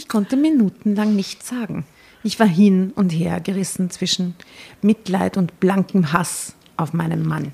Ich 0.00 0.08
konnte 0.08 0.38
minutenlang 0.38 1.14
nichts 1.14 1.46
sagen. 1.46 1.84
Ich 2.24 2.40
war 2.40 2.46
hin 2.46 2.94
und 2.96 3.10
her 3.10 3.38
gerissen 3.38 3.90
zwischen 3.90 4.34
Mitleid 4.80 5.36
und 5.36 5.60
blankem 5.60 6.14
Hass 6.14 6.54
auf 6.78 6.94
meinen 6.94 7.28
Mann. 7.28 7.52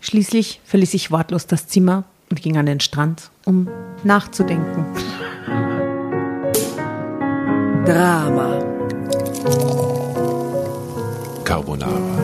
Schließlich 0.00 0.60
verließ 0.64 0.94
ich 0.94 1.10
wortlos 1.10 1.48
das 1.48 1.66
Zimmer 1.66 2.04
und 2.30 2.40
ging 2.40 2.56
an 2.58 2.66
den 2.66 2.78
Strand, 2.78 3.32
um 3.44 3.68
nachzudenken. 4.04 4.86
Drama. 7.84 8.62
Carbonara. 11.42 12.23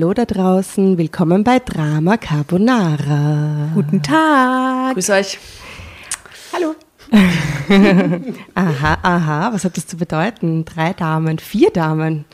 Hallo, 0.00 0.14
da 0.14 0.26
draußen. 0.26 0.96
Willkommen 0.96 1.42
bei 1.42 1.58
Drama 1.58 2.18
Carbonara. 2.18 3.70
Guten 3.74 4.00
Tag. 4.00 4.94
Grüß 4.94 5.10
euch. 5.10 5.40
Hallo. 6.52 6.76
Aha, 8.54 8.98
aha, 9.02 9.52
was 9.52 9.64
hat 9.64 9.76
das 9.76 9.88
zu 9.88 9.96
bedeuten? 9.96 10.64
Drei 10.64 10.92
Damen, 10.92 11.40
vier 11.40 11.70
Damen. 11.70 12.26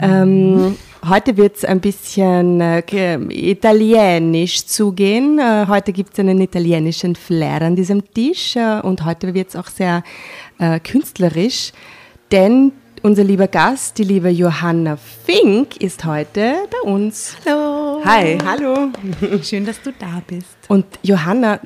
Ähm, 0.00 0.76
heute 1.06 1.36
wird 1.36 1.56
es 1.56 1.64
ein 1.66 1.80
bisschen 1.80 2.62
äh, 2.62 2.82
italienisch 3.28 4.64
zugehen. 4.64 5.38
Äh, 5.38 5.66
heute 5.68 5.92
gibt 5.92 6.14
es 6.14 6.20
einen 6.20 6.40
italienischen 6.40 7.16
Flair 7.16 7.60
an 7.60 7.76
diesem 7.76 8.14
Tisch 8.14 8.56
äh, 8.56 8.80
und 8.80 9.04
heute 9.04 9.34
wird 9.34 9.50
es 9.50 9.56
auch 9.56 9.68
sehr 9.68 10.04
äh, 10.58 10.80
künstlerisch, 10.80 11.72
denn 12.32 12.72
unser 13.04 13.22
lieber 13.22 13.48
Gast, 13.48 13.98
die 13.98 14.02
liebe 14.02 14.30
Johanna 14.30 14.96
Fink, 14.96 15.76
ist 15.76 16.06
heute 16.06 16.54
bei 16.70 16.90
uns. 16.90 17.36
Hallo. 17.44 18.00
Hi, 18.02 18.38
hallo. 18.42 18.88
Schön, 19.42 19.66
dass 19.66 19.82
du 19.82 19.92
da 19.92 20.22
bist. 20.26 20.56
Und 20.68 20.86
Johanna, 21.02 21.60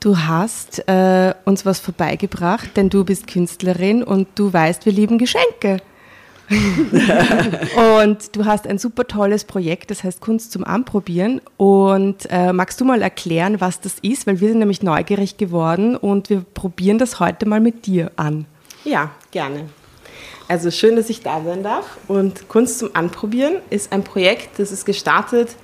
du 0.00 0.18
hast 0.18 0.82
äh, 0.88 1.34
uns 1.44 1.64
was 1.64 1.78
vorbeigebracht, 1.78 2.76
denn 2.76 2.90
du 2.90 3.04
bist 3.04 3.28
Künstlerin 3.28 4.02
und 4.02 4.26
du 4.34 4.52
weißt, 4.52 4.84
wir 4.84 4.92
lieben 4.92 5.18
Geschenke. 5.18 5.76
und 6.50 8.34
du 8.34 8.44
hast 8.44 8.66
ein 8.66 8.78
super 8.78 9.06
tolles 9.06 9.44
Projekt, 9.44 9.92
das 9.92 10.02
heißt 10.02 10.20
Kunst 10.20 10.50
zum 10.50 10.64
Anprobieren. 10.64 11.40
Und 11.58 12.26
äh, 12.28 12.52
magst 12.52 12.80
du 12.80 12.84
mal 12.84 13.02
erklären, 13.02 13.60
was 13.60 13.80
das 13.80 14.00
ist? 14.02 14.26
Weil 14.26 14.40
wir 14.40 14.48
sind 14.48 14.58
nämlich 14.58 14.82
neugierig 14.82 15.36
geworden 15.36 15.94
und 15.94 16.28
wir 16.28 16.40
probieren 16.40 16.98
das 16.98 17.20
heute 17.20 17.46
mal 17.46 17.60
mit 17.60 17.86
dir 17.86 18.10
an. 18.16 18.46
Ja, 18.84 19.12
gerne. 19.30 19.66
Also 20.48 20.70
schön, 20.70 20.96
dass 20.96 21.08
ich 21.10 21.22
da 21.22 21.42
sein 21.44 21.62
darf. 21.62 21.98
Und 22.08 22.48
Kunst 22.48 22.78
zum 22.78 22.90
Anprobieren 22.94 23.56
ist 23.70 23.92
ein 23.92 24.04
Projekt, 24.04 24.58
das 24.58 24.72
ist 24.72 24.84
gestartet 24.84 25.56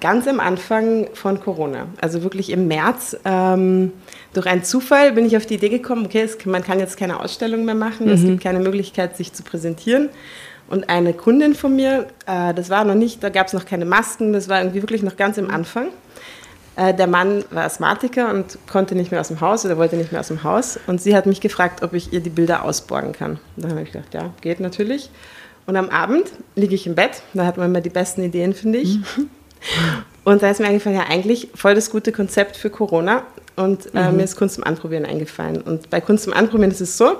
ganz 0.00 0.28
am 0.28 0.40
Anfang 0.40 1.08
von 1.14 1.40
Corona. 1.40 1.86
Also 2.00 2.22
wirklich 2.22 2.50
im 2.50 2.68
März. 2.68 3.16
Ähm, 3.24 3.92
durch 4.32 4.46
einen 4.46 4.62
Zufall 4.62 5.12
bin 5.12 5.26
ich 5.26 5.36
auf 5.36 5.46
die 5.46 5.54
Idee 5.54 5.68
gekommen, 5.68 6.06
okay, 6.06 6.22
es, 6.22 6.44
man 6.46 6.62
kann 6.62 6.78
jetzt 6.78 6.96
keine 6.96 7.20
Ausstellung 7.20 7.64
mehr 7.64 7.74
machen, 7.74 8.08
es 8.08 8.22
gibt 8.22 8.42
keine 8.42 8.60
Möglichkeit, 8.60 9.16
sich 9.16 9.32
zu 9.32 9.42
präsentieren. 9.42 10.08
Und 10.68 10.90
eine 10.90 11.14
Kundin 11.14 11.54
von 11.54 11.74
mir, 11.74 12.06
äh, 12.26 12.52
das 12.52 12.68
war 12.68 12.84
noch 12.84 12.94
nicht, 12.94 13.22
da 13.22 13.30
gab 13.30 13.46
es 13.46 13.54
noch 13.54 13.64
keine 13.64 13.86
Masken, 13.86 14.32
das 14.32 14.48
war 14.48 14.60
irgendwie 14.60 14.82
wirklich 14.82 15.02
noch 15.02 15.16
ganz 15.16 15.38
am 15.38 15.50
Anfang. 15.50 15.88
Äh, 16.78 16.94
der 16.94 17.08
Mann 17.08 17.44
war 17.50 17.64
Asthmatiker 17.64 18.30
und 18.30 18.56
konnte 18.70 18.94
nicht 18.94 19.10
mehr 19.10 19.20
aus 19.20 19.28
dem 19.28 19.40
Haus 19.40 19.66
oder 19.66 19.76
wollte 19.78 19.96
nicht 19.96 20.12
mehr 20.12 20.20
aus 20.20 20.28
dem 20.28 20.44
Haus. 20.44 20.78
Und 20.86 21.02
sie 21.02 21.16
hat 21.16 21.26
mich 21.26 21.40
gefragt, 21.40 21.82
ob 21.82 21.92
ich 21.92 22.12
ihr 22.12 22.20
die 22.20 22.30
Bilder 22.30 22.64
ausborgen 22.64 23.12
kann. 23.12 23.32
Und 23.56 23.64
dann 23.64 23.72
habe 23.72 23.82
ich 23.82 23.90
gedacht, 23.90 24.14
ja, 24.14 24.32
geht 24.40 24.60
natürlich. 24.60 25.10
Und 25.66 25.76
am 25.76 25.88
Abend 25.90 26.30
liege 26.54 26.76
ich 26.76 26.86
im 26.86 26.94
Bett, 26.94 27.22
da 27.34 27.44
hat 27.44 27.56
man 27.56 27.68
immer 27.68 27.80
die 27.80 27.90
besten 27.90 28.22
Ideen, 28.22 28.54
finde 28.54 28.78
ich. 28.78 28.98
Und 30.24 30.42
da 30.42 30.50
ist 30.50 30.60
mir 30.60 30.66
eingefallen, 30.66 30.96
ja, 30.96 31.06
eigentlich 31.08 31.48
voll 31.54 31.74
das 31.74 31.90
gute 31.90 32.12
Konzept 32.12 32.56
für 32.56 32.70
Corona. 32.70 33.22
Und 33.56 33.92
äh, 33.94 34.12
mir 34.12 34.22
ist 34.22 34.36
Kunst 34.36 34.54
zum 34.54 34.64
Anprobieren 34.64 35.04
eingefallen. 35.04 35.60
Und 35.60 35.90
bei 35.90 36.00
Kunst 36.00 36.24
zum 36.24 36.32
Anprobieren 36.32 36.70
ist 36.70 36.80
es 36.80 36.96
so, 36.96 37.16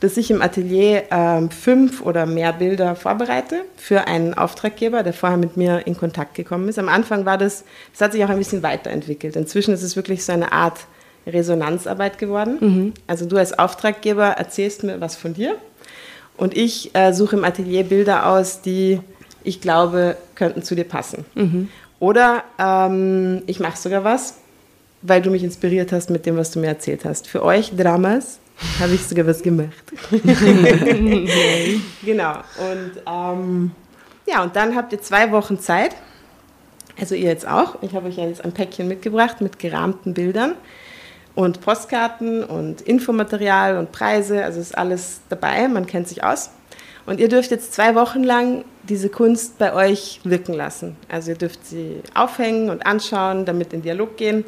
dass 0.00 0.16
ich 0.16 0.30
im 0.30 0.42
Atelier 0.42 1.04
ähm, 1.10 1.50
fünf 1.50 2.02
oder 2.02 2.26
mehr 2.26 2.52
Bilder 2.52 2.96
vorbereite 2.96 3.62
für 3.76 4.06
einen 4.06 4.34
Auftraggeber, 4.34 5.02
der 5.02 5.12
vorher 5.12 5.38
mit 5.38 5.56
mir 5.56 5.86
in 5.86 5.96
Kontakt 5.96 6.34
gekommen 6.34 6.68
ist. 6.68 6.78
Am 6.78 6.88
Anfang 6.88 7.24
war 7.24 7.38
das, 7.38 7.64
das 7.92 8.00
hat 8.02 8.12
sich 8.12 8.24
auch 8.24 8.28
ein 8.28 8.38
bisschen 8.38 8.62
weiterentwickelt. 8.62 9.36
Inzwischen 9.36 9.72
ist 9.72 9.82
es 9.82 9.96
wirklich 9.96 10.24
so 10.24 10.32
eine 10.32 10.52
Art 10.52 10.80
Resonanzarbeit 11.26 12.18
geworden. 12.18 12.58
Also 13.06 13.26
du 13.26 13.36
als 13.36 13.58
Auftraggeber 13.58 14.26
erzählst 14.26 14.84
mir 14.84 15.00
was 15.00 15.16
von 15.16 15.34
dir 15.34 15.56
und 16.36 16.56
ich 16.56 16.94
äh, 16.94 17.12
suche 17.12 17.36
im 17.36 17.44
Atelier 17.44 17.84
Bilder 17.84 18.26
aus, 18.26 18.60
die 18.62 19.00
ich 19.42 19.60
glaube, 19.60 20.16
könnten 20.34 20.62
zu 20.62 20.74
dir 20.74 20.84
passen. 20.84 21.24
Oder 22.00 22.44
ähm, 22.58 23.42
ich 23.46 23.60
mache 23.60 23.78
sogar 23.78 24.04
was, 24.04 24.34
weil 25.02 25.22
du 25.22 25.30
mich 25.30 25.42
inspiriert 25.42 25.92
hast 25.92 26.10
mit 26.10 26.26
dem, 26.26 26.36
was 26.36 26.50
du 26.50 26.58
mir 26.58 26.66
erzählt 26.66 27.04
hast. 27.04 27.26
Für 27.28 27.42
euch 27.42 27.72
Dramas 27.76 28.40
habe 28.80 28.94
ich 28.94 29.04
sogar 29.06 29.26
was 29.26 29.42
gemacht. 29.42 29.70
genau. 32.04 32.32
Und 32.58 32.92
ähm, 33.06 33.70
ja, 34.26 34.42
und 34.42 34.56
dann 34.56 34.74
habt 34.74 34.92
ihr 34.92 35.00
zwei 35.00 35.30
Wochen 35.30 35.58
Zeit. 35.58 35.94
Also 36.98 37.14
ihr 37.14 37.28
jetzt 37.28 37.46
auch. 37.46 37.82
Ich 37.82 37.94
habe 37.94 38.08
euch 38.08 38.16
ja 38.16 38.26
jetzt 38.26 38.44
ein 38.44 38.52
Päckchen 38.52 38.88
mitgebracht 38.88 39.40
mit 39.40 39.58
gerahmten 39.58 40.14
Bildern 40.14 40.54
und 41.34 41.60
Postkarten 41.60 42.42
und 42.42 42.80
Infomaterial 42.80 43.76
und 43.76 43.92
Preise. 43.92 44.42
Also 44.44 44.60
ist 44.60 44.76
alles 44.76 45.20
dabei. 45.28 45.68
Man 45.68 45.86
kennt 45.86 46.08
sich 46.08 46.24
aus. 46.24 46.50
Und 47.04 47.20
ihr 47.20 47.28
dürft 47.28 47.50
jetzt 47.50 47.72
zwei 47.74 47.94
Wochen 47.94 48.24
lang 48.24 48.64
diese 48.82 49.10
Kunst 49.10 49.58
bei 49.58 49.74
euch 49.74 50.20
wirken 50.24 50.54
lassen. 50.54 50.96
Also 51.08 51.32
ihr 51.32 51.36
dürft 51.36 51.64
sie 51.64 52.00
aufhängen 52.14 52.70
und 52.70 52.84
anschauen, 52.84 53.44
damit 53.44 53.72
in 53.72 53.82
Dialog 53.82 54.16
gehen. 54.16 54.44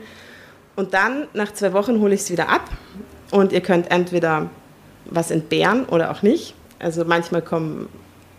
Und 0.75 0.95
dann, 0.95 1.27
nach 1.35 1.53
zwei 1.53 1.73
Wochen, 1.73 2.01
hole 2.01 2.15
ich 2.15 2.23
es 2.23 2.31
wieder 2.31 2.49
ab. 2.49 2.69
Und 3.31 3.53
ihr 3.53 3.61
könnt 3.61 3.91
entweder 3.91 4.51
was 5.05 5.31
entbehren 5.31 5.85
oder 5.87 6.11
auch 6.11 6.23
nicht. 6.23 6.55
Also 6.79 7.05
manchmal 7.05 7.43
kommen 7.43 7.89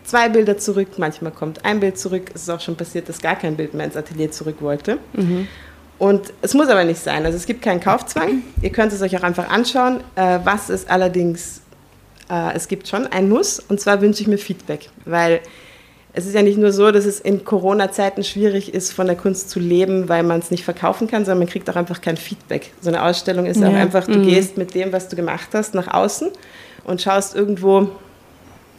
zwei 0.03 0.29
Bilder 0.29 0.57
zurück, 0.57 0.97
manchmal 0.97 1.31
kommt 1.31 1.65
ein 1.65 1.79
Bild 1.79 1.97
zurück. 1.97 2.31
Es 2.33 2.43
ist 2.43 2.49
auch 2.49 2.59
schon 2.59 2.75
passiert, 2.75 3.09
dass 3.09 3.19
gar 3.21 3.35
kein 3.35 3.55
Bild 3.55 3.73
mehr 3.73 3.85
ins 3.85 3.97
Atelier 3.97 4.31
zurück 4.31 4.57
wollte. 4.61 4.97
Und 5.99 6.33
es 6.41 6.53
muss 6.53 6.69
aber 6.69 6.85
nicht 6.85 7.01
sein. 7.01 7.25
Also 7.25 7.37
es 7.37 7.45
gibt 7.45 7.61
keinen 7.61 7.81
Kaufzwang. 7.81 8.41
Ihr 8.61 8.71
könnt 8.71 8.93
es 8.93 9.01
euch 9.01 9.15
auch 9.17 9.23
einfach 9.23 9.49
anschauen. 9.49 9.99
Äh, 10.15 10.39
was 10.43 10.69
es 10.69 10.87
allerdings, 10.87 11.61
äh, 12.29 12.55
es 12.55 12.69
gibt 12.69 12.87
schon 12.87 13.05
ein 13.07 13.27
Muss. 13.27 13.59
Und 13.59 13.81
zwar 13.81 14.01
wünsche 14.01 14.21
ich 14.21 14.27
mir 14.27 14.37
Feedback. 14.37 14.89
Weil 15.03 15.41
es 16.13 16.25
ist 16.25 16.33
ja 16.33 16.41
nicht 16.41 16.57
nur 16.57 16.71
so, 16.71 16.91
dass 16.91 17.05
es 17.05 17.19
in 17.19 17.45
Corona-Zeiten 17.45 18.23
schwierig 18.23 18.73
ist, 18.73 18.91
von 18.93 19.05
der 19.07 19.15
Kunst 19.15 19.49
zu 19.49 19.59
leben, 19.59 20.09
weil 20.09 20.23
man 20.23 20.39
es 20.39 20.49
nicht 20.51 20.63
verkaufen 20.63 21.07
kann, 21.07 21.23
sondern 21.23 21.39
man 21.39 21.47
kriegt 21.47 21.69
auch 21.69 21.75
einfach 21.75 22.01
kein 22.01 22.17
Feedback. 22.17 22.71
So 22.81 22.89
eine 22.89 23.03
Ausstellung 23.03 23.45
ist 23.45 23.63
auch 23.63 23.71
Ja. 23.71 23.77
einfach, 23.77 24.05
du 24.05 24.21
gehst 24.21 24.57
mit 24.57 24.73
dem, 24.73 24.91
was 24.91 25.07
du 25.07 25.15
gemacht 25.15 25.49
hast, 25.53 25.75
nach 25.75 25.87
außen 25.93 26.29
und 26.85 27.01
schaust 27.01 27.35
irgendwo, 27.35 27.89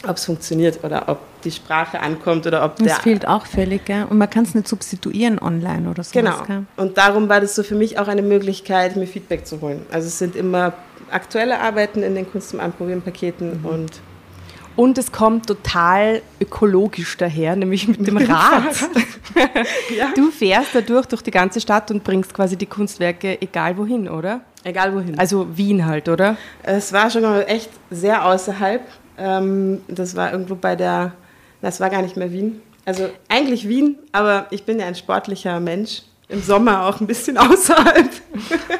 ob 0.08 0.16
es 0.16 0.24
funktioniert 0.24 0.82
oder 0.82 1.08
ob 1.08 1.18
die 1.44 1.50
Sprache 1.50 2.00
ankommt 2.00 2.46
oder 2.46 2.64
ob 2.64 2.76
Das 2.76 2.86
der 2.86 2.96
fehlt 2.96 3.28
auch 3.28 3.46
völlig, 3.46 3.84
gell? 3.84 4.06
Und 4.08 4.18
man 4.18 4.28
kann 4.28 4.44
es 4.44 4.54
nicht 4.54 4.66
substituieren 4.66 5.38
online 5.38 5.88
oder 5.88 6.02
so. 6.02 6.10
Genau. 6.12 6.42
Gell? 6.46 6.64
Und 6.76 6.98
darum 6.98 7.28
war 7.28 7.40
das 7.40 7.54
so 7.54 7.62
für 7.62 7.74
mich 7.74 7.98
auch 7.98 8.08
eine 8.08 8.22
Möglichkeit, 8.22 8.96
mir 8.96 9.06
Feedback 9.06 9.46
zu 9.46 9.60
holen. 9.60 9.82
Also 9.92 10.08
es 10.08 10.18
sind 10.18 10.36
immer 10.36 10.72
aktuelle 11.10 11.60
Arbeiten 11.60 12.02
in 12.02 12.14
den 12.14 12.30
Kunst 12.30 12.50
zum 12.50 12.60
Anprobieren 12.60 13.02
Paketen 13.02 13.60
und 13.62 14.00
Und 14.76 14.96
es 14.98 15.12
kommt 15.12 15.46
total 15.46 16.22
ökologisch 16.40 17.16
daher, 17.16 17.54
nämlich 17.56 17.86
mit 17.88 18.06
dem 18.06 18.16
Rad. 18.16 18.74
Ja. 19.96 20.12
Du 20.16 20.30
fährst 20.30 20.74
dadurch 20.74 21.06
durch 21.06 21.22
die 21.22 21.30
ganze 21.30 21.60
Stadt 21.60 21.90
und 21.90 22.02
bringst 22.02 22.34
quasi 22.34 22.56
die 22.56 22.66
Kunstwerke 22.66 23.40
egal 23.40 23.76
wohin, 23.78 24.08
oder? 24.08 24.40
egal 24.64 24.94
wohin. 24.94 25.18
Also 25.18 25.56
Wien 25.56 25.86
halt, 25.86 26.08
oder? 26.08 26.36
Es 26.62 26.92
war 26.92 27.10
schon 27.10 27.22
mal 27.22 27.44
echt 27.46 27.70
sehr 27.90 28.24
außerhalb. 28.24 28.82
Ähm, 29.18 29.80
das 29.88 30.16
war 30.16 30.32
irgendwo 30.32 30.54
bei 30.54 30.76
der, 30.76 31.12
das 31.62 31.80
war 31.80 31.90
gar 31.90 32.02
nicht 32.02 32.16
mehr 32.16 32.32
Wien. 32.32 32.60
Also 32.84 33.08
eigentlich 33.28 33.68
Wien, 33.68 33.98
aber 34.12 34.46
ich 34.50 34.64
bin 34.64 34.80
ja 34.80 34.86
ein 34.86 34.94
sportlicher 34.94 35.60
Mensch. 35.60 36.02
Im 36.28 36.42
Sommer 36.42 36.86
auch 36.86 37.00
ein 37.00 37.06
bisschen 37.06 37.36
außerhalb. 37.38 38.10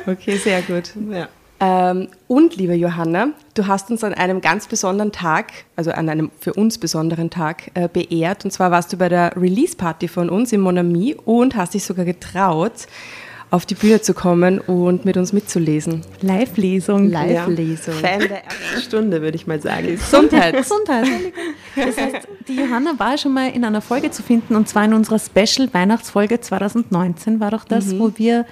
Okay, 0.07 0.37
sehr 0.37 0.63
gut. 0.63 0.91
Ja. 1.11 1.29
Ähm, 1.63 2.09
und 2.27 2.57
liebe 2.57 2.75
Johanna, 2.75 3.29
du 3.55 3.67
hast 3.67 3.91
uns 3.91 4.03
an 4.03 4.15
einem 4.15 4.41
ganz 4.41 4.67
besonderen 4.67 5.13
Tag, 5.13 5.53
also 5.77 5.91
an 5.91 6.09
einem 6.09 6.31
für 6.41 6.55
uns 6.55 6.79
besonderen 6.79 7.29
Tag, 7.29 7.71
äh, 7.75 7.89
beehrt. 7.93 8.45
Und 8.47 8.51
zwar 8.51 8.71
warst 8.71 8.93
du 8.93 8.97
bei 8.97 9.09
der 9.11 9.37
Release-Party 9.37 10.09
von 10.09 10.31
uns 10.31 10.53
im 10.53 10.63
Monami 10.63 11.17
und 11.25 11.57
hast 11.57 11.75
dich 11.75 11.85
sogar 11.85 12.07
getraut, 12.07 12.73
auf 13.51 13.67
die 13.67 13.75
Bühne 13.75 14.01
zu 14.01 14.15
kommen 14.15 14.61
und 14.61 15.05
mit 15.05 15.17
uns 15.17 15.33
mitzulesen. 15.33 16.03
Live-Lesung. 16.23 17.11
Live-Lesung. 17.11 17.95
Fan 17.95 18.21
der 18.21 18.45
ersten 18.45 18.81
Stunde, 18.81 19.21
würde 19.23 19.35
ich 19.37 19.47
mal 19.49 19.61
sagen. 19.61 19.87
Gesundheit. 19.97 20.57
Gesundheit. 20.57 21.09
Das 21.75 21.99
heißt, 21.99 22.29
die 22.47 22.55
Johanna 22.55 22.93
war 22.99 23.19
schon 23.19 23.35
mal 23.35 23.51
in 23.51 23.65
einer 23.65 23.81
Folge 23.83 24.13
zu 24.13 24.23
finden 24.23 24.55
und 24.55 24.69
zwar 24.69 24.85
in 24.85 24.95
unserer 24.95 25.19
Special 25.19 25.69
Weihnachtsfolge 25.75 26.41
2019 26.41 27.41
war 27.41 27.51
doch 27.51 27.65
das, 27.65 27.87
Mhm. 27.87 27.99
wo 27.99 28.13
wir 28.17 28.47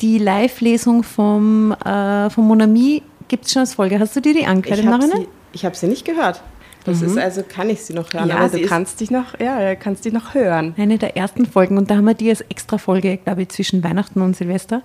die 0.00 0.18
Live-Lesung 0.18 1.02
vom, 1.02 1.72
äh, 1.72 2.30
vom 2.30 2.46
Monami, 2.46 3.02
gibt 3.28 3.46
es 3.46 3.52
schon 3.52 3.60
als 3.60 3.74
Folge. 3.74 3.98
Hast 3.98 4.14
du 4.16 4.20
dir 4.20 4.34
die 4.34 4.46
angehört 4.46 4.78
Ich 4.78 4.84
im 4.84 4.92
habe 4.92 5.02
Nachhinein? 5.06 5.22
sie, 5.22 5.28
ich 5.52 5.64
hab 5.64 5.74
sie 5.76 5.86
nicht 5.88 6.04
gehört. 6.04 6.42
Das 6.84 7.02
ist 7.02 7.18
also, 7.18 7.42
kann 7.42 7.68
ich 7.68 7.82
sie 7.82 7.94
noch 7.94 8.12
hören. 8.12 8.28
Ja, 8.28 8.36
aber 8.36 8.48
du 8.58 8.62
kannst 8.64 9.00
dich 9.00 9.10
noch, 9.10 9.40
ja, 9.40 9.74
kannst 9.74 10.04
dich 10.04 10.12
noch 10.12 10.34
hören. 10.34 10.72
Eine 10.78 10.98
der 10.98 11.16
ersten 11.16 11.44
Folgen 11.44 11.78
und 11.78 11.90
da 11.90 11.96
haben 11.96 12.04
wir 12.04 12.14
die 12.14 12.30
als 12.30 12.42
extra 12.42 12.78
Folge, 12.78 13.16
glaube 13.16 13.42
ich, 13.42 13.48
zwischen 13.48 13.82
Weihnachten 13.82 14.20
und 14.22 14.36
Silvester. 14.36 14.82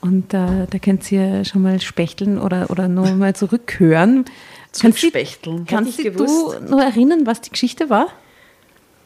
Und 0.00 0.34
äh, 0.34 0.66
da 0.68 0.78
könnt 0.82 1.10
ihr 1.12 1.44
schon 1.44 1.62
mal 1.62 1.80
spechteln 1.80 2.38
oder, 2.40 2.68
oder 2.70 2.88
nur 2.88 3.12
mal 3.12 3.36
zurückhören. 3.36 4.24
Kannst 4.80 5.02
du- 5.02 5.06
Spechteln. 5.06 5.66
Kannst 5.66 5.98
Hätte 5.98 6.10
du 6.10 6.24
noch 6.68 6.80
erinnern, 6.80 7.26
was 7.26 7.40
die 7.42 7.50
Geschichte 7.50 7.90
war? 7.90 8.08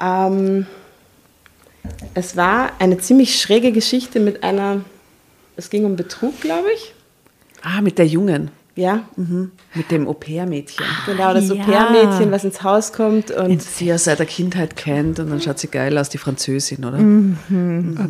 Ähm, 0.00 0.66
es 2.14 2.36
war 2.36 2.70
eine 2.78 2.96
ziemlich 2.98 3.38
schräge 3.40 3.70
Geschichte 3.72 4.18
mit 4.18 4.42
einer, 4.42 4.80
es 5.60 5.70
ging 5.70 5.84
um 5.84 5.94
Betrug, 5.96 6.40
glaube 6.40 6.68
ich. 6.74 6.94
Ah, 7.62 7.80
mit 7.82 7.98
der 7.98 8.06
Jungen. 8.06 8.50
Ja, 8.76 9.04
Mit 9.74 9.90
dem 9.90 10.08
Au-pair-Mädchen. 10.08 10.86
genau, 11.04 11.34
das 11.34 11.48
ja. 11.48 11.54
Au-pair-Mädchen, 11.56 12.30
was 12.30 12.44
ins 12.44 12.62
Haus 12.62 12.94
kommt 12.94 13.30
und 13.30 13.50
Und 13.50 13.62
sie 13.62 13.86
ja 13.86 13.98
seit 13.98 14.20
der 14.20 14.26
Kindheit 14.26 14.74
kennt 14.76 15.18
und 15.18 15.28
dann 15.28 15.40
schaut 15.42 15.58
sie 15.58 15.68
geil 15.68 15.98
aus, 15.98 16.08
die 16.08 16.16
Französin, 16.16 16.84
oder? 16.84 16.98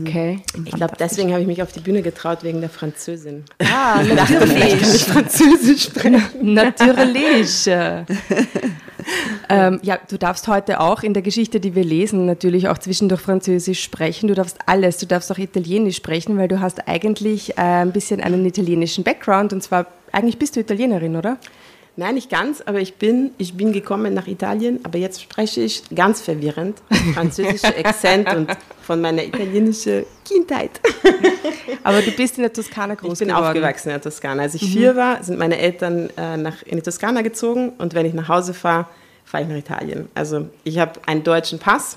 Okay. 0.01 0.41
ich 0.65 0.73
glaube, 0.73 0.95
deswegen 1.01 1.33
habe 1.33 1.41
ich 1.41 1.49
mich 1.49 1.61
auf 1.63 1.73
die 1.73 1.81
Bühne 1.81 2.03
getraut, 2.03 2.45
wegen 2.45 2.61
der 2.61 2.71
Französin. 2.71 3.43
Ah, 3.59 4.01
natürlich. 4.15 5.05
Französisch 5.07 5.85
sprechen. 5.85 6.23
Natürlich. 6.41 7.69
ähm, 9.49 9.81
ja, 9.83 9.99
du 10.09 10.19
darfst 10.19 10.49
heute 10.49 10.81
auch 10.81 11.03
in 11.03 11.15
der 11.15 11.23
Geschichte, 11.23 11.61
die 11.61 11.75
wir 11.75 11.85
lesen, 11.85 12.27
natürlich 12.27 12.69
auch 12.69 12.79
zwischendurch 12.79 13.21
Französisch 13.21 13.83
sprechen. 13.83 14.29
Du 14.29 14.35
darfst 14.35 14.59
alles. 14.67 14.99
Du 14.99 15.07
darfst 15.07 15.31
auch 15.33 15.39
Italienisch 15.39 15.97
sprechen, 15.97 16.39
weil 16.39 16.49
du 16.49 16.61
hast 16.61 16.89
eigentlich 16.89 17.59
äh, 17.59 17.63
ein 17.63 17.93
bisschen 17.93 18.21
einen 18.21 18.45
italienischen 18.45 19.05
Background. 19.05 19.53
Und 19.53 19.63
zwar, 19.63 19.87
eigentlich 20.13 20.39
bist 20.39 20.57
du 20.57 20.61
Italienerin, 20.61 21.17
oder? 21.17 21.39
Nein, 21.97 22.15
nicht 22.15 22.31
ganz, 22.31 22.63
aber 22.65 22.81
ich 22.81 22.95
bin, 22.95 23.33
ich 23.37 23.55
bin 23.57 23.73
gekommen 23.73 24.15
nach 24.15 24.27
Italien, 24.27 24.81
aber 24.85 24.99
jetzt 24.99 25.21
spreche 25.21 25.61
ich 25.61 25.83
ganz 25.95 26.21
verwirrend 26.21 26.79
französische 27.15 27.77
Akzent 27.85 28.33
und 28.35 28.51
von 28.83 29.01
meiner 29.01 29.25
italienischen 29.25 30.05
Kindheit. 30.25 30.81
Aber 31.83 32.03
du 32.03 32.11
bist 32.11 32.37
in 32.37 32.43
der 32.43 32.53
Toskana 32.53 32.95
groß 32.95 33.13
Ich 33.15 33.19
bin 33.21 33.29
geworden. 33.29 33.47
aufgewachsen 33.47 33.89
in 33.89 33.95
der 33.95 34.03
Toskana. 34.03 34.43
Als 34.43 34.55
ich 34.55 34.63
vier 34.63 34.97
war, 34.97 35.23
sind 35.23 35.39
meine 35.39 35.59
Eltern 35.59 36.11
äh, 36.17 36.37
nach, 36.37 36.63
in 36.63 36.77
die 36.77 36.83
Toskana 36.83 37.23
gezogen 37.23 37.71
und 37.79 37.95
wenn 37.95 38.07
ich 38.07 38.15
nach 38.15 38.29
Hause 38.29 38.53
fahre, 38.55 38.87
fahre 39.25 39.45
ich 39.45 39.49
nach 39.49 39.57
Italien. 39.57 40.09
Also 40.15 40.49
ich 40.65 40.79
habe 40.79 40.93
einen 41.07 41.23
deutschen 41.23 41.59
Pass 41.59 41.97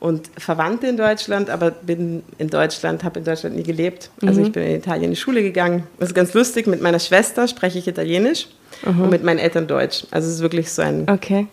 und 0.00 0.30
Verwandte 0.36 0.86
in 0.86 0.96
Deutschland, 0.96 1.48
aber 1.48 1.70
bin 1.70 2.22
in 2.38 2.48
Deutschland, 2.48 3.04
habe 3.04 3.20
in 3.20 3.24
Deutschland 3.24 3.56
nie 3.56 3.62
gelebt. 3.62 4.10
Also 4.26 4.42
ich 4.42 4.52
bin 4.52 4.64
in 4.64 4.76
Italien 4.76 5.04
in 5.04 5.10
die 5.10 5.16
Schule 5.16 5.42
gegangen. 5.42 5.86
Das 5.98 6.10
ist 6.10 6.14
ganz 6.14 6.34
lustig, 6.34 6.66
mit 6.66 6.82
meiner 6.82 6.98
Schwester 6.98 7.48
spreche 7.48 7.78
ich 7.78 7.88
Italienisch 7.88 8.48
und 8.84 9.10
mit 9.10 9.22
meinen 9.24 9.38
Eltern 9.38 9.66
Deutsch. 9.66 10.06
Also 10.10 10.28
es 10.28 10.34
ist 10.36 10.40
wirklich 10.40 10.70
so 10.70 10.82
ein 10.82 11.08
Okay. 11.08 11.46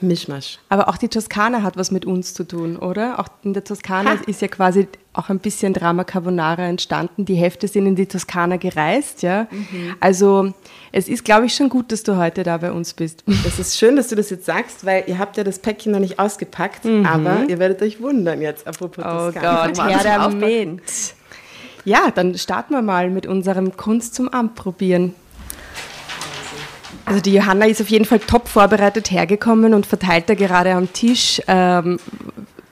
Mischmasch. 0.00 0.58
Aber 0.68 0.88
auch 0.88 0.96
die 0.98 1.08
Toskana 1.08 1.62
hat 1.62 1.76
was 1.78 1.90
mit 1.90 2.04
uns 2.04 2.34
zu 2.34 2.44
tun, 2.44 2.76
oder? 2.76 3.18
Auch 3.20 3.28
in 3.42 3.54
der 3.54 3.64
Toskana 3.64 4.10
Ha. 4.10 4.18
ist 4.26 4.42
ja 4.42 4.48
quasi 4.48 4.88
auch 5.14 5.30
ein 5.30 5.38
bisschen 5.38 5.72
Drama 5.72 6.04
Carbonara 6.04 6.64
entstanden. 6.66 7.24
Die 7.24 7.36
Hefte 7.36 7.68
sind 7.68 7.86
in 7.86 7.94
die 7.94 8.04
Toskana 8.06 8.56
gereist, 8.56 9.22
ja. 9.22 9.46
Also 10.00 10.52
es 10.92 11.08
ist, 11.08 11.24
glaube 11.24 11.46
ich, 11.46 11.54
schon 11.54 11.68
gut, 11.70 11.90
dass 11.92 12.02
du 12.02 12.16
heute 12.16 12.42
da 12.42 12.58
bei 12.58 12.72
uns 12.72 12.92
bist. 12.92 13.22
Es 13.46 13.58
ist 13.58 13.78
schön, 13.78 13.94
dass 13.96 14.08
du 14.08 14.16
das 14.16 14.28
jetzt 14.30 14.44
sagst, 14.44 14.84
weil 14.84 15.04
ihr 15.06 15.18
habt 15.18 15.36
ja 15.38 15.44
das 15.44 15.60
Päckchen 15.60 15.92
noch 15.92 16.00
nicht 16.00 16.18
ausgepackt, 16.18 16.84
aber 17.06 17.44
ihr 17.48 17.58
werdet 17.60 17.80
euch 17.80 18.00
wundern 18.02 18.42
jetzt, 18.42 18.66
apropos 18.66 19.04
Oh 19.06 19.30
Toskana. 19.30 19.66
Gott, 19.68 19.78
Herr 19.90 20.02
der 20.02 20.18
Moment. 20.28 20.82
Ja, 21.86 22.10
dann 22.14 22.36
starten 22.36 22.74
wir 22.74 22.82
mal 22.82 23.08
mit 23.10 23.26
unserem 23.26 23.76
Kunst 23.76 24.14
zum 24.16 24.32
Anprobieren. 24.32 25.14
Also 27.04 27.20
die 27.20 27.34
Johanna 27.34 27.66
ist 27.66 27.80
auf 27.80 27.90
jeden 27.90 28.04
Fall 28.04 28.20
top 28.20 28.48
vorbereitet 28.48 29.10
hergekommen 29.10 29.74
und 29.74 29.86
verteilt 29.86 30.28
da 30.28 30.34
gerade 30.34 30.72
am 30.72 30.92
Tisch 30.92 31.40
ähm, 31.46 31.98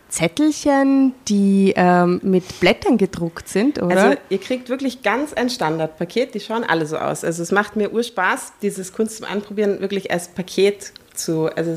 Zettelchen, 0.08 1.14
die 1.28 1.72
ähm, 1.74 2.20
mit 2.22 2.60
Blättern 2.60 2.98
gedruckt 2.98 3.48
sind, 3.48 3.82
oder? 3.82 3.96
Also 3.96 4.18
ihr 4.28 4.38
kriegt 4.38 4.68
wirklich 4.68 5.02
ganz 5.02 5.32
ein 5.32 5.48
Standardpaket, 5.48 6.34
die 6.34 6.40
schauen 6.40 6.64
alle 6.64 6.86
so 6.86 6.98
aus. 6.98 7.24
Also 7.24 7.42
es 7.42 7.50
macht 7.50 7.76
mir 7.76 7.92
urspaß, 7.92 8.52
dieses 8.60 8.92
Kunst 8.92 9.16
zum 9.18 9.26
Anprobieren 9.26 9.80
wirklich 9.80 10.10
als 10.10 10.28
Paket 10.28 10.92
zu, 11.14 11.46
also 11.56 11.74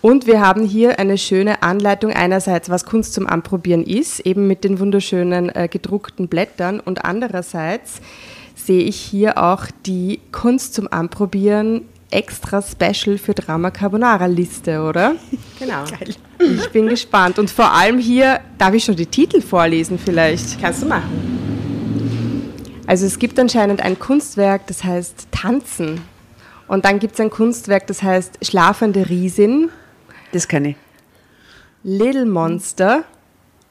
Und 0.00 0.26
wir 0.26 0.40
haben 0.40 0.64
hier 0.64 0.98
eine 0.98 1.18
schöne 1.18 1.62
Anleitung 1.62 2.12
einerseits, 2.12 2.70
was 2.70 2.84
Kunst 2.84 3.14
zum 3.14 3.26
Anprobieren 3.26 3.82
ist, 3.82 4.20
eben 4.20 4.46
mit 4.46 4.62
den 4.62 4.78
wunderschönen 4.78 5.48
äh, 5.48 5.68
gedruckten 5.68 6.28
Blättern 6.28 6.80
und 6.80 7.04
andererseits 7.04 8.00
sehe 8.68 8.84
ich 8.84 8.96
hier 8.96 9.38
auch 9.38 9.64
die 9.86 10.20
Kunst 10.30 10.74
zum 10.74 10.92
Anprobieren 10.92 11.88
extra 12.10 12.60
Special 12.60 13.16
für 13.16 13.32
Drama 13.32 13.70
Carbonara 13.70 14.26
Liste, 14.26 14.82
oder? 14.82 15.14
genau. 15.58 15.84
Ich 16.38 16.68
bin 16.68 16.86
gespannt 16.86 17.38
und 17.38 17.50
vor 17.50 17.72
allem 17.72 17.98
hier, 17.98 18.40
darf 18.58 18.74
ich 18.74 18.84
schon 18.84 18.94
die 18.94 19.06
Titel 19.06 19.40
vorlesen 19.40 19.98
vielleicht? 19.98 20.60
Kannst 20.60 20.82
du 20.82 20.86
machen. 20.86 22.52
Also 22.86 23.06
es 23.06 23.18
gibt 23.18 23.38
anscheinend 23.38 23.80
ein 23.80 23.98
Kunstwerk, 23.98 24.66
das 24.66 24.84
heißt 24.84 25.28
Tanzen 25.30 26.02
und 26.66 26.84
dann 26.84 26.98
gibt 26.98 27.14
es 27.14 27.20
ein 27.20 27.30
Kunstwerk, 27.30 27.86
das 27.86 28.02
heißt 28.02 28.44
Schlafende 28.44 29.08
Riesin. 29.08 29.70
Das 30.32 30.46
kann 30.46 30.66
ich. 30.66 30.76
Little 31.84 32.26
Monster. 32.26 33.04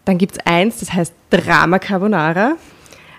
Dann 0.06 0.18
gibt 0.18 0.38
es 0.38 0.46
eins, 0.48 0.80
das 0.80 0.92
heißt 0.92 1.14
Drama 1.30 1.78
Carbonara. 1.78 2.56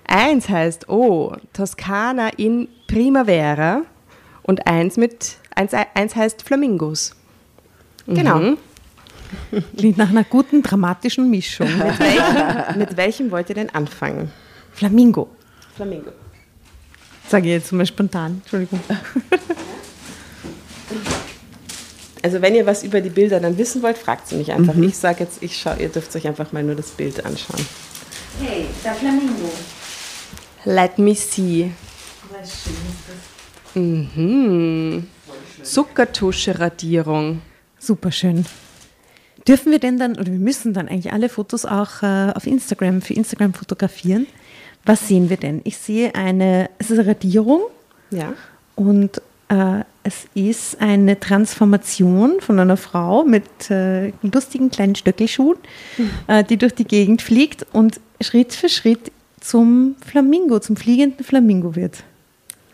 Eins 0.09 0.49
heißt, 0.49 0.89
oh, 0.89 1.33
Toskana 1.53 2.31
in 2.31 2.67
Primavera. 2.89 3.83
Und 4.43 4.67
eins, 4.67 4.97
mit, 4.97 5.37
eins, 5.55 5.73
eins 5.95 6.17
heißt 6.17 6.43
Flamingos. 6.43 7.15
Genau. 8.07 8.57
Klingt 9.77 9.99
nach 9.99 10.09
einer 10.09 10.25
guten 10.25 10.63
dramatischen 10.63 11.29
Mischung. 11.29 11.69
Mit, 11.77 12.01
welchem, 12.01 12.79
mit 12.79 12.97
welchem 12.97 13.31
wollt 13.31 13.51
ihr 13.51 13.55
denn 13.55 13.69
anfangen? 13.69 14.31
Flamingo, 14.73 15.29
Flamingo. 15.77 16.13
sage 17.29 17.49
ich 17.49 17.53
jetzt 17.53 17.73
mal 17.73 17.85
spontan. 17.85 18.41
Entschuldigung. 18.43 18.81
Also 22.23 22.43
wenn 22.43 22.55
ihr 22.55 22.67
was 22.67 22.83
über 22.83 23.01
die 23.01 23.11
Bilder 23.11 23.39
dann 23.41 23.59
wissen 23.59 23.83
wollt, 23.83 23.97
fragt 23.97 24.29
sie 24.29 24.37
mich 24.37 24.51
einfach. 24.51 24.75
Ich 24.77 24.97
sage 24.97 25.25
jetzt, 25.25 25.43
ich 25.43 25.57
schau, 25.57 25.75
ihr 25.79 25.89
dürft 25.89 26.15
euch 26.17 26.27
einfach 26.27 26.53
mal 26.53 26.63
nur 26.63 26.75
das 26.75 26.91
Bild 26.91 27.25
anschauen. 27.25 27.65
Hey, 28.41 28.67
der 28.85 28.95
Flamingo. 28.95 29.51
Let 30.69 30.99
me 30.99 31.15
see. 31.15 31.71
Mhm. 33.75 35.07
Zuckertusche-Radierung. 35.63 37.41
Super 37.79 38.13
schön. 38.13 38.45
Dürfen 39.47 39.73
wir 39.73 39.79
denn 39.79 39.99
dann, 39.99 40.13
oder 40.13 40.27
wir 40.27 40.39
müssen 40.39 40.75
dann 40.75 40.89
eigentlich 40.89 41.11
alle 41.13 41.31
Fotos 41.31 41.65
auch 41.65 42.03
äh, 42.03 42.33
auf 42.35 42.47
Instagram, 42.47 43.01
für 43.01 43.15
Instagram 43.15 43.55
fotografieren? 43.55 44.27
Was 44.85 45.09
sehen 45.09 45.31
wir 45.31 45.39
denn? 45.39 45.63
Ich 45.65 45.79
sehe 45.79 46.15
eine, 46.15 46.69
es 46.79 46.91
ist 46.91 46.99
eine 46.99 47.09
Radierung 47.09 47.63
Ja. 48.11 48.35
und 48.77 49.23
Äh, 49.51 49.85
es 50.03 50.27
ist 50.35 50.79
eine 50.79 51.19
Transformation 51.19 52.43
von 52.43 52.59
einer 52.61 52.77
Frau 52.77 53.25
mit 53.25 53.71
äh, 53.71 54.13
lustigen 54.21 54.69
kleinen 54.71 54.95
Stöckelschuhen, 54.95 55.57
äh, 56.27 56.45
die 56.45 56.59
durch 56.59 56.75
die 56.75 56.85
Gegend 56.85 57.23
fliegt 57.23 57.65
und 57.73 57.99
Schritt 58.21 58.53
für 58.53 58.69
Schritt 58.69 59.11
zum 59.49 59.97
Flamingo, 60.07 60.59
zum 60.59 60.77
fliegenden 60.77 61.25
Flamingo 61.25 61.75
wird. 61.75 62.05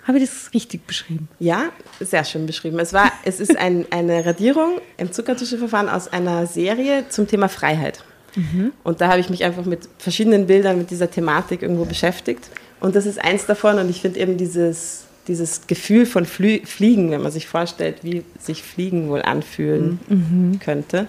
Habe 0.02 0.18
ich 0.18 0.24
das 0.24 0.52
richtig 0.52 0.86
beschrieben? 0.86 1.28
Ja, 1.38 1.70
sehr 2.00 2.24
schön 2.24 2.46
beschrieben. 2.46 2.80
Es, 2.80 2.92
war, 2.92 3.12
es 3.24 3.38
ist 3.38 3.56
ein, 3.56 3.86
eine 3.90 4.26
Radierung 4.26 4.80
im 4.96 5.12
Zuckertuscheverfahren 5.12 5.88
aus 5.88 6.08
einer 6.08 6.46
Serie 6.46 7.04
zum 7.08 7.28
Thema 7.28 7.48
Freiheit. 7.48 8.02
Mhm. 8.34 8.72
Und 8.82 9.00
da 9.00 9.08
habe 9.08 9.20
ich 9.20 9.30
mich 9.30 9.44
einfach 9.44 9.64
mit 9.64 9.88
verschiedenen 9.98 10.48
Bildern 10.48 10.76
mit 10.76 10.90
dieser 10.90 11.08
Thematik 11.08 11.62
irgendwo 11.62 11.84
beschäftigt. 11.84 12.50
Und 12.80 12.96
das 12.96 13.06
ist 13.06 13.22
eins 13.22 13.46
davon. 13.46 13.78
Und 13.78 13.88
ich 13.88 14.00
finde 14.00 14.18
eben 14.18 14.36
dieses, 14.36 15.04
dieses 15.28 15.68
Gefühl 15.68 16.06
von 16.06 16.26
Flü 16.26 16.60
Fliegen, 16.66 17.12
wenn 17.12 17.22
man 17.22 17.30
sich 17.30 17.46
vorstellt, 17.46 17.98
wie 18.02 18.24
sich 18.40 18.64
Fliegen 18.64 19.08
wohl 19.10 19.22
anfühlen 19.22 20.00
mhm. 20.08 20.58
könnte, 20.58 21.06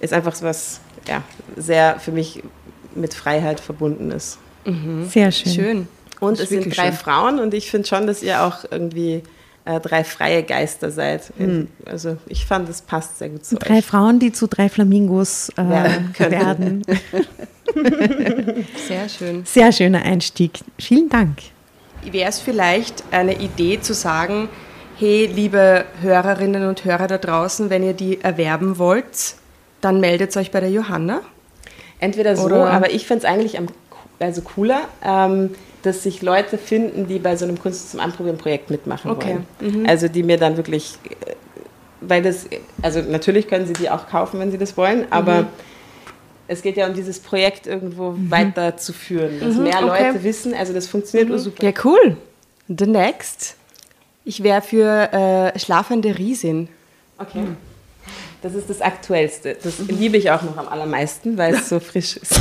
ist 0.00 0.12
einfach 0.12 0.36
so 0.36 0.46
was 0.46 0.80
ja, 1.08 1.24
sehr 1.56 1.98
für 1.98 2.12
mich 2.12 2.44
mit 2.94 3.12
Freiheit 3.12 3.58
verbunden 3.58 4.12
ist. 4.12 4.38
Mhm. 4.64 5.06
Sehr 5.08 5.32
schön. 5.32 5.52
schön. 5.52 5.88
Und 6.20 6.40
es 6.40 6.48
sind 6.48 6.76
drei 6.76 6.86
schön. 6.88 6.92
Frauen 6.92 7.38
und 7.38 7.54
ich 7.54 7.70
finde 7.70 7.86
schon, 7.86 8.06
dass 8.06 8.22
ihr 8.22 8.42
auch 8.42 8.64
irgendwie 8.70 9.22
äh, 9.64 9.80
drei 9.80 10.04
freie 10.04 10.42
Geister 10.42 10.90
seid. 10.90 11.32
Mhm. 11.38 11.68
Also 11.86 12.16
ich 12.26 12.46
fand, 12.46 12.68
es 12.68 12.82
passt 12.82 13.18
sehr 13.18 13.30
gut 13.30 13.44
zu 13.44 13.56
drei 13.56 13.78
euch. 13.78 13.84
Frauen, 13.84 14.18
die 14.18 14.32
zu 14.32 14.46
drei 14.46 14.68
Flamingos 14.68 15.50
äh, 15.56 16.30
werden. 16.30 16.82
sehr 18.88 19.08
schön. 19.08 19.44
Sehr 19.44 19.72
schöner 19.72 20.02
Einstieg. 20.02 20.60
Vielen 20.78 21.08
Dank. 21.08 21.38
Wäre 22.10 22.28
es 22.28 22.40
vielleicht 22.40 23.02
eine 23.10 23.40
Idee 23.40 23.80
zu 23.80 23.94
sagen, 23.94 24.48
hey, 24.98 25.26
liebe 25.26 25.84
Hörerinnen 26.02 26.68
und 26.68 26.84
Hörer 26.84 27.06
da 27.06 27.18
draußen, 27.18 27.70
wenn 27.70 27.82
ihr 27.82 27.94
die 27.94 28.20
erwerben 28.20 28.78
wollt, 28.78 29.36
dann 29.80 30.00
meldet 30.00 30.36
euch 30.36 30.50
bei 30.50 30.60
der 30.60 30.70
Johanna? 30.70 31.22
Entweder 31.98 32.36
so, 32.36 32.44
Oder 32.44 32.70
aber 32.70 32.90
ich 32.90 33.06
finde 33.06 33.24
es 33.26 33.32
eigentlich 33.32 33.56
am, 33.56 33.66
also 34.18 34.42
cooler, 34.42 34.88
ähm, 35.04 35.50
dass 35.82 36.02
sich 36.02 36.22
Leute 36.22 36.56
finden, 36.58 37.06
die 37.06 37.18
bei 37.18 37.36
so 37.36 37.44
einem 37.44 37.58
Kunst 37.58 37.90
zum 37.90 38.00
Anprobieren 38.00 38.38
Projekt 38.38 38.70
mitmachen 38.70 39.10
okay. 39.10 39.38
wollen. 39.60 39.80
Mhm. 39.80 39.88
Also 39.88 40.08
die 40.08 40.22
mir 40.22 40.38
dann 40.38 40.56
wirklich, 40.56 40.98
äh, 41.04 41.34
weil 42.00 42.22
das, 42.22 42.46
also 42.82 43.00
natürlich 43.02 43.48
können 43.48 43.66
sie 43.66 43.74
die 43.74 43.90
auch 43.90 44.08
kaufen, 44.08 44.40
wenn 44.40 44.50
sie 44.50 44.58
das 44.58 44.76
wollen, 44.76 45.06
aber 45.10 45.42
mhm. 45.42 45.46
es 46.48 46.62
geht 46.62 46.76
ja 46.76 46.86
um 46.86 46.94
dieses 46.94 47.20
Projekt 47.20 47.66
irgendwo 47.66 48.12
mhm. 48.12 48.30
weiterzuführen, 48.30 49.40
dass 49.40 49.56
mhm, 49.56 49.64
mehr 49.64 49.84
okay. 49.84 50.06
Leute 50.06 50.24
wissen, 50.24 50.54
also 50.54 50.72
das 50.72 50.86
funktioniert 50.86 51.28
mhm. 51.28 51.38
super. 51.38 51.64
Ja, 51.64 51.72
cool. 51.84 52.16
The 52.68 52.86
next. 52.86 53.56
Ich 54.24 54.42
wäre 54.42 54.62
für 54.62 55.12
äh, 55.12 55.58
schlafende 55.58 56.16
Riesin. 56.16 56.68
Okay. 57.18 57.44
Das 58.44 58.54
ist 58.54 58.68
das 58.68 58.82
Aktuellste. 58.82 59.56
Das 59.62 59.78
mhm. 59.78 59.86
liebe 59.88 60.18
ich 60.18 60.30
auch 60.30 60.42
noch 60.42 60.58
am 60.58 60.68
allermeisten, 60.68 61.38
weil 61.38 61.54
es 61.54 61.70
so 61.70 61.80
frisch 61.80 62.18
ist. 62.18 62.38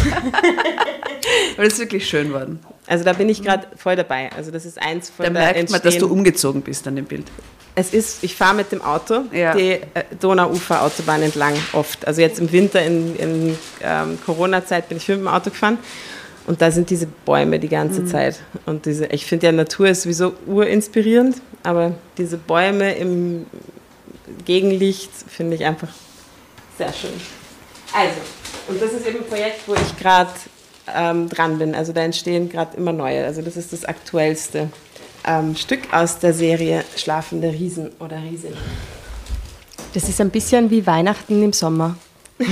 weil 1.56 1.68
es 1.68 1.80
wirklich 1.80 2.10
schön 2.10 2.28
geworden. 2.28 2.60
Also 2.88 3.06
da 3.06 3.14
bin 3.14 3.30
ich 3.30 3.42
gerade 3.42 3.68
voll 3.78 3.96
dabei. 3.96 4.30
Also 4.36 4.52
das 4.52 4.66
ist 4.66 4.82
eins 4.82 5.10
von 5.10 5.24
da 5.24 5.32
der 5.32 5.42
merkt 5.42 5.72
man, 5.72 5.82
dass 5.82 5.98
du 5.98 6.08
umgezogen 6.08 6.62
bist 6.62 6.86
an 6.90 6.98
dem 6.98 7.06
Bild. 7.06 7.28
Es 7.76 7.94
ist, 7.94 8.22
ich 8.22 8.36
fahre 8.36 8.54
mit 8.54 8.74
dem 8.74 8.82
Auto 8.82 9.22
ja. 9.32 9.56
die 9.56 9.72
äh, 9.72 9.80
Donauufer-Autobahn 10.20 11.22
entlang 11.22 11.54
oft. 11.72 12.06
Also 12.06 12.20
jetzt 12.20 12.38
im 12.38 12.52
Winter 12.52 12.84
in, 12.84 13.16
in 13.16 13.58
ähm, 13.82 14.20
Corona-Zeit 14.26 14.90
bin 14.90 14.98
ich 14.98 15.08
mit 15.08 15.20
dem 15.20 15.30
Auto 15.30 15.52
gefahren 15.52 15.78
und 16.48 16.62
da 16.62 16.70
sind 16.70 16.90
diese 16.90 17.08
Bäume 17.08 17.60
die 17.60 17.70
ganze 17.70 18.02
mhm. 18.02 18.08
Zeit. 18.08 18.42
Und 18.66 18.88
diese, 18.88 19.06
ich 19.06 19.26
finde 19.26 19.46
ja 19.46 19.54
Natur 19.54 19.88
ist 19.88 20.02
sowieso 20.02 20.34
urinspirierend, 20.48 21.38
aber 21.64 21.94
diese 22.18 22.36
Bäume 22.36 22.94
im 22.96 23.46
Gegenlicht 24.46 25.12
finde 25.28 25.56
ich 25.56 25.66
einfach 25.66 25.90
sehr 26.78 26.92
schön. 26.94 27.14
Also, 27.94 28.16
und 28.68 28.82
das 28.82 28.94
ist 28.94 29.06
eben 29.06 29.20
ein 29.20 29.26
Projekt, 29.26 29.68
wo 29.68 29.76
ich 29.76 29.98
gerade 29.98 30.32
ähm, 30.94 31.30
dran 31.30 31.60
bin. 31.60 31.76
Also 31.76 31.94
da 31.94 32.02
entstehen 32.02 32.50
gerade 32.50 32.76
immer 32.78 32.92
neue. 32.94 33.26
Also 33.26 33.42
das 33.42 33.56
ist 33.58 33.74
das 33.74 33.86
aktuellste 33.86 34.70
ähm, 35.26 35.56
Stück 35.56 35.94
aus 35.94 36.20
der 36.20 36.34
Serie 36.34 36.84
Schlafende 36.96 37.50
Riesen 37.50 37.92
oder 38.00 38.22
Riesin. 38.22 38.54
Das 39.94 40.10
ist 40.10 40.20
ein 40.20 40.32
bisschen 40.32 40.72
wie 40.72 40.86
Weihnachten 40.88 41.44
im 41.44 41.54
Sommer. 41.54 41.98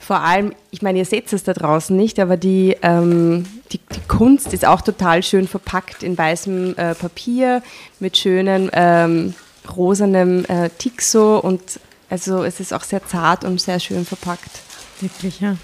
Vor 0.00 0.20
allem, 0.20 0.54
ich 0.70 0.82
meine, 0.82 0.98
ihr 1.00 1.04
seht 1.04 1.32
es 1.32 1.42
da 1.42 1.52
draußen 1.52 1.96
nicht, 1.96 2.20
aber 2.20 2.36
die, 2.36 2.76
ähm, 2.80 3.44
die, 3.72 3.78
die, 3.78 4.00
Kunst 4.08 4.52
ist 4.52 4.64
auch 4.64 4.80
total 4.80 5.22
schön 5.22 5.48
verpackt 5.48 6.02
in 6.02 6.16
weißem 6.16 6.76
äh, 6.76 6.94
Papier 6.94 7.62
mit 8.00 8.16
schönem 8.16 8.70
ähm, 8.72 9.34
rosanem 9.76 10.44
äh, 10.46 10.70
Tixo 10.70 11.38
und 11.38 11.80
also 12.08 12.44
es 12.44 12.60
ist 12.60 12.72
auch 12.72 12.84
sehr 12.84 13.04
zart 13.06 13.44
und 13.44 13.60
sehr 13.60 13.80
schön 13.80 14.04
verpackt. 14.04 14.60
Wirklich, 15.00 15.40
ja. 15.40 15.56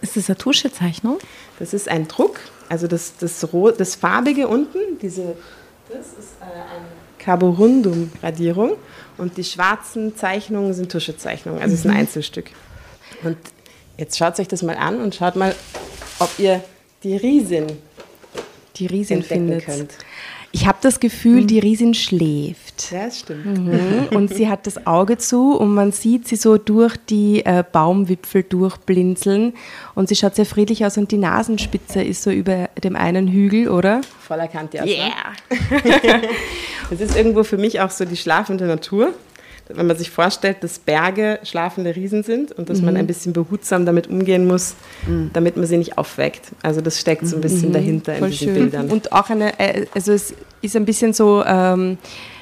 Ist 0.00 0.16
das 0.16 0.28
eine 0.28 0.36
Tuschezeichnung? 0.36 1.18
Das 1.58 1.72
ist 1.72 1.88
ein 1.88 2.08
Druck, 2.08 2.40
also 2.68 2.86
das, 2.86 3.14
das, 3.18 3.46
das 3.78 3.94
farbige 3.94 4.48
unten, 4.48 4.98
diese, 5.00 5.36
das 5.88 6.06
ist 6.08 6.34
äh, 6.40 6.44
eine 6.44 6.86
Carborundum-Radierung 7.18 8.76
und 9.16 9.36
die 9.36 9.44
schwarzen 9.44 10.16
Zeichnungen 10.16 10.74
sind 10.74 10.90
Tuschezeichnungen, 10.90 11.62
also 11.62 11.72
es 11.72 11.80
ist 11.80 11.86
ein 11.86 11.92
mhm. 11.92 12.00
Einzelstück. 12.00 12.50
Und 13.22 13.38
jetzt 13.96 14.18
schaut 14.18 14.38
euch 14.40 14.48
das 14.48 14.62
mal 14.62 14.76
an 14.76 15.00
und 15.00 15.14
schaut 15.14 15.36
mal, 15.36 15.54
ob 16.18 16.30
ihr 16.38 16.62
die 17.04 17.16
Riesin, 17.16 17.66
die 18.76 18.86
Riesin 18.86 19.22
findet. 19.22 19.66
könnt. 19.66 19.92
Ich 20.52 20.66
habe 20.66 20.78
das 20.80 21.00
Gefühl, 21.00 21.42
mhm. 21.42 21.46
die 21.48 21.58
Riesin 21.58 21.94
schläft. 21.94 22.92
Ja, 22.92 23.06
das 23.06 23.20
stimmt. 23.20 23.66
Mhm. 23.66 24.16
Und 24.16 24.32
sie 24.32 24.48
hat 24.48 24.66
das 24.68 24.86
Auge 24.86 25.18
zu 25.18 25.56
und 25.56 25.74
man 25.74 25.90
sieht 25.90 26.28
sie 26.28 26.36
so 26.36 26.58
durch 26.58 26.96
die 26.96 27.44
äh, 27.44 27.64
Baumwipfel 27.70 28.44
durchblinzeln. 28.44 29.54
Und 29.96 30.08
sie 30.08 30.14
schaut 30.14 30.36
sehr 30.36 30.46
friedlich 30.46 30.86
aus 30.86 30.96
und 30.96 31.10
die 31.10 31.18
Nasenspitze 31.18 32.02
ist 32.02 32.22
so 32.22 32.30
über 32.30 32.70
dem 32.82 32.94
einen 32.94 33.26
Hügel, 33.28 33.68
oder? 33.68 34.00
Voller 34.20 34.46
Kante. 34.46 34.80
Also. 34.80 34.94
Yeah! 34.94 35.32
das 36.90 37.00
ist 37.00 37.16
irgendwo 37.16 37.42
für 37.42 37.58
mich 37.58 37.80
auch 37.80 37.90
so 37.90 38.04
die 38.04 38.16
schlafende 38.16 38.66
Natur 38.66 39.12
wenn 39.68 39.86
man 39.86 39.96
sich 39.96 40.10
vorstellt, 40.10 40.62
dass 40.62 40.78
Berge 40.78 41.38
schlafende 41.42 41.96
Riesen 41.96 42.22
sind 42.22 42.52
und 42.52 42.68
dass 42.68 42.80
mhm. 42.80 42.86
man 42.86 42.96
ein 42.96 43.06
bisschen 43.06 43.32
behutsam 43.32 43.86
damit 43.86 44.08
umgehen 44.08 44.46
muss, 44.46 44.74
mhm. 45.06 45.30
damit 45.32 45.56
man 45.56 45.66
sie 45.66 45.78
nicht 45.78 45.96
aufweckt. 45.96 46.52
Also 46.62 46.80
das 46.80 47.00
steckt 47.00 47.26
so 47.26 47.36
ein 47.36 47.40
bisschen 47.40 47.70
mhm. 47.70 47.74
dahinter 47.74 48.14
Voll 48.16 48.28
in 48.28 48.30
diesen 48.32 48.44
schön. 48.46 48.54
Bildern. 48.54 48.90
Und 48.90 49.12
auch 49.12 49.30
eine, 49.30 49.58
äh, 49.58 49.86
also 49.94 50.12
es 50.12 50.34
ist 50.60 50.76
ein 50.76 50.84
bisschen 50.84 51.12
so, 51.12 51.42
ähm, 51.46 51.96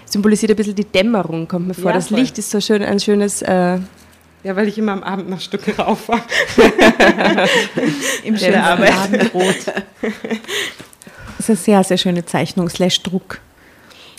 symbolisiert 0.05 0.50
ein 0.50 0.57
bisschen 0.57 0.75
die 0.75 0.85
Dämmerung, 0.85 1.47
kommt 1.47 1.69
mir 1.69 1.75
vor. 1.75 1.91
Ja, 1.91 1.97
das 1.97 2.09
voll. 2.09 2.19
Licht 2.19 2.38
ist 2.38 2.50
so 2.50 2.61
schön, 2.61 2.83
ein 2.83 2.99
schönes... 2.99 3.43
Äh, 3.43 3.79
ja, 4.45 4.57
weil 4.57 4.67
ich 4.67 4.76
immer 4.76 4.91
am 4.91 5.05
Abend 5.05 5.31
nach 5.31 5.41
Stücke 5.41 5.76
rauf 5.76 6.09
war. 6.09 6.21
Im 8.25 8.37
schönen 8.37 8.61
Abendrot. 8.61 9.57
Das 11.38 11.49
ist 11.49 11.50
eine 11.50 11.81
sehr, 11.81 11.85
sehr 11.85 11.99
schöne 11.99 12.25
Zeichnung, 12.25 12.69
slash 12.69 13.02
Druck. 13.02 13.41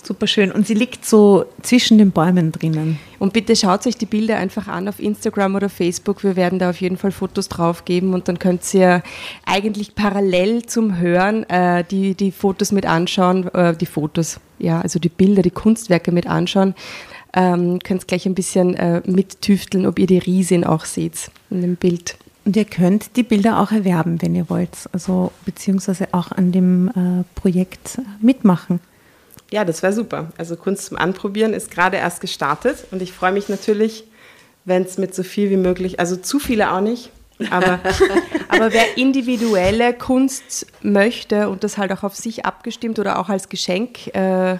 Super 0.05 0.27
schön. 0.27 0.51
Und 0.51 0.67
sie 0.67 0.73
liegt 0.73 1.05
so 1.05 1.45
zwischen 1.61 1.97
den 1.97 2.11
Bäumen 2.11 2.51
drinnen. 2.51 2.99
Und 3.19 3.31
bitte 3.31 3.55
schaut 3.55 3.87
euch 3.87 3.95
die 3.95 4.05
Bilder 4.05 4.35
einfach 4.35 4.67
an 4.67 4.89
auf 4.89 4.99
Instagram 4.99 5.55
oder 5.55 5.69
Facebook. 5.69 6.25
Wir 6.25 6.35
werden 6.35 6.59
da 6.59 6.71
auf 6.71 6.81
jeden 6.81 6.97
Fall 6.97 7.11
Fotos 7.11 7.47
drauf 7.47 7.85
geben 7.85 8.13
und 8.13 8.27
dann 8.27 8.37
könnt 8.37 8.73
ihr 8.73 9.01
eigentlich 9.45 9.95
parallel 9.95 10.65
zum 10.65 10.97
Hören 10.97 11.49
äh, 11.49 11.85
die, 11.89 12.15
die 12.15 12.33
Fotos 12.33 12.73
mit 12.73 12.85
anschauen, 12.85 13.47
äh, 13.53 13.77
die 13.77 13.85
Fotos, 13.85 14.41
ja, 14.59 14.81
also 14.81 14.99
die 14.99 15.07
Bilder, 15.07 15.41
die 15.41 15.51
Kunstwerke 15.51 16.11
mit 16.11 16.27
anschauen. 16.27 16.75
Ähm, 17.33 17.79
könnt 17.79 18.05
gleich 18.05 18.25
ein 18.25 18.35
bisschen 18.35 18.75
äh, 18.75 19.01
mittüfteln, 19.05 19.85
ob 19.85 19.99
ihr 19.99 20.07
die 20.07 20.19
Riesin 20.19 20.65
auch 20.65 20.83
seht 20.83 21.31
in 21.49 21.61
dem 21.61 21.77
Bild. 21.77 22.17
Und 22.43 22.57
ihr 22.57 22.65
könnt 22.65 23.15
die 23.15 23.23
Bilder 23.23 23.61
auch 23.61 23.71
erwerben, 23.71 24.21
wenn 24.21 24.35
ihr 24.35 24.49
wollt, 24.49 24.89
also 24.91 25.31
beziehungsweise 25.45 26.09
auch 26.11 26.33
an 26.33 26.51
dem 26.51 26.89
äh, 26.89 27.23
Projekt 27.39 28.01
mitmachen. 28.21 28.81
Ja, 29.53 29.65
das 29.65 29.83
wäre 29.83 29.93
super. 29.93 30.29
Also 30.35 30.55
Kunst 30.55 30.85
zum 30.87 30.97
Anprobieren 30.97 31.53
ist 31.53 31.69
gerade 31.69 31.97
erst 31.97 32.21
gestartet 32.21 32.87
und 32.89 33.03
ich 33.03 33.13
freue 33.13 33.31
mich 33.31 33.49
natürlich, 33.49 34.03
wenn 34.65 34.81
es 34.81 34.97
mit 34.97 35.13
so 35.13 35.21
viel 35.21 35.51
wie 35.51 35.57
möglich, 35.57 35.99
also 35.99 36.15
zu 36.15 36.39
viele 36.39 36.71
auch 36.71 36.81
nicht, 36.81 37.11
aber, 37.51 37.79
aber 38.47 38.73
wer 38.73 38.97
individuelle 38.97 39.93
Kunst 39.93 40.65
möchte 40.81 41.49
und 41.49 41.63
das 41.63 41.77
halt 41.77 41.91
auch 41.91 42.01
auf 42.01 42.15
sich 42.15 42.47
abgestimmt 42.47 42.97
oder 42.97 43.19
auch 43.19 43.29
als 43.29 43.47
Geschenk 43.47 44.07
äh, 44.15 44.57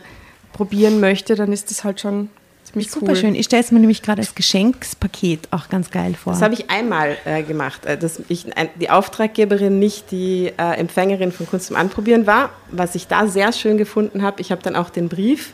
probieren 0.51 0.99
möchte, 0.99 1.33
dann 1.33 1.51
ist 1.51 1.71
das 1.71 1.83
halt 1.83 1.99
schon 1.99 2.29
Ziemlich 2.63 2.89
Super 2.89 3.09
cool. 3.09 3.15
schön. 3.15 3.35
Ich 3.35 3.45
stelle 3.45 3.61
es 3.61 3.71
mir 3.71 3.79
nämlich 3.79 4.01
gerade 4.01 4.21
als 4.21 4.35
Geschenkspaket 4.35 5.49
auch 5.51 5.69
ganz 5.69 5.91
geil 5.91 6.15
vor. 6.15 6.33
Das 6.33 6.41
habe 6.41 6.53
ich 6.53 6.69
einmal 6.69 7.17
äh, 7.25 7.43
gemacht, 7.43 7.85
äh, 7.85 7.97
dass 7.97 8.21
ich 8.29 8.55
ein, 8.57 8.69
die 8.79 8.89
Auftraggeberin 8.89 9.79
nicht 9.79 10.11
die 10.11 10.51
äh, 10.57 10.77
Empfängerin 10.77 11.31
von 11.31 11.45
Kunst 11.45 11.67
zum 11.67 11.75
Anprobieren 11.75 12.25
war. 12.25 12.51
Was 12.71 12.95
ich 12.95 13.07
da 13.07 13.27
sehr 13.27 13.51
schön 13.51 13.77
gefunden 13.77 14.21
habe, 14.21 14.41
ich 14.41 14.51
habe 14.51 14.61
dann 14.61 14.75
auch 14.75 14.89
den 14.89 15.09
Brief 15.09 15.53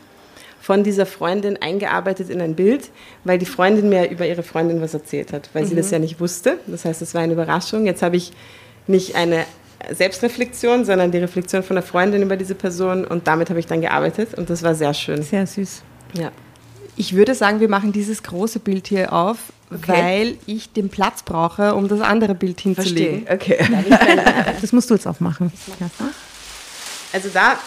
von 0.62 0.84
dieser 0.84 1.06
Freundin 1.06 1.58
eingearbeitet 1.58 2.30
in 2.30 2.42
ein 2.42 2.56
Bild, 2.56 2.90
weil 3.24 3.40
die 3.40 3.46
Freundin 3.46 3.90
mir 3.90 4.10
über 4.10 4.28
ihre 4.28 4.44
Freundin 4.44 4.82
was 4.82 4.94
erzählt 4.94 5.34
hat, 5.34 5.50
weil 5.54 5.64
mhm. 5.64 5.68
sie 5.70 5.76
das 5.76 5.90
ja 5.90 6.00
nicht 6.00 6.20
wusste. 6.20 6.60
Das 6.68 6.86
heißt, 6.86 7.02
es 7.02 7.16
war 7.16 7.22
eine 7.22 7.34
Überraschung. 7.34 7.86
Jetzt 7.86 8.04
habe 8.04 8.18
ich 8.18 8.34
nicht 8.86 9.16
eine 9.16 9.46
Selbstreflexion, 9.92 10.86
sondern 10.86 11.12
die 11.12 11.18
Reflexion 11.18 11.64
von 11.64 11.78
einer 11.78 11.86
Freundin 11.86 12.22
über 12.22 12.38
diese 12.38 12.56
Person 12.56 13.06
und 13.06 13.28
damit 13.28 13.50
habe 13.50 13.60
ich 13.60 13.66
dann 13.66 13.82
gearbeitet 13.82 14.34
und 14.36 14.50
das 14.50 14.62
war 14.64 14.76
sehr 14.76 14.94
schön. 14.94 15.24
Sehr 15.24 15.48
süß. 15.48 15.82
Ja. 16.14 16.32
Ich 17.00 17.16
würde 17.16 17.34
sagen, 17.34 17.62
wir 17.62 17.70
machen 17.70 17.94
dieses 17.94 18.24
große 18.24 18.60
Bild 18.60 18.88
hier 18.88 19.14
auf, 19.14 19.38
weil 19.70 20.38
ich 20.46 20.74
den 20.74 20.90
Platz 20.90 21.24
brauche, 21.24 21.74
um 21.74 21.88
das 21.88 22.02
andere 22.02 22.36
Bild 22.36 22.60
hinzulegen. 22.60 23.26
Okay. 23.32 23.58
Das 24.60 24.74
musst 24.74 24.90
du 24.90 24.96
jetzt 24.96 25.08
aufmachen. 25.08 25.50
Also 27.14 27.30
da 27.34 27.58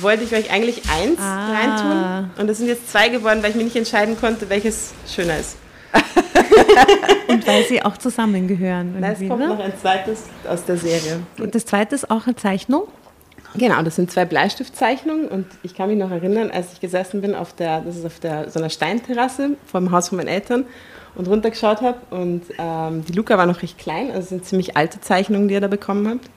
wollte 0.00 0.22
ich 0.22 0.32
euch 0.32 0.52
eigentlich 0.52 0.82
eins 0.88 1.18
Ah. 1.18 1.52
reintun 1.52 2.30
und 2.38 2.46
das 2.46 2.58
sind 2.58 2.68
jetzt 2.68 2.88
zwei 2.88 3.08
geworden, 3.08 3.42
weil 3.42 3.50
ich 3.50 3.56
mir 3.56 3.64
nicht 3.64 3.74
entscheiden 3.74 4.16
konnte, 4.16 4.48
welches 4.48 4.92
schöner 5.12 5.38
ist. 5.38 5.56
Und 7.28 7.46
weil 7.46 7.64
sie 7.64 7.82
auch 7.82 7.96
zusammengehören. 7.96 9.02
Es 9.02 9.18
kommt 9.18 9.40
ne? 9.40 9.48
noch 9.48 9.58
ein 9.58 9.72
zweites 9.80 10.24
aus 10.46 10.64
der 10.64 10.76
Serie. 10.76 11.20
Und 11.38 11.54
das 11.54 11.64
zweite 11.64 11.94
ist 11.94 12.10
auch 12.10 12.26
eine 12.26 12.36
Zeichnung. 12.36 12.84
Genau, 13.56 13.82
das 13.82 13.96
sind 13.96 14.10
zwei 14.10 14.24
Bleistiftzeichnungen 14.24 15.28
und 15.28 15.46
ich 15.62 15.74
kann 15.74 15.88
mich 15.88 15.98
noch 15.98 16.10
erinnern, 16.10 16.50
als 16.50 16.72
ich 16.74 16.80
gesessen 16.80 17.20
bin 17.20 17.34
auf 17.34 17.54
der, 17.54 17.80
das 17.80 17.96
ist 17.96 18.04
auf 18.04 18.20
der 18.20 18.50
so 18.50 18.58
einer 18.58 18.70
Steinterrasse 18.70 19.56
vor 19.66 19.80
dem 19.80 19.90
Haus 19.90 20.10
von 20.10 20.18
meinen 20.18 20.28
Eltern 20.28 20.64
und 21.14 21.28
runtergeschaut 21.28 21.80
habe 21.80 21.98
und 22.10 22.42
ähm, 22.58 23.04
die 23.06 23.12
Luca 23.12 23.38
war 23.38 23.46
noch 23.46 23.62
recht 23.62 23.78
klein, 23.78 24.08
also 24.08 24.20
es 24.20 24.28
sind 24.28 24.44
ziemlich 24.44 24.76
alte 24.76 25.00
Zeichnungen, 25.00 25.48
die 25.48 25.54
ihr 25.54 25.60
da 25.60 25.68
bekommen 25.68 26.06
habt. 26.08 26.30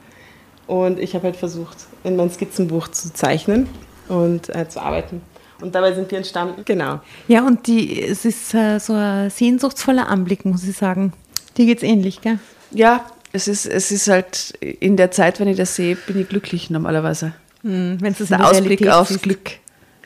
Und 0.66 0.98
ich 0.98 1.14
habe 1.14 1.24
halt 1.24 1.36
versucht, 1.36 1.76
in 2.04 2.16
mein 2.16 2.30
Skizzenbuch 2.30 2.88
zu 2.88 3.12
zeichnen 3.12 3.68
und 4.08 4.54
äh, 4.54 4.68
zu 4.68 4.80
arbeiten. 4.80 5.20
Und 5.60 5.74
dabei 5.74 5.92
sind 5.92 6.10
die 6.10 6.16
entstanden. 6.16 6.62
Genau. 6.64 7.00
Ja, 7.28 7.46
und 7.46 7.66
die, 7.66 8.02
es 8.02 8.24
ist 8.24 8.54
äh, 8.54 8.78
so 8.78 8.94
ein 8.94 9.30
sehnsuchtsvoller 9.30 10.08
Anblick, 10.08 10.44
muss 10.44 10.64
ich 10.64 10.76
sagen. 10.76 11.12
Dir 11.56 11.66
geht's 11.66 11.82
ähnlich, 11.82 12.20
gell? 12.20 12.38
Ja, 12.70 13.04
es 13.32 13.48
ist, 13.48 13.66
es 13.66 13.90
ist 13.90 14.08
halt 14.08 14.54
in 14.60 14.96
der 14.96 15.10
Zeit, 15.10 15.40
wenn 15.40 15.48
ich 15.48 15.56
das 15.56 15.74
sehe, 15.76 15.96
bin 15.96 16.20
ich 16.20 16.28
glücklich 16.28 16.70
normalerweise. 16.70 17.32
Wenn 17.62 17.98
du 17.98 18.06
es 18.08 18.20
in 18.20 18.26
Der 18.28 18.38
der 18.38 18.46
Ausblick 18.48 18.80
Realität 18.80 18.90
aufs 18.92 19.08
siehst. 19.10 19.22
Glück. 19.22 19.50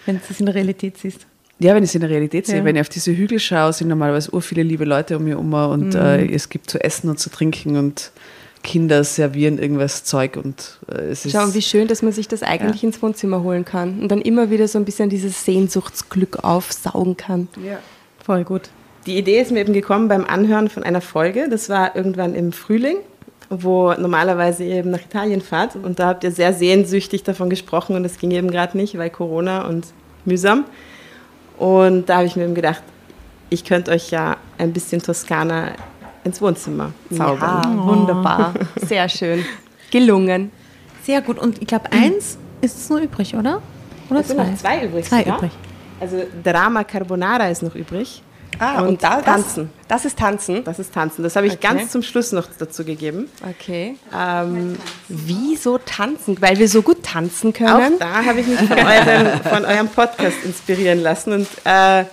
Wenn 0.04 0.16
du 0.16 0.22
es 0.30 0.38
in 0.40 0.46
der 0.46 0.54
Realität 0.54 0.98
siehst. 0.98 1.26
Ja, 1.58 1.74
wenn 1.74 1.82
ich 1.82 1.88
es 1.90 1.94
in 1.94 2.02
der 2.02 2.10
Realität 2.10 2.46
sehe, 2.46 2.58
Ja. 2.58 2.64
wenn 2.64 2.76
ich 2.76 2.82
auf 2.82 2.90
diese 2.90 3.16
Hügel 3.16 3.40
schaue, 3.40 3.72
sind 3.72 3.88
normalerweise 3.88 4.30
ur 4.34 4.42
viele 4.42 4.62
liebe 4.62 4.84
Leute 4.84 5.16
um 5.16 5.24
mich 5.24 5.32
herum 5.32 5.52
und 5.54 5.94
äh, 5.94 6.26
es 6.26 6.50
gibt 6.50 6.68
zu 6.70 6.78
essen 6.84 7.08
und 7.08 7.18
zu 7.18 7.30
trinken 7.30 7.76
und 7.76 8.12
Kinder 8.62 9.04
servieren 9.04 9.58
irgendwas 9.58 10.04
Zeug 10.04 10.36
und 10.36 10.78
äh, 10.90 10.98
es 11.12 11.24
ist. 11.24 11.32
Schau, 11.32 11.44
und 11.44 11.54
wie 11.54 11.62
schön, 11.62 11.88
dass 11.88 12.02
man 12.02 12.12
sich 12.12 12.28
das 12.28 12.42
eigentlich 12.42 12.84
ins 12.84 13.00
Wohnzimmer 13.00 13.42
holen 13.42 13.64
kann 13.64 14.00
und 14.00 14.08
dann 14.10 14.20
immer 14.20 14.50
wieder 14.50 14.68
so 14.68 14.78
ein 14.78 14.84
bisschen 14.84 15.08
dieses 15.08 15.44
Sehnsuchtsglück 15.44 16.44
aufsaugen 16.44 17.16
kann. 17.16 17.48
ja. 17.64 17.78
Voll 18.24 18.42
gut. 18.44 18.62
Die 19.06 19.16
Idee 19.16 19.40
ist 19.40 19.52
mir 19.52 19.60
eben 19.60 19.72
gekommen 19.72 20.08
beim 20.08 20.24
Anhören 20.24 20.68
von 20.68 20.82
einer 20.82 21.00
Folge. 21.00 21.48
Das 21.48 21.68
war 21.68 21.94
irgendwann 21.94 22.34
im 22.34 22.50
Frühling, 22.52 22.96
wo 23.50 23.92
normalerweise 23.94 24.64
ihr 24.64 24.76
eben 24.76 24.90
nach 24.90 25.00
Italien 25.00 25.40
fahrt. 25.40 25.76
Und 25.76 25.98
da 25.98 26.08
habt 26.08 26.24
ihr 26.24 26.32
sehr 26.32 26.52
sehnsüchtig 26.52 27.22
davon 27.22 27.50
gesprochen 27.50 27.96
und 27.96 28.02
das 28.02 28.18
ging 28.18 28.30
eben 28.30 28.50
gerade 28.50 28.76
nicht, 28.76 28.96
weil 28.98 29.10
Corona 29.10 29.66
und 29.66 29.86
mühsam. 30.24 30.64
Und 31.58 32.06
da 32.08 32.16
habe 32.16 32.26
ich 32.26 32.36
mir 32.36 32.44
eben 32.44 32.54
gedacht, 32.54 32.82
ich 33.48 33.64
könnte 33.64 33.92
euch 33.92 34.10
ja 34.10 34.36
ein 34.58 34.72
bisschen 34.72 35.00
Toskana 35.00 35.72
ins 36.24 36.42
Wohnzimmer 36.42 36.92
zaubern. 37.10 37.62
Ja, 37.78 37.84
wunderbar. 37.86 38.54
Sehr 38.76 39.08
schön. 39.08 39.44
Gelungen. 39.90 40.50
Sehr 41.04 41.22
gut. 41.22 41.38
Und 41.38 41.62
ich 41.62 41.68
glaube, 41.68 41.90
eins 41.92 42.36
ist 42.60 42.76
es 42.76 42.90
nur 42.90 42.98
übrig, 42.98 43.34
oder? 43.36 43.62
Oder 44.10 44.20
Es 44.20 44.28
sind 44.28 44.38
noch 44.38 44.54
zwei 44.56 44.84
übrig. 44.84 45.04
Zwei 45.04 45.20
sogar. 45.20 45.36
übrig. 45.38 45.52
Also 46.00 46.16
Drama 46.42 46.84
Carbonara 46.84 47.48
ist 47.48 47.62
noch 47.62 47.74
übrig. 47.74 48.22
Ah, 48.58 48.80
Und 48.82 48.88
und, 48.88 49.02
da, 49.02 49.20
tanzen. 49.20 49.70
Das, 49.88 50.02
das 50.02 50.04
ist 50.12 50.18
Tanzen. 50.18 50.64
Das 50.64 50.78
ist 50.78 50.92
Tanzen. 50.94 51.22
Das 51.22 51.36
habe 51.36 51.46
ich 51.46 51.54
Okay. 51.54 51.68
ganz 51.68 51.90
zum 51.90 52.02
Schluss 52.02 52.32
noch 52.32 52.46
dazu 52.58 52.84
gegeben. 52.84 53.28
Okay. 53.48 53.96
Ähm, 54.16 54.76
Wieso 55.08 55.78
tanzen? 55.78 56.40
Weil 56.40 56.58
wir 56.58 56.68
so 56.68 56.82
gut 56.82 57.02
tanzen 57.02 57.50
Auch 57.50 57.54
können. 57.58 57.98
da 57.98 58.24
habe 58.24 58.40
ich 58.40 58.46
mich 58.46 58.58
von, 58.60 58.78
eurem, 58.78 59.40
von 59.42 59.64
eurem 59.64 59.88
Podcast 59.88 60.36
inspirieren 60.44 61.02
lassen 61.02 61.32
und 61.32 61.46
äh, 61.64 62.04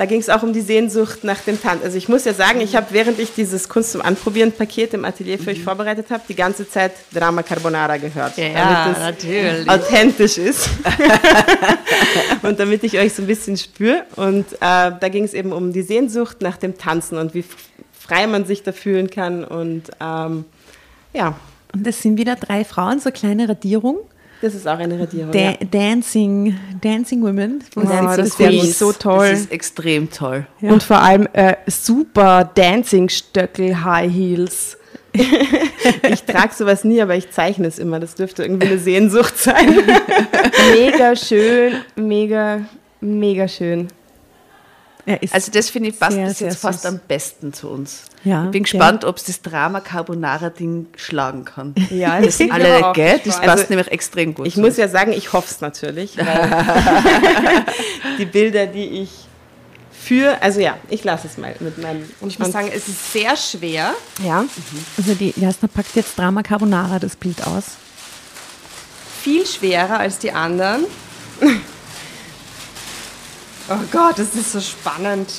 da 0.00 0.06
ging 0.06 0.20
es 0.20 0.30
auch 0.30 0.42
um 0.42 0.54
die 0.54 0.62
Sehnsucht 0.62 1.24
nach 1.24 1.40
dem 1.40 1.60
Tanz. 1.60 1.84
Also 1.84 1.98
ich 1.98 2.08
muss 2.08 2.24
ja 2.24 2.32
sagen, 2.32 2.62
ich 2.62 2.74
habe 2.74 2.86
während 2.88 3.18
ich 3.18 3.34
dieses 3.34 3.68
Kunst 3.68 3.92
zum 3.92 4.00
Anprobieren 4.00 4.50
Paket 4.50 4.94
im 4.94 5.04
Atelier 5.04 5.38
für 5.38 5.50
euch 5.50 5.62
vorbereitet 5.62 6.06
habe, 6.08 6.22
die 6.26 6.34
ganze 6.34 6.66
Zeit 6.66 6.92
Drama 7.12 7.42
Carbonara 7.42 7.98
gehört, 7.98 8.32
damit 8.38 8.96
es 8.96 8.98
natürlich. 8.98 9.68
authentisch 9.68 10.38
ist 10.38 10.70
und 12.42 12.58
damit 12.58 12.82
ich 12.82 12.96
euch 12.98 13.12
so 13.12 13.20
ein 13.24 13.26
bisschen 13.26 13.58
spüre. 13.58 14.06
Und 14.16 14.50
äh, 14.54 14.56
da 14.58 15.08
ging 15.10 15.24
es 15.24 15.34
eben 15.34 15.52
um 15.52 15.70
die 15.70 15.82
Sehnsucht 15.82 16.40
nach 16.40 16.56
dem 16.56 16.78
Tanzen 16.78 17.18
und 17.18 17.34
wie 17.34 17.44
frei 17.92 18.26
man 18.26 18.46
sich 18.46 18.62
da 18.62 18.72
fühlen 18.72 19.10
kann 19.10 19.44
und 19.44 19.90
ähm, 20.00 20.46
ja, 21.12 21.34
Und 21.74 21.86
das 21.86 22.00
sind 22.00 22.16
wieder 22.16 22.36
drei 22.36 22.64
Frauen, 22.64 23.00
so 23.00 23.10
eine 23.10 23.18
kleine 23.18 23.50
Radierung. 23.50 23.98
Das 24.40 24.54
ist 24.54 24.66
auch 24.66 24.78
eine 24.78 24.98
Radierung. 24.98 25.32
Da 25.32 25.38
ja. 25.38 25.52
Dancing, 25.70 26.56
Dancing 26.80 27.22
Women. 27.22 27.62
Wo 27.74 27.82
Oh, 27.82 27.86
sie 27.86 28.16
das 28.16 28.34
finde 28.34 28.52
ich 28.54 28.76
so 28.76 28.92
toll. 28.92 29.30
Das 29.30 29.40
ist 29.40 29.52
extrem 29.52 30.10
toll. 30.10 30.46
Ja. 30.60 30.72
Und 30.72 30.82
vor 30.82 30.98
allem 30.98 31.28
äh, 31.32 31.56
super 31.66 32.50
Dancing-Stöckel, 32.54 33.84
High 33.84 34.12
Heels. 34.12 34.76
Ich 36.10 36.22
trage 36.24 36.54
sowas 36.54 36.84
nie, 36.84 37.00
aber 37.00 37.16
ich 37.16 37.30
zeichne 37.30 37.66
es 37.66 37.78
immer. 37.78 37.98
Das 38.00 38.14
dürfte 38.14 38.42
irgendwie 38.42 38.66
eine 38.68 38.78
Sehnsucht 38.78 39.36
sein. 39.38 39.76
Mega 40.74 41.16
schön, 41.16 41.72
mega, 41.96 42.60
mega 43.00 43.48
schön. 43.48 43.88
Er 45.10 45.22
ist 45.22 45.34
Also 45.34 45.50
das 45.50 45.70
finde 45.70 45.88
ich 45.88 45.98
passt 45.98 46.12
Sehr, 46.14 46.26
bis 46.26 46.38
jetzt 46.38 46.60
fast 46.60 46.86
am 46.86 47.00
besten 47.08 47.52
zu 47.52 47.68
uns. 47.68 48.02
Ja, 48.22 48.44
ich 48.44 48.50
bin 48.52 48.62
ja. 48.62 48.70
gespannt, 48.70 49.04
ob 49.04 49.16
es 49.16 49.24
das 49.24 49.42
Drama 49.42 49.80
Carbonara 49.80 50.50
Ding 50.50 50.86
schlagen 50.94 51.44
kann. 51.44 51.74
Ja, 51.90 52.20
Das 52.22 52.38
ich 52.38 52.52
alle, 52.52 52.86
auch 52.86 52.92
gell? 52.92 53.20
Das 53.24 53.36
passt 53.40 53.48
Also, 53.48 53.64
nämlich 53.70 53.88
extrem 53.88 54.34
gut. 54.34 54.46
Ich 54.46 54.56
muss 54.56 54.76
ja 54.76 54.86
sagen, 54.86 55.12
ich 55.12 55.32
hoffe 55.32 55.48
es 55.50 55.60
natürlich. 55.60 56.16
Weil 56.16 56.24
die 58.18 58.24
Bilder, 58.26 58.66
die 58.66 59.02
ich 59.02 59.10
für, 59.90 60.40
also 60.40 60.60
ja, 60.60 60.76
ich 60.88 61.02
lasse 61.02 61.26
es 61.26 61.38
mal 61.38 61.54
mit 61.58 61.78
meinem. 61.78 62.08
Und 62.20 62.28
ich 62.28 62.38
muss 62.38 62.52
sagen, 62.52 62.70
es 62.72 62.86
ist 62.88 63.12
sehr 63.12 63.36
schwer. 63.36 63.94
ja, 64.24 64.44
Also 64.96 65.14
die 65.14 65.34
Jasna 65.36 65.66
packt 65.66 65.96
jetzt 65.96 66.16
Drama 66.16 66.42
Carbonara 66.44 67.00
das 67.00 67.16
Bild 67.16 67.44
aus. 67.46 67.64
Viel 69.22 69.44
schwerer 69.44 69.98
als 69.98 70.18
die 70.18 70.30
anderen. 70.30 70.84
Oh 73.70 73.78
Gott, 73.92 74.18
das 74.18 74.34
ist 74.34 74.52
so 74.52 74.60
spannend. 74.60 75.30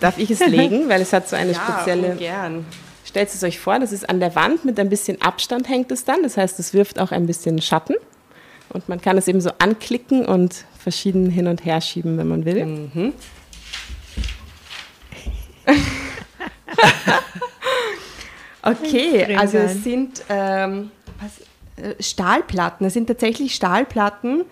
darf 0.00 0.18
ich 0.18 0.30
es 0.30 0.40
legen, 0.46 0.88
weil 0.88 1.00
es 1.00 1.12
hat 1.12 1.28
so 1.28 1.36
eine 1.36 1.52
Ja, 1.52 1.60
spezielle. 1.62 2.16
gern. 2.16 2.66
Stellt 3.04 3.28
es 3.28 3.42
euch 3.44 3.60
vor, 3.60 3.78
das 3.78 3.92
ist 3.92 4.08
an 4.08 4.18
der 4.20 4.34
Wand 4.34 4.64
mit 4.64 4.78
ein 4.80 4.88
bisschen 4.88 5.22
Abstand 5.22 5.68
hängt 5.68 5.90
es 5.92 6.04
dann. 6.04 6.22
Das 6.22 6.36
heißt, 6.36 6.58
es 6.58 6.74
wirft 6.74 6.98
auch 6.98 7.12
ein 7.12 7.26
bisschen 7.26 7.62
Schatten. 7.62 7.94
Und 8.70 8.88
man 8.88 9.00
kann 9.00 9.16
es 9.16 9.28
eben 9.28 9.40
so 9.40 9.50
anklicken 9.60 10.26
und 10.26 10.64
verschieden 10.78 11.30
hin 11.30 11.46
und 11.46 11.64
her 11.64 11.80
schieben, 11.80 12.18
wenn 12.18 12.28
man 12.28 12.44
will. 12.44 13.12
Okay, 18.62 19.18
Extrem 19.18 19.38
also 19.38 19.58
es 19.58 19.84
sind 19.84 20.22
ähm, 20.28 20.90
was, 21.20 21.84
äh, 21.84 22.02
Stahlplatten. 22.02 22.84
Es 22.86 22.94
sind 22.94 23.06
tatsächlich 23.06 23.54
Stahlplatten 23.54 24.44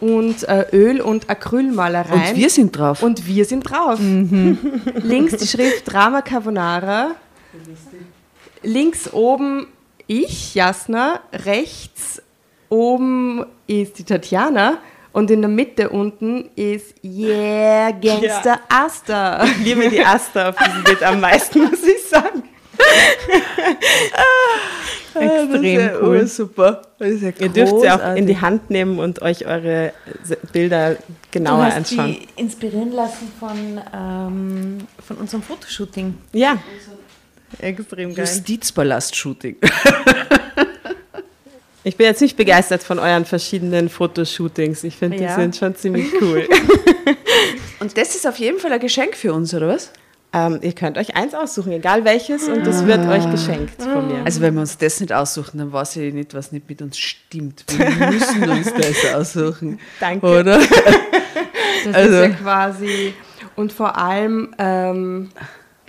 und 0.00 0.48
äh, 0.48 0.66
Öl- 0.72 1.00
und 1.00 1.28
Acrylmalereien. 1.28 2.30
Und 2.30 2.36
wir 2.36 2.50
sind 2.50 2.76
drauf. 2.76 3.02
Und 3.02 3.26
wir 3.26 3.44
sind 3.44 3.62
drauf. 3.62 3.98
Links 5.02 5.36
die 5.36 5.46
Schrift 5.46 5.90
Drama 5.92 6.22
Carbonara. 6.22 7.12
Links 8.62 9.12
oben 9.12 9.66
ich, 10.06 10.54
Jasna. 10.54 11.20
Rechts 11.32 12.22
oben 12.68 13.44
ist 13.66 13.98
die 13.98 14.04
Tatjana. 14.04 14.78
Und 15.12 15.30
in 15.30 15.40
der 15.40 15.48
Mitte 15.48 15.88
unten 15.88 16.48
ist 16.54 16.94
Yeah, 17.02 17.90
Gangster 17.92 18.60
Asta. 18.68 19.44
Ich 19.44 19.64
liebe 19.64 19.88
die 19.88 20.04
Asta 20.04 20.50
auf 20.50 20.56
diesem 20.56 20.84
Bild 20.84 21.02
am 21.02 21.20
meisten, 21.20 21.60
muss 21.70 21.82
ich 21.82 22.04
sagen. 22.08 22.42
Extrem 25.14 25.90
cool. 26.02 26.26
super. 26.26 26.82
Das 26.98 27.08
ist 27.10 27.22
ja 27.22 27.30
Ihr 27.40 27.48
dürft 27.48 27.80
sie 27.80 27.90
auch 27.90 28.14
in 28.14 28.26
die 28.26 28.40
Hand 28.40 28.70
nehmen 28.70 28.98
und 28.98 29.22
euch 29.22 29.46
eure 29.46 29.92
Bilder 30.52 30.96
genauer 31.30 31.58
du 31.58 31.64
hast 31.64 31.76
anschauen. 31.76 32.16
die 32.20 32.28
inspirieren 32.40 32.92
lassen 32.92 33.30
von, 33.38 33.80
ähm, 33.94 34.78
von 35.04 35.16
unserem 35.16 35.42
Fotoshooting. 35.42 36.14
Ja, 36.32 36.58
Extrem 37.60 38.10
Justizpalast-Shooting. 38.14 39.56
ich 41.84 41.96
bin 41.96 42.06
jetzt 42.06 42.20
nicht 42.20 42.36
begeistert 42.36 42.82
von 42.82 42.98
euren 42.98 43.24
verschiedenen 43.24 43.88
Fotoshootings. 43.88 44.84
Ich 44.84 44.96
finde, 44.96 45.16
die 45.16 45.24
Ja. 45.24 45.34
sind 45.34 45.56
schon 45.56 45.74
ziemlich 45.74 46.06
cool. 46.20 46.46
Und 47.80 47.96
das 47.96 48.14
ist 48.14 48.26
auf 48.26 48.36
jeden 48.38 48.58
Fall 48.58 48.72
ein 48.72 48.80
Geschenk 48.80 49.16
für 49.16 49.32
uns, 49.32 49.54
oder 49.54 49.68
was? 49.68 49.90
Ähm, 50.32 50.58
ihr 50.62 50.72
könnt 50.72 50.98
euch 50.98 51.16
eins 51.16 51.34
aussuchen, 51.34 51.72
egal 51.72 52.04
welches, 52.04 52.48
und 52.48 52.66
das 52.66 52.84
wird 52.86 53.06
euch 53.08 53.30
geschenkt 53.30 53.82
von 53.82 54.08
mir. 54.08 54.24
Also 54.24 54.40
wenn 54.42 54.54
wir 54.54 54.60
uns 54.60 54.76
das 54.78 55.00
nicht 55.00 55.12
aussuchen, 55.12 55.58
dann 55.58 55.72
weiß 55.72 55.96
ich 55.96 56.12
nicht, 56.12 56.34
was 56.34 56.52
nicht 56.52 56.68
mit 56.68 56.82
uns 56.82 56.98
stimmt. 56.98 57.64
Wir 57.76 58.10
müssen 58.10 58.48
uns 58.48 58.72
das 58.74 59.14
aussuchen. 59.14 59.78
Danke. 60.00 60.26
Oder? 60.26 60.58
Das 60.58 60.66
Also- 61.94 62.14
ist 62.22 62.22
ja 62.22 62.34
quasi. 62.36 63.14
Und 63.56 63.72
vor 63.72 63.96
allem, 63.96 64.54
ähm, 64.58 65.30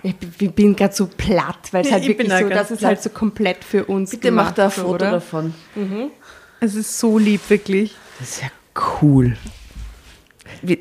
Ich 0.02 0.16
bin 0.54 0.74
gerade 0.74 0.94
so 0.94 1.06
platt, 1.06 1.68
weil 1.72 1.84
es 1.84 1.92
halt 1.92 2.02
Ich 2.04 2.08
wirklich 2.08 2.32
so, 2.32 2.48
das 2.48 2.70
ist 2.70 2.78
platt. 2.78 2.88
halt 2.88 3.02
so 3.02 3.10
komplett 3.10 3.62
für 3.62 3.84
uns 3.84 4.10
Bitte 4.10 4.30
mach 4.30 4.54
gemacht, 4.54 4.58
da 4.58 4.64
ein 4.64 4.70
Foto 4.70 4.88
oder? 4.94 5.10
davon. 5.12 5.54
Es 6.60 6.74
ist 6.74 6.98
so 6.98 7.18
lieb, 7.18 7.42
wirklich. 7.48 7.94
Das 8.18 8.30
ist 8.30 8.42
ja 8.42 8.48
cool. 9.02 9.36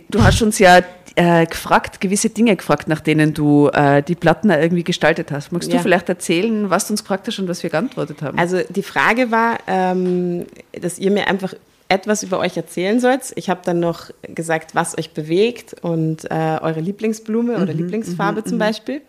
Du 0.09 0.23
hast 0.23 0.41
uns 0.41 0.57
ja 0.59 0.81
äh, 1.19 1.45
gefragt, 1.45 1.99
gewisse 1.99 2.29
Dinge 2.29 2.55
gefragt, 2.55 2.87
nach 2.87 3.01
denen 3.01 3.33
du 3.33 3.67
äh, 3.73 4.01
die 4.01 4.15
Platten 4.15 4.49
irgendwie 4.51 4.85
gestaltet 4.85 5.33
hast. 5.33 5.51
Magst 5.51 5.69
Ja. 5.69 5.75
du 5.77 5.83
vielleicht 5.83 6.07
erzählen, 6.07 6.69
was 6.69 6.87
du 6.87 6.93
uns 6.93 7.01
gefragt 7.03 7.27
hast 7.27 7.39
und 7.39 7.49
was 7.49 7.61
wir 7.61 7.69
geantwortet 7.69 8.21
haben? 8.21 8.39
Also 8.39 8.61
die 8.69 8.83
Frage 8.83 9.29
war, 9.29 9.57
ähm, 9.67 10.45
dass 10.71 10.97
ihr 10.97 11.11
mir 11.11 11.27
einfach 11.27 11.53
etwas 11.89 12.23
über 12.23 12.39
euch 12.39 12.55
erzählen 12.55 13.01
sollt. 13.01 13.33
Ich 13.35 13.49
habe 13.49 13.59
dann 13.65 13.81
noch 13.81 14.11
gesagt, 14.21 14.75
was 14.75 14.97
euch 14.97 15.11
bewegt 15.11 15.75
und 15.81 16.23
äh, 16.31 16.57
eure 16.61 16.79
Lieblingsblume 16.79 17.57
oder 17.61 17.73
Lieblingsfarbe 17.73 18.45
zum 18.45 18.57
Beispiel. 18.57 19.01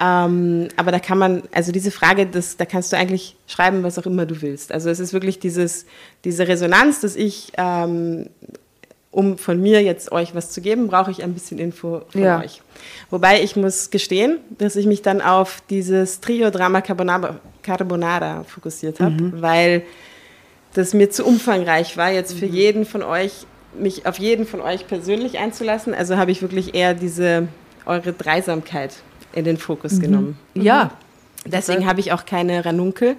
Ähm, 0.00 0.68
aber 0.76 0.92
da 0.92 0.98
kann 1.00 1.18
man, 1.18 1.42
also 1.52 1.72
diese 1.72 1.90
Frage, 1.90 2.26
das, 2.26 2.56
da 2.56 2.64
kannst 2.64 2.92
du 2.92 2.96
eigentlich 2.96 3.36
schreiben, 3.48 3.82
was 3.82 3.98
auch 3.98 4.06
immer 4.06 4.26
du 4.26 4.40
willst. 4.40 4.70
Also 4.70 4.88
es 4.90 5.00
ist 5.00 5.12
wirklich 5.12 5.38
dieses, 5.40 5.86
diese 6.24 6.46
Resonanz, 6.46 7.00
dass 7.00 7.16
ich, 7.16 7.52
ähm, 7.56 8.28
um 9.14 9.38
von 9.38 9.60
mir 9.62 9.82
jetzt 9.82 10.10
euch 10.12 10.34
was 10.34 10.50
zu 10.50 10.60
geben, 10.60 10.88
brauche 10.88 11.10
ich 11.10 11.22
ein 11.22 11.32
bisschen 11.34 11.58
Info 11.58 12.02
von 12.10 12.20
Ja. 12.20 12.40
euch. 12.40 12.60
Wobei 13.10 13.42
ich 13.42 13.54
muss 13.56 13.90
gestehen, 13.90 14.38
dass 14.58 14.76
ich 14.76 14.86
mich 14.86 15.02
dann 15.02 15.20
auf 15.20 15.62
dieses 15.70 16.20
Trio-Drama 16.20 16.80
Carbonara, 16.80 17.36
Carbonara 17.62 18.44
fokussiert 18.44 18.98
habe, 19.00 19.40
weil 19.40 19.82
das 20.74 20.92
mir 20.94 21.10
zu 21.10 21.24
umfangreich 21.24 21.96
war, 21.96 22.10
jetzt 22.10 22.36
für 22.36 22.46
jeden 22.46 22.84
von 22.84 23.02
euch, 23.04 23.46
mich 23.78 24.06
auf 24.06 24.18
jeden 24.18 24.46
von 24.46 24.60
euch 24.60 24.86
persönlich 24.88 25.38
einzulassen. 25.38 25.94
Also 25.94 26.16
habe 26.16 26.32
ich 26.32 26.42
wirklich 26.42 26.74
eher 26.74 26.94
diese, 26.94 27.46
eure 27.86 28.12
Dreisamkeit 28.12 28.94
in 29.32 29.44
den 29.44 29.56
Fokus 29.58 30.00
genommen. 30.00 30.38
ja, 30.54 30.90
Deswegen 31.46 31.86
habe 31.86 32.00
ich 32.00 32.10
auch 32.12 32.24
keine 32.24 32.64
Ranunkel, 32.64 33.16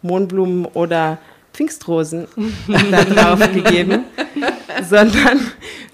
Mohnblumen 0.00 0.64
oder 0.64 1.18
Pfingstrosen 1.56 2.26
da 2.90 3.02
drauf 3.04 3.40
gegeben, 3.52 4.04
sondern, 4.88 5.40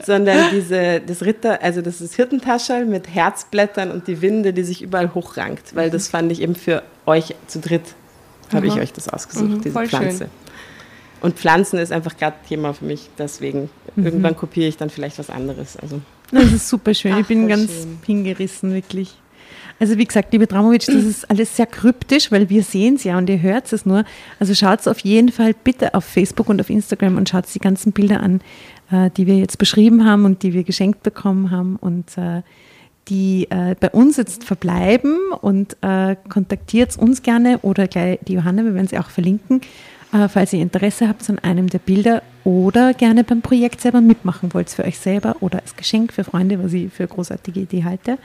sondern 0.05 0.51
diese, 0.51 1.01
das 1.01 1.23
Ritter, 1.23 1.63
also 1.63 1.81
das 1.83 2.01
ist 2.01 2.17
Hirtentaschel 2.17 2.85
mit 2.85 3.09
Herzblättern 3.09 3.93
und 3.93 4.09
die 4.09 4.21
Winde, 4.23 4.53
die 4.53 4.65
sich 4.65 4.83
überall 4.83 5.15
hochrankt, 5.15 5.75
weil 5.77 5.89
das 5.91 6.09
fand 6.09 6.33
ich 6.33 6.43
eben 6.43 6.57
für 6.57 6.83
euch 7.07 7.35
zu 7.47 7.61
dritt, 7.61 7.95
habe 8.53 8.67
ich 8.67 8.75
euch 8.75 8.93
das 8.93 9.09
ausgesucht, 9.09 9.51
Mhm, 9.51 9.61
diese 9.63 9.87
Pflanze. 9.87 10.19
schön. 10.19 10.29
Und 11.21 11.39
Pflanzen 11.39 11.79
ist 11.79 11.93
einfach 11.93 12.17
gerade 12.17 12.35
Thema 12.49 12.75
für 12.75 12.85
mich, 12.85 13.09
deswegen 13.17 13.71
irgendwann 13.95 14.37
kopiere 14.37 14.67
ich 14.67 14.77
dann 14.77 14.91
vielleicht 14.91 15.21
was 15.21 15.31
anderes. 15.31 15.77
Also 15.77 16.01
Das 16.33 16.51
ist 16.53 16.69
super 16.69 16.93
schön. 16.95 17.13
Ach, 17.13 17.19
ich 17.21 17.27
bin 17.29 17.47
ganz 17.47 17.71
schön. 17.71 17.99
hingerissen, 18.05 18.75
wirklich. 18.75 19.15
Also 19.83 19.99
wie 19.99 20.05
gesagt, 20.05 20.33
liebe 20.33 20.47
Dramovic, 20.47 20.87
das 20.87 20.95
ist 20.95 21.29
alles 21.29 21.57
sehr 21.57 21.67
kryptisch, 21.67 22.31
weil 22.31 22.49
wir 22.49 22.63
sehen 22.63 22.95
es 22.95 23.03
ja 23.03 23.19
und 23.19 23.29
ihr 23.29 23.43
hört 23.43 23.73
es 23.73 23.85
nur. 23.85 24.05
Also 24.39 24.55
schaut 24.55 24.87
auf 24.87 25.01
jeden 25.01 25.33
Fall 25.33 25.55
bitte 25.55 25.95
auf 25.95 26.05
Facebook 26.05 26.49
und 26.49 26.61
auf 26.61 26.71
Instagram 26.71 27.17
und 27.17 27.29
schaut 27.29 27.53
die 27.53 27.59
ganzen 27.59 27.91
Bilder 27.91 28.21
an, 28.21 28.43
äh, 28.93 29.11
die 29.17 29.27
wir 29.27 29.37
jetzt 29.39 29.59
beschrieben 29.59 30.05
haben 30.05 30.25
und 30.25 30.45
die 30.45 30.53
wir 30.53 30.63
geschenkt 30.63 31.03
bekommen 31.03 31.51
haben 31.51 31.75
und 31.81 32.17
äh, 32.17 32.43
die 33.09 33.49
äh, 33.51 33.75
bei 33.81 33.91
uns 33.91 34.19
jetzt 34.19 34.45
verbleiben 34.45 35.19
und 35.41 35.77
kontaktiert 36.29 36.97
uns 36.97 37.25
gerne 37.25 37.59
oder 37.63 37.89
gleich 37.89 38.21
die 38.29 38.35
Johanna, 38.35 38.63
wir 38.63 38.77
werden 38.77 38.87
sie 38.87 39.01
auch 39.01 39.11
verlinken, 39.11 39.63
falls 40.29 40.53
ihr 40.53 40.61
Interesse 40.61 41.09
habt 41.09 41.29
an 41.29 41.41
einem 41.41 41.69
der 41.69 41.81
Bilder 41.81 42.23
oder 42.45 42.95
gerne 42.95 43.25
beim 43.25 43.43
Projekt 43.43 43.81
selber 43.81 44.01
mitmachen 44.01 44.55
wollt, 44.55 44.71
für 44.71 44.85
euch 44.85 45.01
selber 45.01 45.35
oder 45.41 45.59
als 45.59 45.75
Geschenk 45.75 46.13
für 46.13 46.23
Freunde, 46.23 46.63
was 46.63 46.73
ich 46.73 46.93
für 46.93 47.03
eine 47.03 47.13
großartige 47.13 47.59
Idee 47.59 47.83
halte. 47.83 48.19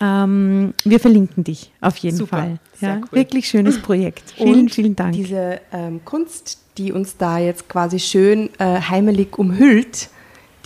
Ähm, 0.00 0.74
wir 0.84 1.00
verlinken 1.00 1.44
dich 1.44 1.72
auf 1.80 1.96
jeden 1.98 2.16
Super, 2.16 2.36
Fall. 2.38 2.58
Ja, 2.80 2.96
cool. 2.96 3.06
Wirklich 3.12 3.48
schönes 3.48 3.80
Projekt. 3.80 4.30
Vielen, 4.36 4.60
Und 4.60 4.74
vielen 4.74 4.94
Dank. 4.96 5.12
Diese 5.14 5.60
ähm, 5.72 6.00
Kunst, 6.04 6.58
die 6.76 6.92
uns 6.92 7.16
da 7.16 7.38
jetzt 7.38 7.68
quasi 7.68 7.98
schön 7.98 8.50
äh, 8.58 8.80
heimelig 8.80 9.38
umhüllt, 9.38 10.08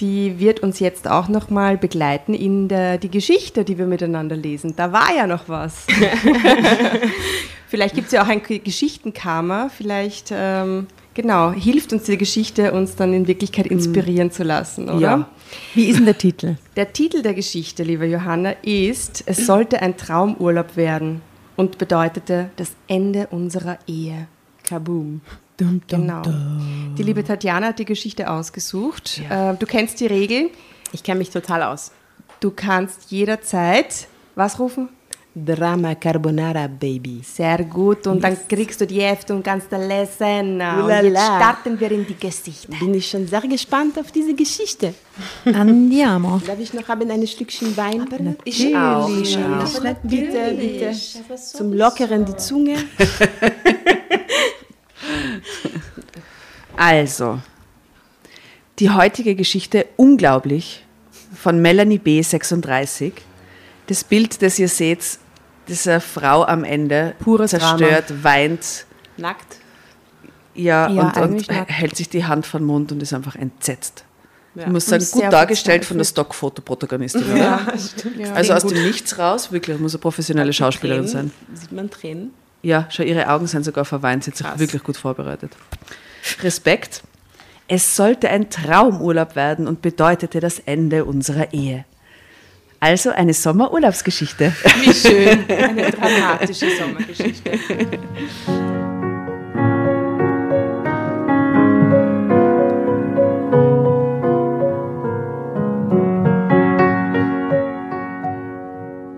die 0.00 0.38
wird 0.40 0.60
uns 0.60 0.80
jetzt 0.80 1.08
auch 1.08 1.28
nochmal 1.28 1.76
begleiten 1.76 2.32
in 2.34 2.68
der, 2.68 2.96
die 2.98 3.10
Geschichte, 3.10 3.64
die 3.64 3.76
wir 3.78 3.86
miteinander 3.86 4.34
lesen. 4.34 4.74
Da 4.74 4.92
war 4.92 5.14
ja 5.14 5.26
noch 5.26 5.48
was. 5.48 5.86
vielleicht 7.68 7.94
gibt 7.94 8.06
es 8.06 8.12
ja 8.12 8.22
auch 8.24 8.28
ein 8.28 8.42
Ge- 8.42 8.58
Geschichtenkarma, 8.58 9.68
vielleicht, 9.68 10.30
ähm, 10.32 10.86
genau, 11.20 11.52
hilft 11.52 11.92
uns 11.92 12.04
die 12.04 12.16
Geschichte, 12.16 12.72
uns 12.72 12.96
dann 12.96 13.12
in 13.12 13.26
Wirklichkeit 13.26 13.66
inspirieren 13.66 14.30
zu 14.30 14.42
lassen, 14.42 14.88
oder? 14.88 15.00
Ja. 15.00 15.28
Wie 15.74 15.86
ist 15.86 15.98
denn 15.98 16.06
der 16.06 16.18
Titel? 16.18 16.56
Der 16.76 16.92
Titel 16.92 17.22
der 17.22 17.34
Geschichte, 17.34 17.82
liebe 17.82 18.06
Johanna, 18.06 18.52
ist 18.62 19.22
Es 19.26 19.46
sollte 19.46 19.82
ein 19.82 19.96
Traumurlaub 19.96 20.76
werden 20.76 21.22
und 21.56 21.78
bedeutete 21.78 22.50
das 22.56 22.72
Ende 22.86 23.26
unserer 23.28 23.78
Ehe. 23.86 24.28
Kaboom. 24.64 25.20
Genau. 25.88 26.22
Die 26.96 27.02
liebe 27.02 27.22
Tatjana 27.22 27.68
hat 27.68 27.78
die 27.78 27.84
Geschichte 27.84 28.30
ausgesucht. 28.30 29.20
Äh, 29.28 29.54
du 29.54 29.66
kennst 29.66 30.00
die 30.00 30.06
Regel. 30.06 30.50
Ich 30.92 31.02
kenne 31.02 31.18
mich 31.18 31.30
total 31.30 31.62
aus. 31.62 31.92
Du 32.40 32.50
kannst 32.50 33.10
jederzeit 33.10 34.08
was 34.36 34.58
rufen? 34.58 34.88
Drama 35.34 35.94
Carbonara 35.94 36.66
Baby. 36.66 37.20
Sehr 37.22 37.64
gut. 37.64 38.06
Und 38.06 38.22
dann 38.22 38.36
kriegst 38.48 38.80
du 38.80 38.86
die 38.86 39.00
Hefte 39.00 39.34
und 39.34 39.44
kannst 39.44 39.70
da 39.70 39.76
lesen. 39.76 40.60
Und 40.60 40.88
jetzt 40.88 41.22
starten 41.22 41.78
wir 41.78 41.92
in 41.92 42.04
die 42.06 42.16
Geschichte. 42.16 42.72
Bin 42.80 42.94
ich 42.94 43.08
schon 43.08 43.26
sehr 43.26 43.42
gespannt 43.42 43.98
auf 43.98 44.10
diese 44.10 44.34
Geschichte. 44.34 44.94
Andiamo. 45.44 46.40
Darf 46.44 46.58
ich 46.58 46.74
noch 46.74 46.86
haben 46.88 47.08
ein 47.10 47.26
Stückchen 47.26 47.76
Wein? 47.76 48.36
Ich 48.44 48.76
auch. 48.76 49.08
Ich 49.08 49.38
auch. 49.38 49.94
Bitte, 50.02 50.54
bitte. 50.58 50.92
Zum 51.36 51.72
Lockeren 51.72 52.24
die 52.24 52.36
Zunge. 52.36 52.76
Also, 56.76 57.40
die 58.78 58.88
heutige 58.88 59.34
Geschichte 59.34 59.86
unglaublich 59.96 60.86
von 61.34 61.60
Melanie 61.60 61.98
B. 61.98 62.22
36. 62.22 63.12
Das 63.90 64.04
Bild, 64.04 64.40
das 64.40 64.56
ihr 64.60 64.68
seht, 64.68 65.18
dieser 65.66 66.00
Frau 66.00 66.44
am 66.44 66.62
Ende, 66.62 67.14
Pures 67.18 67.50
zerstört, 67.50 68.22
weint, 68.22 68.86
Nackt. 69.16 69.56
ja, 70.54 70.88
Ja, 70.88 71.02
und, 71.02 71.16
und 71.16 71.48
nackt. 71.48 71.70
hält 71.70 71.96
sich 71.96 72.08
die 72.08 72.24
Hand 72.24 72.46
vor 72.46 72.60
den 72.60 72.66
Mund 72.66 72.92
und 72.92 73.02
ist 73.02 73.12
einfach 73.12 73.34
entsetzt. 73.34 74.04
Ja. 74.54 74.62
Ich 74.66 74.68
muss 74.68 74.86
sagen, 74.86 75.04
gut 75.10 75.32
dargestellt 75.32 75.84
von 75.84 75.98
der. 75.98 76.04
Stockfotoprotagonistin? 76.04 77.24
Ja, 77.36 77.66
stimmt. 77.78 78.16
Ja. 78.18 78.32
Also 78.32 78.52
aus 78.54 78.64
dem 78.64 78.80
Nichts 78.80 79.18
raus, 79.18 79.50
wirklich, 79.50 79.78
muss 79.80 79.94
eine 79.94 80.00
professionelle 80.00 80.52
Schauspielerin 80.52 81.06
Tränen. 81.06 81.30
sein. 81.48 81.56
Sieht 81.56 81.72
man 81.72 81.90
Tränen? 81.90 82.30
Ja, 82.62 82.86
schau, 82.90 83.02
ihre 83.02 83.28
Augen 83.28 83.48
sind 83.48 83.64
sogar 83.64 83.84
verweint. 83.84 84.22
Sie 84.24 84.30
hat 84.30 84.36
sich 84.38 84.46
Krass. 84.46 84.58
wirklich 84.60 84.84
gut 84.84 84.96
vorbereitet. 84.96 85.56
Respekt. 86.42 87.02
Es 87.66 87.96
sollte 87.96 88.28
ein 88.28 88.50
Traumurlaub 88.50 89.34
werden 89.34 89.66
und 89.66 89.82
bedeutete 89.82 90.38
das 90.40 90.58
Ende 90.60 91.04
unserer 91.04 91.52
Ehe. 91.52 91.84
Also 92.82 93.10
eine 93.10 93.34
Sommerurlaubsgeschichte. 93.34 94.54
Wie 94.80 94.94
schön. 94.94 95.44
Eine 95.50 95.90
dramatische 95.90 96.70
Sommergeschichte. 96.70 97.50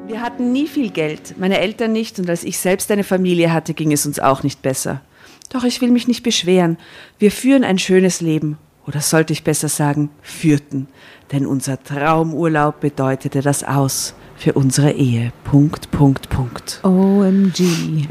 Wir 0.09 0.21
hatten 0.21 0.51
nie 0.51 0.67
viel 0.67 0.91
Geld, 0.91 1.39
meine 1.39 1.61
Eltern 1.61 1.93
nicht, 1.93 2.19
und 2.19 2.29
als 2.29 2.43
ich 2.43 2.59
selbst 2.59 2.91
eine 2.91 3.05
Familie 3.05 3.53
hatte, 3.53 3.75
ging 3.75 3.93
es 3.93 4.05
uns 4.07 4.19
auch 4.19 4.43
nicht 4.43 4.63
besser. 4.63 5.03
Doch 5.51 5.63
ich 5.63 5.81
will 5.81 5.91
mich 5.93 6.09
nicht 6.09 6.25
beschweren. 6.25 6.79
Wir 7.21 7.31
führen 7.31 7.63
ein 7.63 7.79
schönes 7.79 8.21
Leben. 8.21 8.59
Oder 8.87 9.01
sollte 9.01 9.33
ich 9.33 9.45
besser 9.45 9.69
sagen, 9.69 10.11
führten. 10.23 10.89
Denn 11.31 11.47
unser 11.47 11.83
Traumurlaub 11.83 12.81
bedeutete 12.81 13.41
das 13.41 13.63
Aus 13.65 14.15
für 14.37 14.55
unsere 14.55 14.93
Ehe. 14.93 15.33
Punkt, 15.45 15.91
Punkt, 15.91 16.29
Punkt. 16.29 16.81
OMG. 16.83 18.09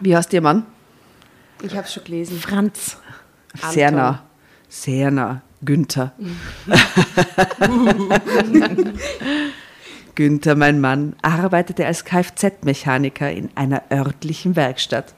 Wie 0.00 0.16
heißt 0.16 0.32
Ihr 0.32 0.40
Mann? 0.40 0.66
Ich 1.62 1.72
habe 1.72 1.86
es 1.86 1.94
schon 1.94 2.04
gelesen. 2.04 2.38
Franz. 2.38 2.96
Sehr 3.70 3.90
nah. 3.90 4.24
Sehr 4.68 5.10
nah. 5.10 5.42
Günther. 5.64 6.12
Günther, 10.14 10.54
mein 10.54 10.80
Mann, 10.80 11.14
arbeitete 11.22 11.86
als 11.86 12.04
Kfz-Mechaniker 12.04 13.30
in 13.30 13.50
einer 13.54 13.82
örtlichen 13.90 14.56
Werkstatt. 14.56 15.14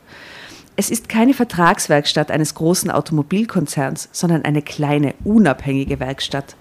Es 0.81 0.91
ist 0.91 1.09
keine 1.09 1.35
Vertragswerkstatt 1.35 2.31
eines 2.31 2.55
großen 2.55 2.89
Automobilkonzerns, 2.89 4.11
sondern 4.13 4.45
eine 4.45 4.63
kleine, 4.63 5.15
unabhängige 5.25 5.99
Werkstatt. 5.99 6.55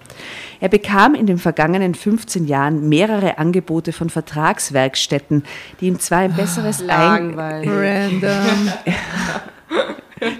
Er 0.58 0.68
bekam 0.68 1.14
in 1.14 1.26
den 1.26 1.38
vergangenen 1.38 1.94
15 1.94 2.48
Jahren 2.48 2.88
mehrere 2.88 3.38
Angebote 3.38 3.92
von 3.92 4.10
Vertragswerkstätten, 4.10 5.44
die 5.80 5.86
ihm 5.86 6.00
zwar 6.00 6.18
ein 6.18 6.34
besseres 6.34 6.80
Ein 6.80 6.86
Langweilig. 6.88 7.70
Random. 7.70 8.72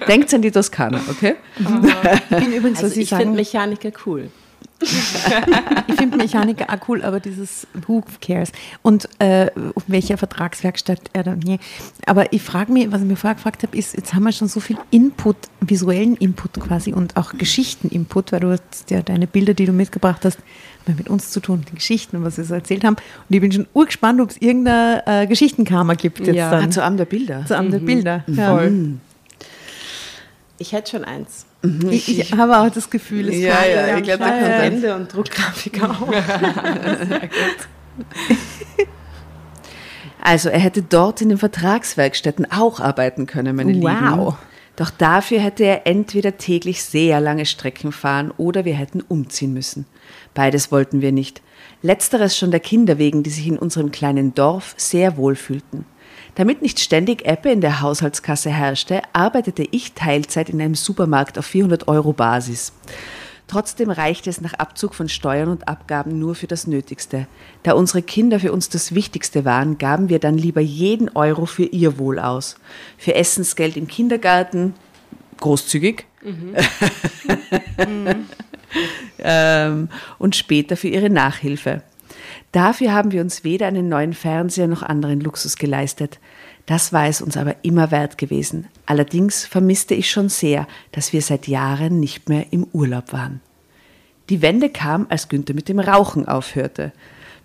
Denkt 0.09 0.35
an 0.35 0.43
die 0.43 0.51
Toskana, 0.51 1.01
okay? 1.09 1.37
Ich 2.31 2.37
bin 2.37 2.53
übrigens, 2.55 2.83
Also 2.83 2.93
Sie 2.93 3.03
ich 3.03 3.11
finde 3.11 3.37
Mechaniker 3.37 3.93
cool. 4.07 4.29
Ich 4.81 5.95
finde 5.97 6.17
Mechaniker 6.17 6.67
auch 6.71 6.89
cool, 6.89 7.03
aber 7.03 7.19
dieses 7.21 7.67
Who 7.87 8.03
cares? 8.21 8.53
Und 8.83 9.09
äh, 9.19 9.51
auf 9.75 9.83
welcher 9.89 10.17
Vertragswerkstatt 10.19 11.01
er 11.13 11.25
dann. 11.25 11.41
Nee. 11.41 11.59
Aber 12.07 12.33
ich 12.33 12.43
frage 12.43 12.73
mich, 12.73 12.91
was 12.93 13.01
ich 13.03 13.07
mir 13.09 13.17
vorher 13.17 13.35
gefragt 13.35 13.63
habe, 13.65 13.77
ist, 13.77 13.97
jetzt 13.97 14.15
haben 14.15 14.23
wir 14.25 14.33
schon 14.33 14.49
so 14.49 14.61
viel 14.61 14.77
Input, 14.91 15.37
visuellen 15.61 16.17
Input 16.17 16.55
quasi 16.61 16.93
und 16.93 17.17
auch 17.17 17.33
Geschichten-Input, 17.37 18.33
weil 18.33 18.41
du 18.41 18.51
hast 18.53 18.91
ja 18.91 19.03
deine 19.03 19.27
Bilder, 19.27 19.55
die 19.55 19.67
du 19.67 19.73
mitgebracht 19.73 20.25
hast, 20.25 20.39
haben 20.87 20.97
mit 20.97 21.09
uns 21.11 21.31
zu 21.33 21.41
tun, 21.41 21.65
die 21.71 21.75
Geschichten 21.75 22.17
und 22.17 22.25
was 22.25 22.39
wir 22.39 22.45
so 22.45 22.55
erzählt 22.55 22.85
haben. 22.85 22.97
Und 22.97 23.35
ich 23.35 23.41
bin 23.41 23.53
schon 23.53 23.67
urgespannt, 23.75 24.21
ob 24.21 24.31
es 24.31 24.37
irgendeine 24.41 25.03
äh, 25.07 25.27
Geschichtenkammer 25.27 25.97
gibt 25.97 26.21
jetzt 26.21 26.35
Ja. 26.37 26.51
dann. 26.51 26.65
Ah, 26.67 26.71
zu 26.71 26.83
Abend 26.83 27.01
der 27.01 27.05
Bilder. 27.05 27.45
zu 27.47 27.57
Abend 27.59 27.75
der 27.75 27.81
Bilder. 27.81 28.25
Ja. 28.27 28.57
Voll. 28.57 28.93
Ich 30.59 30.73
hätte 30.73 30.91
schon 30.93 31.05
eins. 31.05 31.45
Ich, 31.91 32.19
ich 32.19 32.33
habe 32.35 32.57
auch 32.59 32.71
das 32.71 32.89
Gefühl, 32.89 33.29
es 33.29 33.37
Ja, 33.37 33.57
kommt. 33.57 33.69
ja, 33.69 33.97
ich 33.99 34.05
glaub, 34.05 34.19
da 34.21 34.29
kommt 34.31 34.43
Ende 34.43 34.95
und 34.95 35.13
Druckgrafik 35.13 35.83
auch. 35.83 36.09
Also 40.21 40.49
er 40.49 40.59
hätte 40.59 40.83
dort 40.83 41.21
in 41.23 41.29
den 41.29 41.39
Vertragswerkstätten 41.39 42.51
auch 42.51 42.81
arbeiten 42.81 43.27
können, 43.27 43.57
meine 43.57 43.73
Lieben. 43.73 43.87
Wow. 44.19 44.37
Doch 44.77 44.91
dafür 44.91 45.41
hätte 45.41 45.65
er 45.65 45.87
entweder 45.87 46.37
täglich 46.37 46.83
sehr 46.85 47.21
lange 47.21 47.47
Strecken 47.47 47.93
fahren 47.93 48.33
oder 48.37 48.65
wir 48.65 48.75
hätten 48.75 49.01
umziehen 49.01 49.53
müssen. 49.53 49.87
Beides 50.35 50.71
wollten 50.71 51.01
wir 51.01 51.13
nicht. 51.13 51.41
Letzteres 51.83 52.37
schon 52.37 52.51
der 52.51 52.61
Kinder 52.61 52.99
wegen, 52.99 53.23
die 53.23 53.31
sich 53.31 53.47
in 53.47 53.59
unserem 53.59 53.91
kleinen 53.91 54.35
Dorf 54.35 54.75
sehr 54.77 55.17
wohl 55.17 55.35
fühlten. 55.37 55.87
Damit 56.39 56.63
nicht 56.63 56.79
ständig 56.79 57.27
Ebbe 57.27 57.51
in 57.51 57.61
der 57.61 57.81
Haushaltskasse 57.81 58.49
herrschte, 58.49 59.03
arbeitete 59.13 59.67
ich 59.73 59.95
Teilzeit 59.95 60.49
in 60.49 60.63
einem 60.63 60.77
Supermarkt 60.77 61.37
auf 61.37 61.47
400 61.47 61.89
Euro 61.89 62.13
Basis. 62.13 62.73
Trotzdem 63.49 63.91
reichte 63.91 64.31
es 64.31 64.41
nach 64.41 64.55
Abzug 64.55 64.95
von 64.95 65.09
Steuern 65.09 65.49
und 65.49 65.67
Abgaben 65.67 66.21
nur 66.21 66.37
für 66.37 66.47
das 66.47 66.69
Nötigste. 66.69 67.27
Da 67.65 67.73
unsere 67.73 68.03
Kinder 68.03 68.39
für 68.39 68.53
uns 68.53 68.69
das 68.69 68.95
Wichtigste 68.95 69.45
waren, 69.45 69.79
gaben 69.79 70.11
wir 70.11 70.21
dann 70.21 70.39
lieber 70.39 70.61
jeden 70.61 71.09
Euro 71.09 71.45
für 71.45 71.65
ihr 71.65 71.99
Wohl 71.99 72.21
aus. 72.21 72.55
Für 72.99 73.17
Essensgeld 73.17 73.77
im 73.77 73.89
Kindergarten, 73.89 74.75
großzügig, 75.41 76.05
ähm, 79.19 79.89
und 80.19 80.37
später 80.37 80.77
für 80.77 80.89
ihre 80.89 81.11
Nachhilfe. 81.11 81.83
Dafür 82.53 82.93
haben 82.93 83.13
wir 83.13 83.21
uns 83.21 83.45
weder 83.45 83.67
einen 83.67 83.89
neuen 83.89 84.15
Fernseher 84.15 84.69
noch 84.69 84.83
anderen 84.83 85.21
Luxus 85.21 85.57
geleistet. 85.57 86.19
Das 86.67 86.93
war 86.93 87.07
es 87.07 87.23
uns 87.23 87.37
aber 87.37 87.57
immer 87.63 87.91
wert 87.91 88.19
gewesen. 88.19 88.69
Allerdings 88.87 89.47
vermisste 89.47 89.95
ich 89.95 90.11
schon 90.11 90.29
sehr, 90.29 90.67
dass 90.93 91.13
wir 91.13 91.23
seit 91.23 91.49
Jahren 91.49 92.01
nicht 92.01 92.29
mehr 92.29 92.47
im 92.51 92.67
Urlaub 92.73 93.13
waren. 93.13 93.41
Die 94.29 94.43
Wende 94.43 94.69
kam, 94.69 95.07
als 95.09 95.29
Günther 95.29 95.55
mit 95.55 95.69
dem 95.69 95.79
Rauchen 95.79 96.29
aufhörte. 96.29 96.93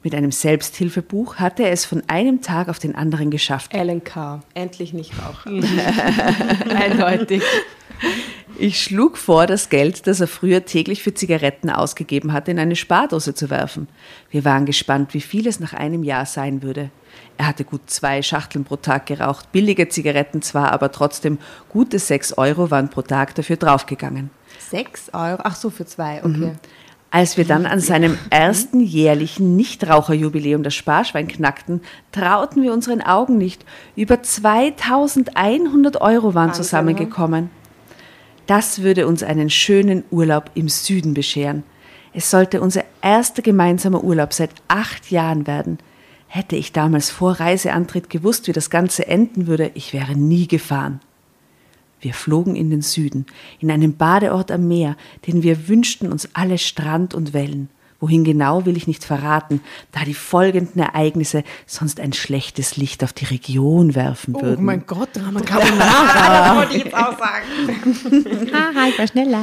Mit 0.04 0.14
einem 0.14 0.34
Selbsthilfebuch 0.34 1.38
hatte 1.38 1.64
er 1.64 1.72
es 1.72 1.86
von 1.86 2.04
einem 2.08 2.42
Tag 2.42 2.68
auf 2.68 2.80
den 2.80 2.94
anderen 2.94 3.32
geschafft. 3.32 3.74
Alan 3.74 4.04
Carr. 4.04 4.44
Endlich 4.54 4.92
nicht 4.92 5.14
rauchen. 5.18 5.64
Eindeutig. 6.70 7.42
Ich 8.60 8.82
schlug 8.82 9.18
vor, 9.18 9.48
das 9.48 9.70
Geld, 9.70 10.06
das 10.06 10.22
er 10.22 10.28
früher 10.28 10.64
täglich 10.64 11.02
für 11.02 11.14
Zigaretten 11.14 11.70
ausgegeben 11.70 12.34
hatte, 12.34 12.52
in 12.52 12.60
eine 12.60 12.76
Spardose 12.76 13.34
zu 13.34 13.50
werfen. 13.50 13.88
Wir 14.30 14.46
waren 14.46 14.66
gespannt, 14.66 15.14
wie 15.14 15.22
viel 15.22 15.48
es 15.48 15.60
nach 15.60 15.74
einem 15.74 16.04
Jahr 16.04 16.26
sein 16.26 16.62
würde. 16.62 16.92
Er 17.38 17.48
hatte 17.48 17.64
gut 17.64 17.82
zwei 17.88 18.22
Schachteln 18.22 18.64
pro 18.64 18.76
Tag 18.76 19.08
geraucht, 19.08 19.52
billige 19.52 19.90
Zigaretten 19.90 20.42
zwar, 20.42 20.72
aber 20.72 20.92
trotzdem 20.92 21.40
gute 21.70 21.98
sechs 21.98 22.38
Euro 22.38 22.70
waren 22.70 22.90
pro 22.90 23.02
Tag 23.02 23.34
dafür 23.36 23.58
draufgegangen. 23.58 24.30
Sechs 24.60 25.10
Euro? 25.14 25.42
Ach 25.44 25.56
so, 25.56 25.70
für 25.70 25.86
zwei, 25.86 26.24
okay. 26.24 26.54
Als 27.10 27.38
wir 27.38 27.46
dann 27.46 27.68
an 27.68 27.80
seinem 27.80 28.18
ersten 28.32 28.80
jährlichen 28.80 29.56
Nichtraucherjubiläum 29.56 30.64
das 30.64 30.74
Sparschwein 30.74 31.28
knackten, 31.28 31.82
trauten 32.12 32.64
wir 32.64 32.74
unseren 32.74 33.02
Augen 33.02 33.38
nicht. 33.38 33.66
Über 33.96 34.24
2100 34.24 36.02
Euro 36.02 36.34
waren 36.34 36.54
zusammengekommen. 36.54 37.52
Das 38.46 38.82
würde 38.82 39.08
uns 39.08 39.24
einen 39.24 39.50
schönen 39.50 40.04
Urlaub 40.12 40.52
im 40.54 40.68
Süden 40.68 41.14
bescheren. 41.14 41.64
Es 42.14 42.30
sollte 42.30 42.62
unser 42.62 42.84
erster 43.02 43.42
gemeinsamer 43.42 44.04
Urlaub 44.04 44.34
seit 44.34 44.52
acht 44.68 45.10
Jahren 45.12 45.48
werden. 45.48 45.80
Hätte 46.28 46.56
ich 46.56 46.72
damals 46.72 47.10
vor 47.10 47.40
Reiseantritt 47.40 48.10
gewusst, 48.10 48.48
wie 48.48 48.54
das 48.54 48.70
Ganze 48.70 49.08
enden 49.08 49.48
würde, 49.48 49.72
ich 49.74 49.94
wäre 49.94 50.16
nie 50.16 50.48
gefahren. 50.48 51.00
Wir 52.02 52.14
flogen 52.14 52.56
in 52.56 52.70
den 52.70 52.82
Süden, 52.82 53.26
in 53.60 53.72
einen 53.72 53.96
Badeort 53.96 54.52
am 54.52 54.68
Meer, 54.68 54.98
den 55.26 55.42
wir 55.42 55.70
wünschten 55.70 56.12
uns 56.12 56.28
alle 56.34 56.58
Strand 56.58 57.14
und 57.14 57.34
Wellen. 57.34 57.70
Wohin 58.04 58.26
genau 58.26 58.66
will 58.66 58.76
ich 58.76 58.86
nicht 58.86 59.06
verraten, 59.06 59.62
da 59.94 60.04
die 60.04 60.14
folgenden 60.14 60.82
Ereignisse 60.82 61.46
sonst 61.66 62.02
ein 62.02 62.12
schlechtes 62.12 62.76
Licht 62.76 63.02
auf 63.02 63.14
die 63.14 63.24
Region 63.24 63.96
werfen 63.96 64.36
Oh 64.36 64.42
würden. 64.42 64.66
mein 64.66 64.86
Gott, 64.86 65.08
Drama 65.14 65.40
Carbonara. 65.40 66.56
wollte 66.58 66.76
ich 66.76 66.84
jetzt 66.84 66.94
auch 66.94 67.18
sagen. 67.18 68.52
Haha, 68.54 68.88
ich 68.90 69.00
war 69.00 69.08
schneller. 69.08 69.40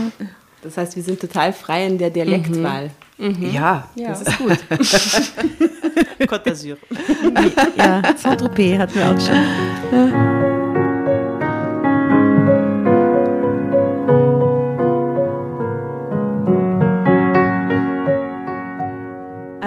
Das 0.60 0.76
heißt, 0.76 0.94
wir 0.94 1.02
sind 1.02 1.18
total 1.18 1.54
frei 1.54 1.86
in 1.86 1.96
der 1.96 2.10
Dialektwahl. 2.10 2.90
Ja, 3.50 3.88
Das 3.96 4.20
ist 4.20 4.36
gut. 4.36 4.58
Côte 6.28 6.44
d'Azur. 6.50 6.76
Ja, 7.78 8.02
Saint-Tropez 8.14 8.78
hatten 8.78 8.94
wir 8.94 9.10
auch 9.10 9.20
schon. 9.20 10.49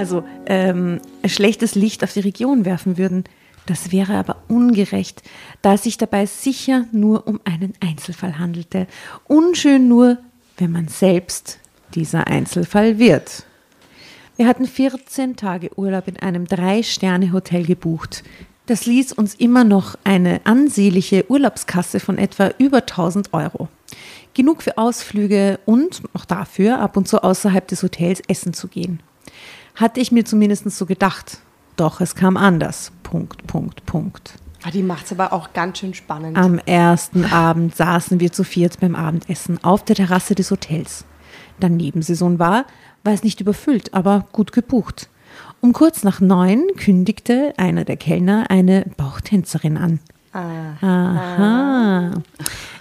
Also 0.03 0.25
ähm, 0.47 0.99
schlechtes 1.25 1.75
Licht 1.75 2.03
auf 2.03 2.11
die 2.11 2.19
Region 2.19 2.65
werfen 2.65 2.97
würden. 2.97 3.23
Das 3.67 3.93
wäre 3.93 4.15
aber 4.15 4.35
ungerecht, 4.49 5.23
da 5.61 5.75
es 5.75 5.83
sich 5.83 5.97
dabei 5.97 6.25
sicher 6.25 6.87
nur 6.91 7.25
um 7.25 7.39
einen 7.45 7.71
Einzelfall 7.79 8.37
handelte. 8.37 8.87
Unschön 9.29 9.87
nur, 9.87 10.17
wenn 10.57 10.73
man 10.73 10.89
selbst 10.89 11.59
dieser 11.95 12.27
Einzelfall 12.27 12.99
wird. 12.99 13.45
Wir 14.35 14.45
hatten 14.45 14.65
14 14.65 15.37
Tage 15.37 15.69
Urlaub 15.77 16.09
in 16.09 16.17
einem 16.17 16.49
Drei-Sterne-Hotel 16.49 17.65
gebucht. 17.65 18.25
Das 18.65 18.85
ließ 18.85 19.13
uns 19.13 19.35
immer 19.35 19.63
noch 19.63 19.97
eine 20.03 20.41
ansehnliche 20.43 21.31
Urlaubskasse 21.31 22.01
von 22.01 22.17
etwa 22.17 22.51
über 22.57 22.79
1000 22.79 23.33
Euro. 23.33 23.69
Genug 24.33 24.63
für 24.63 24.77
Ausflüge 24.77 25.61
und 25.65 26.01
auch 26.11 26.25
dafür, 26.25 26.79
ab 26.79 26.97
und 26.97 27.07
zu 27.07 27.23
außerhalb 27.23 27.65
des 27.69 27.83
Hotels 27.83 28.21
essen 28.27 28.53
zu 28.53 28.67
gehen. 28.67 29.01
Hatte 29.75 29.99
ich 29.99 30.11
mir 30.11 30.25
zumindest 30.25 30.69
so 30.71 30.85
gedacht. 30.85 31.39
Doch 31.75 32.01
es 32.01 32.15
kam 32.15 32.37
anders. 32.37 32.91
Punkt, 33.03 33.47
Punkt, 33.47 33.85
Punkt. 33.85 34.33
Ah, 34.63 34.71
Die 34.71 34.83
macht 34.83 35.05
es 35.05 35.11
aber 35.11 35.33
auch 35.33 35.53
ganz 35.53 35.79
schön 35.79 35.93
spannend. 35.93 36.37
Am 36.37 36.57
ersten 36.59 37.25
Abend 37.25 37.75
saßen 37.75 38.19
wir 38.19 38.31
zu 38.31 38.43
viert 38.43 38.79
beim 38.79 38.95
Abendessen 38.95 39.63
auf 39.63 39.83
der 39.83 39.95
Terrasse 39.95 40.35
des 40.35 40.51
Hotels. 40.51 41.05
Da 41.59 41.69
Nebensaison 41.69 42.39
war, 42.39 42.65
war 43.03 43.13
es 43.13 43.23
nicht 43.23 43.41
überfüllt, 43.41 43.93
aber 43.93 44.25
gut 44.31 44.51
gebucht. 44.53 45.09
Um 45.59 45.73
kurz 45.73 46.03
nach 46.03 46.19
neun 46.21 46.63
kündigte 46.77 47.53
einer 47.57 47.83
der 47.85 47.97
Kellner 47.97 48.45
eine 48.49 48.85
Bauchtänzerin 48.97 49.77
an. 49.77 49.99
Aha. 50.33 52.11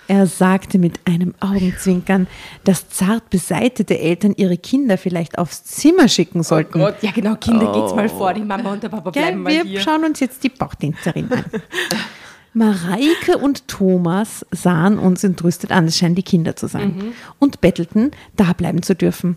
Er 0.09 0.27
sagte 0.27 0.79
mit 0.79 1.01
einem 1.07 1.35
Augenzwinkern, 1.41 2.27
dass 2.65 2.89
zart 2.89 3.31
beseitete 3.31 3.99
Eltern 3.99 4.35
ihre 4.37 4.59
Kinder 4.59 4.99
vielleicht 4.99 5.39
aufs 5.39 5.65
Zimmer 5.65 6.09
schicken 6.09 6.43
sollten. 6.43 6.81
Gott, 6.81 6.97
ja 7.03 7.13
genau, 7.13 7.37
Kinder, 7.37 7.73
geht's 7.73 7.95
mal 7.95 8.09
vor, 8.09 8.35
die 8.35 8.43
Mama 8.43 8.73
und 8.73 8.83
der 8.83 8.89
Papa 8.89 9.11
Ja, 9.15 9.23
bleiben 9.23 9.43
mal 9.43 9.53
wir 9.53 9.63
hier. 9.65 9.81
schauen 9.81 10.05
uns 10.05 10.21
jetzt 10.21 10.43
die 10.45 10.49
Bauchtänzerin 10.49 11.31
an. 11.33 11.45
Mareike 12.55 13.39
und 13.39 13.67
Thomas 13.69 14.45
sahen 14.51 14.99
uns 14.99 15.25
entrüstet 15.25 15.71
an, 15.71 15.87
es 15.87 15.97
scheinen 15.97 16.15
die 16.15 16.23
Kinder 16.23 16.55
zu 16.55 16.67
sein, 16.67 17.15
und 17.39 17.63
bettelten, 17.63 18.11
da 18.37 18.53
bleiben 18.53 18.83
zu 18.83 18.95
dürfen. 18.95 19.37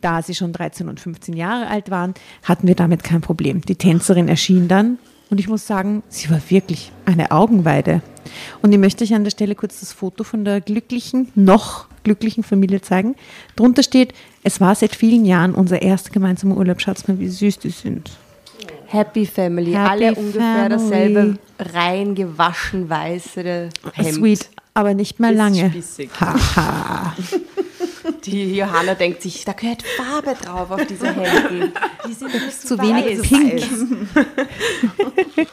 Da 0.00 0.22
sie 0.22 0.34
schon 0.34 0.52
13 0.52 0.88
und 0.88 1.00
15 1.00 1.36
Jahre 1.36 1.66
alt 1.66 1.90
waren, 1.90 2.14
hatten 2.44 2.68
wir 2.68 2.76
damit 2.76 3.02
kein 3.02 3.20
Problem. 3.20 3.62
Die 3.62 3.74
Tänzerin 3.76 4.28
erschien 4.28 4.68
dann 4.68 4.98
und 5.32 5.38
ich 5.40 5.48
muss 5.48 5.66
sagen, 5.66 6.02
sie 6.10 6.28
war 6.28 6.40
wirklich 6.50 6.92
eine 7.06 7.30
Augenweide. 7.30 8.02
Und 8.60 8.70
ich 8.70 8.78
möchte 8.78 9.02
euch 9.02 9.14
an 9.14 9.24
der 9.24 9.30
Stelle 9.30 9.54
kurz 9.54 9.80
das 9.80 9.90
Foto 9.90 10.24
von 10.24 10.44
der 10.44 10.60
glücklichen, 10.60 11.28
noch 11.34 11.86
glücklichen 12.04 12.44
Familie 12.44 12.82
zeigen. 12.82 13.14
Drunter 13.56 13.82
steht, 13.82 14.12
es 14.42 14.60
war 14.60 14.74
seit 14.74 14.94
vielen 14.94 15.24
Jahren 15.24 15.54
unser 15.54 15.80
erster 15.80 16.10
gemeinsamer 16.10 16.54
Urlaub. 16.58 16.82
Schaut 16.82 17.08
mal, 17.08 17.18
wie 17.18 17.28
süß 17.28 17.60
die 17.60 17.70
sind. 17.70 18.10
Happy 18.88 19.24
Family, 19.24 19.72
Happy 19.72 19.88
alle 19.90 20.14
ungefähr 20.14 20.42
Family. 20.42 20.68
dasselbe 20.68 21.38
rein 21.58 22.14
gewaschen 22.14 22.90
weiße 22.90 23.70
Hemd. 23.94 24.14
Sweet, 24.14 24.50
aber 24.74 24.92
nicht 24.92 25.18
mehr 25.18 25.30
Ist 25.30 25.38
lange. 25.38 25.70
spießig. 25.70 26.10
Haha. 26.20 27.16
Die 28.24 28.56
Johanna 28.56 28.94
denkt 28.94 29.22
sich, 29.22 29.44
da 29.44 29.52
gehört 29.52 29.82
Farbe 29.82 30.34
drauf 30.34 30.70
auf 30.70 30.86
diese 30.86 31.14
Hemden. 31.14 31.72
Die 32.08 32.12
sind 32.12 32.32
nicht 32.32 32.60
Zu 32.60 32.78
wenig 32.78 33.20
weiß. 33.20 33.28
pink. 33.28 35.48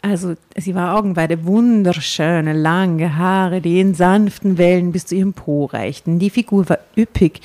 Also 0.00 0.34
sie 0.56 0.76
war 0.76 0.96
Augenweide, 0.96 1.44
wunderschöne, 1.44 2.52
lange 2.52 3.16
Haare, 3.16 3.60
die 3.60 3.80
in 3.80 3.94
sanften 3.94 4.56
Wellen 4.56 4.92
bis 4.92 5.06
zu 5.06 5.16
ihrem 5.16 5.32
Po 5.32 5.64
reichten. 5.66 6.20
Die 6.20 6.30
Figur 6.30 6.68
war 6.68 6.78
üppig, 6.96 7.40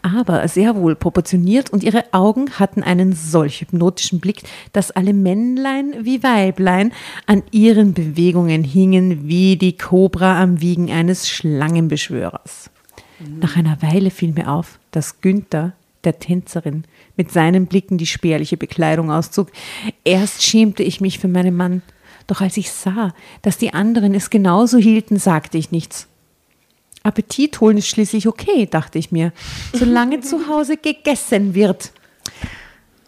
aber 0.00 0.48
sehr 0.48 0.74
wohl 0.74 0.96
proportioniert 0.96 1.70
und 1.70 1.84
ihre 1.84 2.04
Augen 2.12 2.50
hatten 2.58 2.82
einen 2.82 3.12
solch 3.12 3.60
hypnotischen 3.60 4.20
Blick, 4.20 4.42
dass 4.72 4.90
alle 4.90 5.12
Männlein 5.12 5.94
wie 6.00 6.22
Weiblein 6.22 6.92
an 7.26 7.42
ihren 7.50 7.92
Bewegungen 7.92 8.64
hingen 8.64 9.28
wie 9.28 9.56
die 9.56 9.76
Kobra 9.76 10.42
am 10.42 10.62
Wiegen 10.62 10.90
eines 10.90 11.28
Schlangenbeschwörers. 11.28 12.70
Nach 13.40 13.56
einer 13.56 13.82
Weile 13.82 14.10
fiel 14.10 14.32
mir 14.32 14.50
auf, 14.50 14.78
dass 14.90 15.20
Günther 15.20 15.72
der 16.04 16.18
Tänzerin 16.18 16.84
mit 17.16 17.32
seinen 17.32 17.66
Blicken 17.66 17.98
die 17.98 18.06
spärliche 18.06 18.56
Bekleidung 18.56 19.10
auszog. 19.10 19.50
Erst 20.04 20.42
schämte 20.42 20.82
ich 20.82 21.00
mich 21.00 21.18
für 21.18 21.28
meinen 21.28 21.56
Mann, 21.56 21.82
doch 22.26 22.40
als 22.40 22.56
ich 22.56 22.70
sah, 22.70 23.14
dass 23.42 23.58
die 23.58 23.74
anderen 23.74 24.14
es 24.14 24.30
genauso 24.30 24.78
hielten, 24.78 25.18
sagte 25.18 25.58
ich 25.58 25.72
nichts. 25.72 26.06
Appetit 27.02 27.60
holen 27.60 27.78
ist 27.78 27.88
schließlich 27.88 28.28
okay, 28.28 28.66
dachte 28.66 28.98
ich 28.98 29.10
mir, 29.10 29.32
solange 29.72 30.20
zu 30.20 30.46
Hause 30.48 30.76
gegessen 30.76 31.54
wird. 31.54 31.92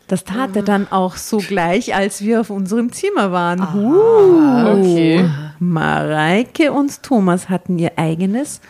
Das 0.09 0.25
tat 0.25 0.57
er 0.57 0.63
dann 0.63 0.91
auch 0.91 1.17
sogleich, 1.17 1.95
als 1.95 2.23
wir 2.23 2.41
auf 2.41 2.51
unserem 2.51 2.91
Zimmer 2.91 3.31
waren. 3.31 3.61
Uh, 3.61 4.81
okay. 4.81 5.31
Mareike 5.61 6.73
und 6.73 7.03
Thomas 7.05 7.49
hatten 7.49 7.79
ihr 7.79 7.93
eigenes 7.97 8.61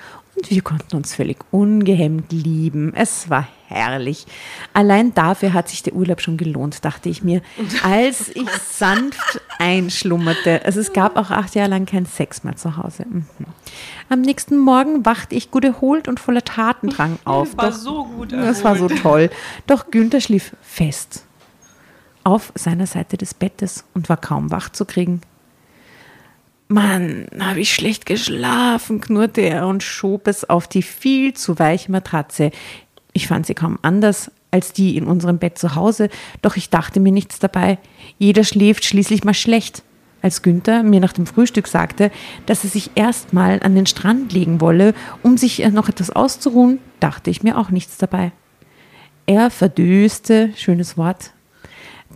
und 0.41 0.51
wir 0.51 0.63
konnten 0.63 0.97
uns 0.97 1.15
völlig 1.15 1.39
ungehemmt 1.51 2.33
lieben. 2.33 2.93
Es 2.95 3.29
war 3.29 3.47
herrlich. 3.69 4.27
Allein 4.73 5.13
dafür 5.15 5.53
hat 5.53 5.69
sich 5.69 5.83
der 5.83 5.93
Urlaub 5.95 6.21
schon 6.21 6.37
gelohnt, 6.37 6.85
dachte 6.85 7.09
ich 7.09 7.23
mir, 7.23 7.43
als 7.85 8.29
ich 8.31 8.49
sanft 8.71 9.41
einschlummerte. 9.59 10.65
Also 10.65 10.81
es 10.81 10.93
gab 10.93 11.17
auch 11.17 11.31
acht 11.31 11.55
Jahre 11.55 11.71
lang 11.71 11.87
keinen 11.87 12.07
Sex 12.07 12.43
mehr 12.43 12.57
zu 12.57 12.77
Hause. 12.77 13.05
Mhm. 13.09 13.27
Am 14.09 14.21
nächsten 14.23 14.59
Morgen 14.59 15.05
wachte 15.07 15.35
ich 15.35 15.51
gut 15.51 15.65
erholt 15.65 16.09
und 16.09 16.19
voller 16.19 16.43
Tatendrang 16.43 17.19
auf. 17.25 17.57
War 17.57 17.71
Doch- 17.71 17.77
so 17.77 18.05
gut. 18.05 18.33
das 18.33 18.65
war 18.65 18.77
so 18.77 18.89
toll. 18.89 19.31
Doch 19.67 19.91
Günther 19.91 20.21
schlief 20.21 20.57
fest 20.63 21.25
auf 22.25 22.53
seiner 22.55 22.87
Seite 22.87 23.17
des 23.17 23.35
Bettes 23.35 23.85
und 23.95 24.09
war 24.09 24.17
kaum 24.19 24.51
wach 24.51 24.71
zu 24.71 24.85
kriegen. 24.85 25.21
Mann, 26.71 27.27
habe 27.41 27.61
ich 27.61 27.75
schlecht 27.75 28.07
geschlafen, 28.07 29.01
knurrte 29.01 29.41
er 29.41 29.67
und 29.67 29.83
schob 29.83 30.29
es 30.29 30.49
auf 30.49 30.69
die 30.69 30.83
viel 30.83 31.35
zu 31.35 31.59
weiche 31.59 31.91
Matratze. 31.91 32.53
Ich 33.13 33.27
fand 33.27 33.47
sie 33.47 33.55
kaum 33.55 33.79
anders 33.83 34.31
als 34.53 34.73
die 34.73 34.97
in 34.97 35.07
unserem 35.07 35.39
Bett 35.39 35.59
zu 35.59 35.75
Hause, 35.75 36.11
doch 36.43 36.57
ich 36.57 36.71
dachte 36.71 37.01
mir 37.01 37.13
nichts 37.13 37.41
dabei. 37.41 37.79
Jeder 38.19 38.45
schläft 38.45 38.85
schließlich 38.85 39.25
mal 39.25 39.35
schlecht. 39.35 39.83
Als 40.23 40.43
Günther 40.43 40.85
mir 40.85 41.01
nach 41.01 41.13
dem 41.13 41.27
Frühstück 41.27 41.67
sagte, 41.67 42.13
dass 42.47 42.63
er 42.63 42.71
sich 42.71 42.93
erstmal 42.95 43.61
an 43.65 43.75
den 43.75 43.87
Strand 43.87 44.33
legen 44.33 44.61
wolle, 44.61 44.95
um 45.25 45.37
sich 45.39 45.67
noch 45.71 45.89
etwas 45.89 46.11
auszuruhen, 46.11 46.79
dachte 47.01 47.31
ich 47.31 47.43
mir 47.43 47.59
auch 47.59 47.71
nichts 47.71 47.97
dabei. 47.97 48.31
Er 49.27 49.51
verdöste, 49.51 50.51
schönes 50.57 50.97
Wort, 50.97 51.33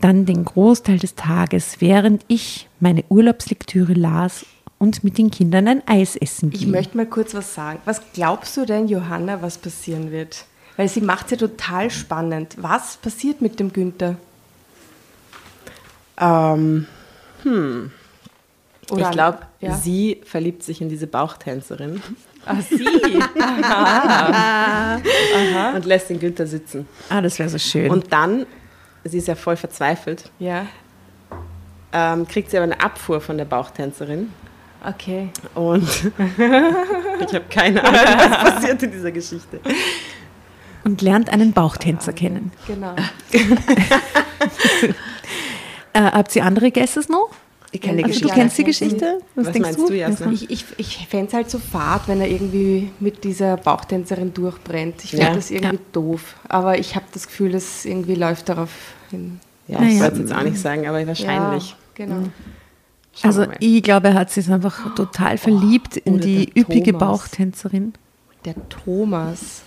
dann 0.05 0.27
den 0.27 0.45
Großteil 0.45 0.99
des 0.99 1.14
Tages, 1.14 1.81
während 1.81 2.25
ich 2.29 2.69
meine 2.79 3.05
Urlaubslektüre 3.09 3.95
las 3.95 4.45
und 4.79 5.03
mit 5.03 5.17
den 5.17 5.31
Kindern 5.31 5.67
ein 5.67 5.83
Eis 5.87 6.14
essen 6.14 6.51
Ich 6.53 6.61
ging. 6.61 6.71
möchte 6.73 6.95
mal 6.97 7.07
kurz 7.07 7.33
was 7.35 7.55
sagen. 7.55 7.79
Was 7.87 8.03
glaubst 8.12 8.55
du 8.59 8.67
denn, 8.67 8.87
Johanna, 8.87 9.40
was 9.40 9.57
passieren 9.57 10.11
wird? 10.11 10.45
Weil 10.77 10.90
sie 10.90 11.01
macht 11.01 11.27
es 11.27 11.31
ja 11.33 11.37
total 11.38 11.90
spannend. 11.90 12.57
Was 12.59 12.99
passiert 12.99 13.40
mit 13.40 13.59
dem 13.59 13.73
Günther? 13.73 14.17
Ähm, 16.19 16.87
Oder 18.90 19.05
ich 19.05 19.11
glaube, 19.11 19.38
ja. 19.61 19.75
sie 19.75 20.21
verliebt 20.27 20.64
sich 20.64 20.83
in 20.83 20.90
diese 20.90 21.07
Bauchtänzerin 21.07 22.03
Ah, 22.47 22.57
sie. 22.61 22.85
und 25.77 25.87
lässt 25.87 26.11
den 26.11 26.21
Günther 26.21 26.47
sitzen. 26.47 26.87
ah, 27.09 27.23
das 27.23 27.38
wäre 27.38 27.49
so 27.49 27.57
schön. 27.57 27.90
Und 27.90 28.12
dann, 28.12 28.45
sie 29.05 29.19
ist 29.19 29.29
ja 29.29 29.35
voll 29.35 29.57
verzweifelt, 29.57 30.31
ja, 30.38 30.67
ähm, 31.93 32.27
kriegt 32.27 32.51
sie 32.51 32.57
aber 32.57 32.64
eine 32.64 32.81
Abfuhr 32.81 33.21
von 33.21 33.38
der 33.38 33.45
Bauchtänzerin. 33.45 34.33
okay. 34.87 35.29
Und 35.55 35.88
ich 36.19 37.35
habe 37.35 37.45
keine 37.49 37.83
Ahnung, 37.85 38.01
was 38.19 38.53
passiert 38.55 38.83
in 38.83 38.90
dieser 38.90 39.12
Geschichte. 39.12 39.61
und 40.85 41.03
lernt 41.03 41.31
einen 41.31 41.53
Bauchtänzer 41.53 42.12
kennen. 42.12 42.53
Genau. 42.67 42.95
Äh, 45.97 46.11
habt 46.11 46.35
ihr 46.35 46.45
andere 46.45 46.73
Guesses 46.73 47.09
noch? 47.09 47.31
Ich 47.75 47.81
kenne 47.81 47.97
die 47.99 48.05
Also 48.05 48.21
du 48.21 48.21
Geschichte. 48.29 48.41
kennst 48.41 48.59
die. 48.59 48.65
Geschichte? 48.65 49.19
Was 49.35 49.59
meinst 49.59 49.79
du, 49.81 49.93
Jasna? 49.93 50.31
Ich, 50.31 50.49
ich, 50.49 50.65
ich 50.77 51.09
fände 51.09 51.27
es 51.27 51.35
halt 51.35 51.51
so 51.51 51.59
fad, 51.59 52.07
wenn 52.07 52.21
er 52.21 52.29
irgendwie 52.29 52.91
mit 53.01 53.25
dieser 53.25 53.57
Bauchtänzerin 53.57 54.33
durchbrennt. 54.33 55.03
Ich 55.03 55.11
finde 55.11 55.27
Ja. 55.27 55.35
das 55.35 55.51
irgendwie 55.51 55.75
Ja. 55.77 55.83
doof. 55.93 56.37
Aber 56.49 56.79
ich 56.79 56.95
habe 56.95 57.07
das 57.13 57.27
Gefühl, 57.27 57.53
es 57.55 57.85
irgendwie 57.85 58.15
läuft 58.15 58.49
darauf 58.49 58.71
hin. 59.11 59.41
Ja, 59.67 59.83
ich 59.83 59.99
wollte 59.99 60.15
es 60.15 60.19
jetzt 60.21 60.33
auch 60.33 60.43
nicht 60.45 60.59
sagen, 60.59 60.87
aber 60.87 61.05
wahrscheinlich. 61.05 61.71
Ja, 61.71 61.77
genau. 61.95 62.15
Schauen 63.13 63.23
Also 63.23 63.47
ich 63.59 63.83
glaube, 63.83 64.09
er 64.09 64.15
hat 64.15 64.31
sich 64.31 64.49
einfach 64.51 64.95
total 64.95 65.37
verliebt 65.37 65.97
in 65.97 66.15
oder 66.15 66.23
die 66.27 66.53
üppige 66.57 66.93
Thomas. 66.93 67.01
Bauchtänzerin. 67.23 67.93
Der 68.45 68.55
Thomas, 68.69 69.63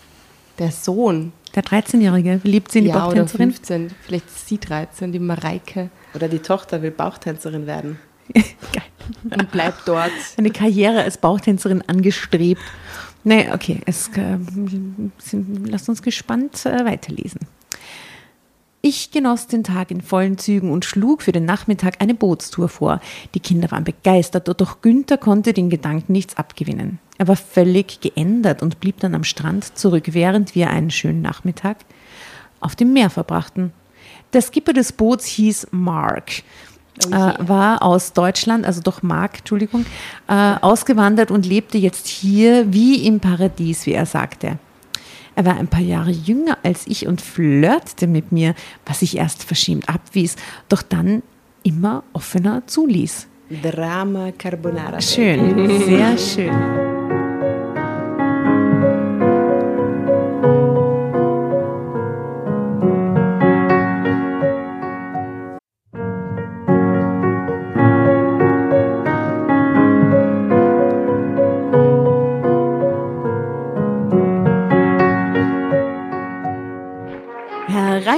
der 0.60 0.72
Sohn, 0.72 1.34
Der 1.56 1.64
13-Jährige 1.64 2.40
verliebt 2.40 2.72
sie 2.72 2.80
in 2.80 2.86
die 2.86 2.90
ja, 2.92 2.96
oder 2.98 3.06
Bauchtänzerin. 3.06 3.52
15, 3.52 3.92
vielleicht 4.06 4.28
ist 4.28 4.48
sie 4.48 4.60
13, 4.60 5.12
die 5.12 5.20
Mareike, 5.20 5.90
Oder 6.14 6.28
die 6.28 6.40
Tochter 6.40 6.82
will 6.82 6.92
Bauchtänzerin 6.92 7.68
werden. 7.68 8.00
Geil. 8.34 8.84
und 9.24 9.52
bleibt 9.52 9.88
dort. 9.88 10.12
Eine 10.38 10.52
Karriere 10.52 11.04
als 11.04 11.18
Bauchtänzerin 11.18 11.84
angestrebt. 11.88 12.62
Nee, 13.24 13.50
okay, 13.52 13.82
es, 13.86 14.10
äh, 14.10 14.38
sind, 15.18 15.70
lasst 15.70 15.90
uns 15.90 16.02
gespannt 16.02 16.66
äh, 16.66 16.86
weiterlesen. 16.86 17.42
Ich 18.82 19.12
genoss 19.12 19.48
den 19.48 19.66
Tag 19.66 19.92
in 19.92 20.02
vollen 20.02 20.38
Zügen 20.38 20.72
und 20.72 20.86
schlug 20.86 21.22
für 21.22 21.34
den 21.34 21.44
Nachmittag 21.44 21.96
eine 22.00 22.14
Bootstour 22.14 22.70
vor. 22.70 23.02
Die 23.34 23.40
Kinder 23.40 23.70
waren 23.72 23.84
begeistert, 23.84 24.48
doch 24.48 24.82
Günther 24.82 25.18
konnte 25.18 25.52
den 25.52 25.70
Gedanken 25.70 26.14
nichts 26.14 26.38
abgewinnen. 26.38 27.00
Er 27.18 27.28
war 27.28 27.36
völlig 27.36 28.00
geändert 28.00 28.62
und 28.62 28.80
blieb 28.80 29.00
dann 29.00 29.16
am 29.16 29.26
Strand 29.26 29.78
zurück, 29.78 30.14
während 30.14 30.56
wir 30.56 30.70
einen 30.70 30.92
schönen 30.92 31.22
Nachmittag 31.22 31.78
auf 32.62 32.76
dem 32.76 32.94
Meer 32.94 33.10
verbrachten. 33.10 33.74
Der 34.34 34.42
Skipper 34.42 34.74
des 34.74 34.92
Boots 34.92 35.26
hieß 35.26 35.68
Mark, 35.72 36.44
Oh 37.06 37.10
äh, 37.10 37.48
war 37.48 37.84
aus 37.84 38.14
Deutschland, 38.14 38.66
also 38.66 38.82
doch 38.82 39.04
Mark, 39.04 39.40
Entschuldigung, 39.40 39.86
äh, 40.28 40.56
ausgewandert 40.62 41.30
und 41.30 41.46
lebte 41.46 41.78
jetzt 41.78 42.08
hier 42.08 42.74
wie 42.74 43.06
im 43.06 43.20
Paradies, 43.20 43.86
wie 43.86 43.94
er 43.94 44.06
sagte. 44.06 44.58
Er 45.36 45.46
war 45.46 45.58
ein 45.58 45.68
paar 45.68 45.82
Jahre 45.82 46.10
jünger 46.10 46.58
als 46.64 46.88
ich 46.88 47.06
und 47.06 47.22
flirtete 47.22 48.08
mit 48.08 48.32
mir, 48.32 48.56
was 48.88 49.04
ich 49.04 49.18
erst 49.18 49.44
verschämt 49.44 49.88
abwies, 49.88 50.36
doch 50.70 50.82
dann 50.82 51.22
immer 51.62 52.04
offener 52.14 52.64
zuließ. 52.66 53.28
Drama 53.62 54.32
Carbonara. 54.32 55.00
Schön, 55.00 55.86
sehr 55.86 56.18
schön. 56.18 56.97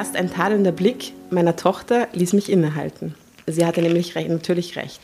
Erst 0.00 0.16
ein 0.16 0.32
tadelnder 0.32 0.72
Blick 0.72 1.12
meiner 1.28 1.56
Tochter 1.56 2.08
ließ 2.14 2.32
mich 2.32 2.50
innehalten. 2.50 3.16
Sie 3.46 3.66
hatte 3.66 3.82
nämlich 3.82 4.14
recht, 4.14 4.30
natürlich 4.30 4.76
recht. 4.76 4.98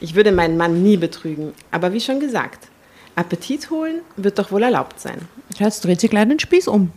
Ich 0.00 0.14
würde 0.14 0.32
meinen 0.32 0.56
Mann 0.56 0.82
nie 0.82 0.96
betrügen, 0.96 1.52
aber 1.70 1.92
wie 1.92 2.00
schon 2.00 2.20
gesagt, 2.20 2.68
Appetit 3.16 3.68
holen 3.68 4.00
wird 4.16 4.38
doch 4.38 4.50
wohl 4.50 4.62
erlaubt 4.62 4.98
sein. 4.98 5.28
Jetzt 5.58 5.84
dreht 5.84 6.00
sich 6.00 6.08
gleich 6.08 6.26
den 6.26 6.40
Spieß 6.40 6.68
um. 6.68 6.90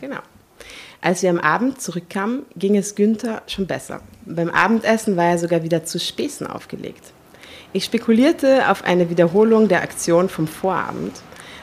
Genau. 0.00 0.18
Als 1.00 1.22
wir 1.22 1.30
am 1.30 1.38
Abend 1.38 1.80
zurückkamen, 1.80 2.42
ging 2.56 2.76
es 2.76 2.96
Günther 2.96 3.42
schon 3.46 3.68
besser. 3.68 4.00
Beim 4.24 4.50
Abendessen 4.50 5.16
war 5.16 5.26
er 5.26 5.38
sogar 5.38 5.62
wieder 5.62 5.84
zu 5.84 6.00
Späßen 6.00 6.48
aufgelegt. 6.48 7.12
Ich 7.74 7.84
spekulierte 7.84 8.68
auf 8.68 8.82
eine 8.82 9.08
Wiederholung 9.08 9.68
der 9.68 9.82
Aktion 9.82 10.28
vom 10.28 10.48
Vorabend. 10.48 11.14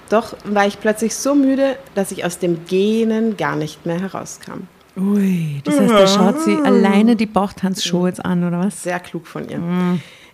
Doch 0.09 0.37
war 0.45 0.65
ich 0.65 0.79
plötzlich 0.79 1.13
so 1.13 1.35
müde, 1.35 1.75
dass 1.93 2.13
ich 2.13 2.23
aus 2.23 2.39
dem 2.39 2.65
Gähnen 2.67 3.35
gar 3.35 3.57
nicht 3.57 3.85
mehr 3.85 3.99
herauskam. 3.99 4.69
Ui, 4.95 5.61
das 5.63 5.79
heißt, 5.79 5.91
da 5.91 6.07
schaut 6.07 6.41
sie 6.41 6.55
alleine 6.55 7.15
die 7.15 7.25
Bauchtanzshow 7.25 8.05
jetzt 8.07 8.23
an, 8.23 8.43
oder 8.43 8.59
was? 8.59 8.83
Sehr 8.83 8.99
klug 8.99 9.25
von 9.25 9.49
ihr. 9.49 9.59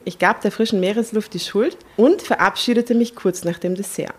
Ich 0.06 0.20
gab 0.20 0.42
der 0.42 0.52
frischen 0.52 0.80
Meeresluft 0.80 1.34
die 1.34 1.40
Schuld 1.40 1.78
und 1.98 2.22
verabschiedete 2.22 2.96
mich 2.96 3.16
kurz 3.16 3.44
nach 3.44 3.60
dem 3.60 3.76
Dessert. 3.76 4.14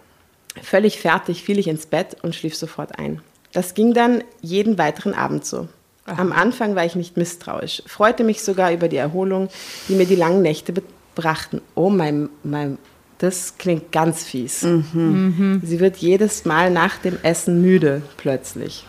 Völlig 0.63 0.99
fertig 1.01 1.43
fiel 1.43 1.59
ich 1.59 1.69
ins 1.69 1.87
Bett 1.87 2.17
und 2.23 2.35
schlief 2.35 2.55
sofort 2.55 2.99
ein. 2.99 3.21
Das 3.53 3.75
ging 3.75 3.95
dann 3.95 4.23
jeden 4.41 4.79
weiteren 4.79 5.15
Abend 5.15 5.45
so. 5.45 5.69
Am 6.07 6.33
Anfang 6.33 6.75
war 6.75 6.85
ich 6.85 6.97
nicht 6.97 7.17
misstrauisch, 7.17 7.83
freute 7.87 8.25
mich 8.25 8.43
sogar 8.43 8.73
über 8.73 8.89
die 8.89 8.97
Erholung, 8.97 9.49
die 9.89 9.95
mir 9.95 10.07
die 10.07 10.17
langen 10.17 10.43
Nächte 10.43 10.73
brachten. 11.15 11.61
Oh, 11.75 11.91
mein, 11.91 12.29
mein, 12.43 12.79
das 13.19 13.59
klingt 13.59 13.93
ganz 13.93 14.25
fies. 14.25 14.61
Sie 14.61 15.81
wird 15.81 15.99
jedes 15.99 16.45
Mal 16.47 16.71
nach 16.71 16.97
dem 16.99 17.19
Essen 17.23 17.63
müde, 17.63 18.03
plötzlich. 18.17 18.87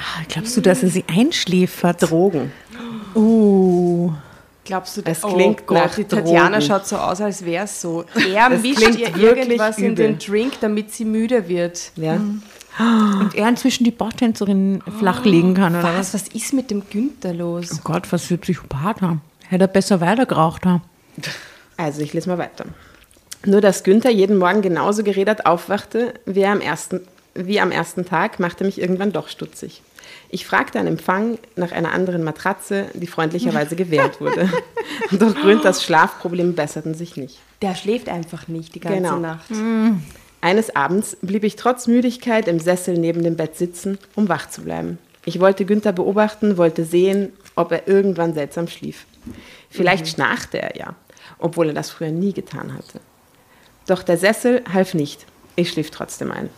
Ah, 0.00 0.22
glaubst 0.28 0.56
du, 0.56 0.62
dass 0.62 0.82
er 0.82 0.88
sie 0.88 1.04
einschläfert? 1.06 2.02
Drogen. 2.10 2.52
Oh. 3.14 4.12
Glaubst 4.64 4.96
du, 4.96 5.02
Es 5.04 5.22
oh 5.24 5.34
klingt 5.34 5.66
Gott, 5.66 5.78
nach 5.78 5.94
die 5.94 6.04
Tatjana 6.04 6.50
Drogen. 6.50 6.62
schaut 6.62 6.86
so 6.86 6.96
aus, 6.96 7.20
als 7.20 7.44
wäre 7.44 7.64
es 7.64 7.80
so. 7.80 8.04
Er 8.32 8.50
Es 8.52 8.62
mischt 8.62 8.80
ihr 8.80 9.16
irgendwas 9.16 9.78
in 9.78 9.94
den 9.94 10.14
übel. 10.14 10.26
Drink, 10.26 10.52
damit 10.60 10.92
sie 10.92 11.04
müde 11.04 11.48
wird. 11.48 11.92
Ja. 11.96 12.20
Und 12.78 13.34
er 13.34 13.48
inzwischen 13.48 13.84
die 13.84 13.90
Bauchtänzerin 13.90 14.82
flach 14.98 15.24
legen 15.24 15.54
kann, 15.54 15.74
oder 15.74 15.98
was? 15.98 16.14
Was, 16.14 16.28
ist 16.28 16.52
mit 16.52 16.70
dem 16.70 16.84
Günther 16.88 17.34
los? 17.34 17.70
Oh 17.74 17.80
Gott, 17.84 18.10
was 18.12 18.26
für 18.26 18.34
ein 18.34 18.40
Psychopath 18.40 19.02
haben. 19.02 19.20
Hätte 19.48 19.64
er 19.64 19.68
besser 19.68 20.00
weitergeraucht 20.00 20.64
haben. 20.64 20.82
Also, 21.76 22.00
ich 22.00 22.12
lese 22.12 22.28
mal 22.28 22.38
weiter. 22.38 22.64
Nur, 23.44 23.60
dass 23.60 23.82
Günther 23.82 24.10
jeden 24.10 24.38
Morgen 24.38 24.62
genauso 24.62 25.02
geredet 25.02 25.46
aufwachte 25.46 26.14
wie, 26.26 26.46
am 26.46 26.60
ersten, 26.60 27.00
wie 27.34 27.60
am 27.60 27.72
ersten 27.72 28.04
Tag, 28.06 28.38
machte 28.38 28.64
mich 28.64 28.80
irgendwann 28.80 29.12
doch 29.12 29.28
stutzig. 29.28 29.82
Ich 30.28 30.46
fragte 30.46 30.78
an 30.78 30.86
Empfang 30.86 31.38
nach 31.56 31.72
einer 31.72 31.92
anderen 31.92 32.22
Matratze, 32.22 32.86
die 32.94 33.06
freundlicherweise 33.06 33.76
gewährt 33.76 34.20
wurde. 34.20 34.48
Doch 35.12 35.34
Günthers 35.34 35.82
Schlafprobleme 35.84 36.52
besserten 36.52 36.94
sich 36.94 37.16
nicht. 37.16 37.38
Der 37.62 37.74
schläft 37.74 38.08
einfach 38.08 38.48
nicht 38.48 38.74
die 38.74 38.80
ganze 38.80 38.98
Genau. 39.02 39.18
Nacht. 39.18 39.50
Eines 40.40 40.74
Abends 40.74 41.16
blieb 41.20 41.44
ich 41.44 41.56
trotz 41.56 41.86
Müdigkeit 41.86 42.48
im 42.48 42.60
Sessel 42.60 42.96
neben 42.96 43.22
dem 43.22 43.36
Bett 43.36 43.56
sitzen, 43.56 43.98
um 44.14 44.28
wach 44.28 44.48
zu 44.48 44.62
bleiben. 44.62 44.98
Ich 45.26 45.38
wollte 45.38 45.66
Günther 45.66 45.92
beobachten, 45.92 46.56
wollte 46.56 46.84
sehen, 46.84 47.32
ob 47.56 47.72
er 47.72 47.86
irgendwann 47.88 48.32
seltsam 48.32 48.68
schlief. 48.68 49.04
Vielleicht 49.68 50.08
schnarchte 50.08 50.62
er 50.62 50.76
ja, 50.76 50.94
obwohl 51.38 51.68
er 51.68 51.74
das 51.74 51.90
früher 51.90 52.10
nie 52.10 52.32
getan 52.32 52.72
hatte. 52.72 53.00
Doch 53.86 54.02
der 54.02 54.16
Sessel 54.16 54.62
half 54.72 54.94
nicht. 54.94 55.26
Ich 55.56 55.70
schlief 55.70 55.90
trotzdem 55.90 56.30
ein. 56.32 56.48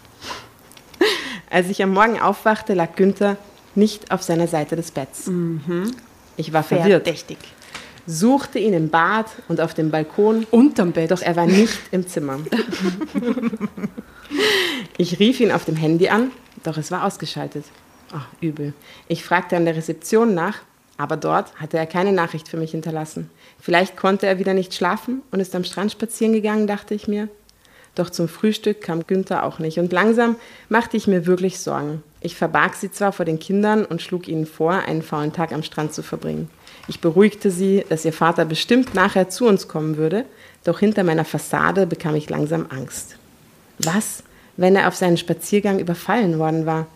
Als 1.52 1.68
ich 1.68 1.82
am 1.82 1.90
Morgen 1.90 2.18
aufwachte, 2.18 2.72
lag 2.72 2.96
Günther 2.96 3.36
nicht 3.74 4.10
auf 4.10 4.22
seiner 4.22 4.48
Seite 4.48 4.74
des 4.74 4.90
Betts. 4.90 5.30
Ich 6.36 6.52
war 6.52 6.62
verwirrt, 6.62 7.04
Verdächtig. 7.04 7.36
suchte 8.06 8.58
ihn 8.58 8.72
im 8.72 8.88
Bad 8.88 9.26
und 9.48 9.60
auf 9.60 9.74
dem 9.74 9.90
Balkon 9.90 10.46
Unterm 10.50 10.92
Bett. 10.92 11.10
doch 11.10 11.20
er 11.20 11.36
war 11.36 11.46
nicht 11.46 11.78
im 11.90 12.06
Zimmer. 12.08 12.38
Ich 14.96 15.18
rief 15.18 15.40
ihn 15.40 15.52
auf 15.52 15.64
dem 15.66 15.76
Handy 15.76 16.08
an, 16.08 16.30
doch 16.62 16.76
es 16.78 16.90
war 16.90 17.04
ausgeschaltet. 17.04 17.64
Ach, 18.14 18.26
übel. 18.40 18.72
Ich 19.08 19.24
fragte 19.24 19.56
an 19.56 19.64
der 19.66 19.76
Rezeption 19.76 20.34
nach, 20.34 20.58
aber 20.96 21.16
dort 21.16 21.54
hatte 21.56 21.76
er 21.78 21.86
keine 21.86 22.12
Nachricht 22.12 22.48
für 22.48 22.56
mich 22.56 22.70
hinterlassen. 22.70 23.30
Vielleicht 23.60 23.96
konnte 23.96 24.26
er 24.26 24.38
wieder 24.38 24.54
nicht 24.54 24.74
schlafen 24.74 25.22
und 25.30 25.40
ist 25.40 25.54
am 25.54 25.64
Strand 25.64 25.92
spazieren 25.92 26.32
gegangen, 26.32 26.66
dachte 26.66 26.94
ich 26.94 27.08
mir. 27.08 27.28
Doch 27.94 28.08
zum 28.08 28.28
Frühstück 28.28 28.80
kam 28.80 29.06
Günther 29.06 29.44
auch 29.44 29.58
nicht 29.58 29.78
und 29.78 29.92
langsam 29.92 30.36
machte 30.68 30.96
ich 30.96 31.06
mir 31.06 31.26
wirklich 31.26 31.58
Sorgen. 31.58 32.02
Ich 32.20 32.36
verbarg 32.36 32.74
sie 32.74 32.90
zwar 32.90 33.12
vor 33.12 33.26
den 33.26 33.38
Kindern 33.38 33.84
und 33.84 34.00
schlug 34.00 34.28
ihnen 34.28 34.46
vor, 34.46 34.72
einen 34.72 35.02
faulen 35.02 35.32
Tag 35.32 35.52
am 35.52 35.62
Strand 35.62 35.92
zu 35.92 36.02
verbringen. 36.02 36.48
Ich 36.88 37.00
beruhigte 37.00 37.50
sie, 37.50 37.84
dass 37.88 38.04
ihr 38.04 38.12
Vater 38.12 38.44
bestimmt 38.44 38.94
nachher 38.94 39.28
zu 39.28 39.46
uns 39.46 39.68
kommen 39.68 39.96
würde, 39.96 40.24
doch 40.64 40.78
hinter 40.78 41.04
meiner 41.04 41.24
Fassade 41.24 41.86
bekam 41.86 42.14
ich 42.14 42.30
langsam 42.30 42.66
Angst. 42.70 43.16
Was, 43.78 44.22
wenn 44.56 44.76
er 44.76 44.88
auf 44.88 44.94
seinen 44.94 45.16
Spaziergang 45.16 45.78
überfallen 45.78 46.38
worden 46.38 46.64
war, 46.64 46.86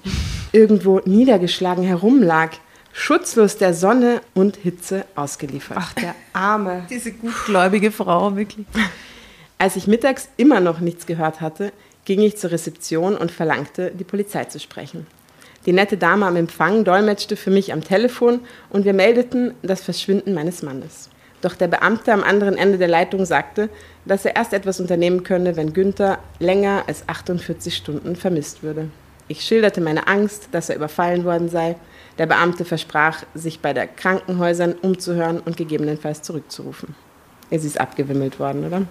irgendwo 0.52 1.00
niedergeschlagen 1.04 1.84
herumlag, 1.84 2.52
schutzlos 2.92 3.58
der 3.58 3.74
Sonne 3.74 4.22
und 4.34 4.56
Hitze 4.56 5.04
ausgeliefert? 5.14 5.78
Ach, 5.80 5.92
der 5.94 6.14
Arme. 6.32 6.86
Diese 6.88 7.12
gutgläubige 7.12 7.90
Frau, 7.90 8.34
wirklich. 8.36 8.66
Als 9.58 9.76
ich 9.76 9.86
mittags 9.86 10.28
immer 10.36 10.60
noch 10.60 10.80
nichts 10.80 11.06
gehört 11.06 11.40
hatte, 11.40 11.72
ging 12.04 12.20
ich 12.20 12.36
zur 12.36 12.50
Rezeption 12.50 13.16
und 13.16 13.30
verlangte, 13.30 13.90
die 13.90 14.04
Polizei 14.04 14.44
zu 14.44 14.60
sprechen. 14.60 15.06
Die 15.64 15.72
nette 15.72 15.96
Dame 15.96 16.26
am 16.26 16.36
Empfang 16.36 16.84
dolmetschte 16.84 17.36
für 17.36 17.50
mich 17.50 17.72
am 17.72 17.82
Telefon 17.82 18.40
und 18.70 18.84
wir 18.84 18.92
meldeten 18.92 19.54
das 19.62 19.80
Verschwinden 19.82 20.34
meines 20.34 20.62
Mannes. 20.62 21.08
Doch 21.40 21.54
der 21.54 21.68
Beamte 21.68 22.12
am 22.12 22.22
anderen 22.22 22.56
Ende 22.56 22.76
der 22.76 22.88
Leitung 22.88 23.24
sagte, 23.24 23.70
dass 24.04 24.24
er 24.24 24.36
erst 24.36 24.52
etwas 24.52 24.78
unternehmen 24.78 25.22
könne, 25.22 25.56
wenn 25.56 25.72
Günther 25.72 26.18
länger 26.38 26.84
als 26.86 27.08
48 27.08 27.74
Stunden 27.74 28.14
vermisst 28.14 28.62
würde. 28.62 28.90
Ich 29.28 29.40
schilderte 29.40 29.80
meine 29.80 30.06
Angst, 30.06 30.48
dass 30.52 30.68
er 30.68 30.76
überfallen 30.76 31.24
worden 31.24 31.48
sei. 31.48 31.76
Der 32.18 32.26
Beamte 32.26 32.64
versprach, 32.64 33.24
sich 33.34 33.60
bei 33.60 33.72
der 33.72 33.86
Krankenhäusern 33.86 34.74
umzuhören 34.74 35.40
und 35.40 35.56
gegebenenfalls 35.56 36.22
zurückzurufen. 36.22 36.94
Es 37.50 37.64
ist 37.64 37.80
abgewimmelt 37.80 38.38
worden, 38.40 38.66
oder? 38.66 38.82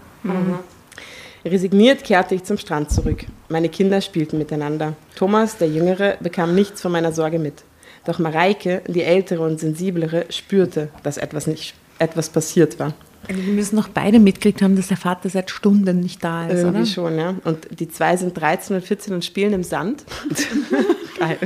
Resigniert 1.43 2.03
kehrte 2.03 2.33
ich 2.35 2.43
zum 2.43 2.57
Strand 2.57 2.89
zurück. 2.89 3.25
Meine 3.49 3.69
Kinder 3.69 4.01
spielten 4.01 4.37
miteinander. 4.37 4.93
Thomas, 5.15 5.57
der 5.57 5.67
Jüngere, 5.67 6.17
bekam 6.19 6.55
nichts 6.55 6.81
von 6.81 6.91
meiner 6.91 7.11
Sorge 7.11 7.37
mit. 7.37 7.63
Doch 8.05 8.19
Mareike, 8.19 8.81
die 8.87 9.03
ältere 9.03 9.41
und 9.43 9.59
sensiblere, 9.59 10.25
spürte, 10.29 10.89
dass 11.03 11.17
etwas, 11.17 11.47
nicht, 11.47 11.75
etwas 11.99 12.29
passiert 12.29 12.79
war. 12.79 12.93
Also 13.27 13.43
wir 13.43 13.53
müssen 13.53 13.75
noch 13.75 13.87
beide 13.87 14.19
mitgekriegt 14.19 14.61
haben, 14.61 14.75
dass 14.75 14.87
der 14.87 14.97
Vater 14.97 15.29
seit 15.29 15.49
Stunden 15.49 15.99
nicht 15.99 16.23
da 16.23 16.47
ist, 16.47 16.59
Irgendwie 16.59 16.77
oder? 16.81 16.85
schon, 16.85 17.17
ja. 17.17 17.35
Und 17.43 17.79
die 17.79 17.89
zwei 17.89 18.17
sind 18.17 18.39
13 18.39 18.75
und 18.75 18.83
14 18.83 19.13
und 19.13 19.25
spielen 19.25 19.53
im 19.53 19.63
Sand. 19.63 20.03
Geil. 21.17 21.37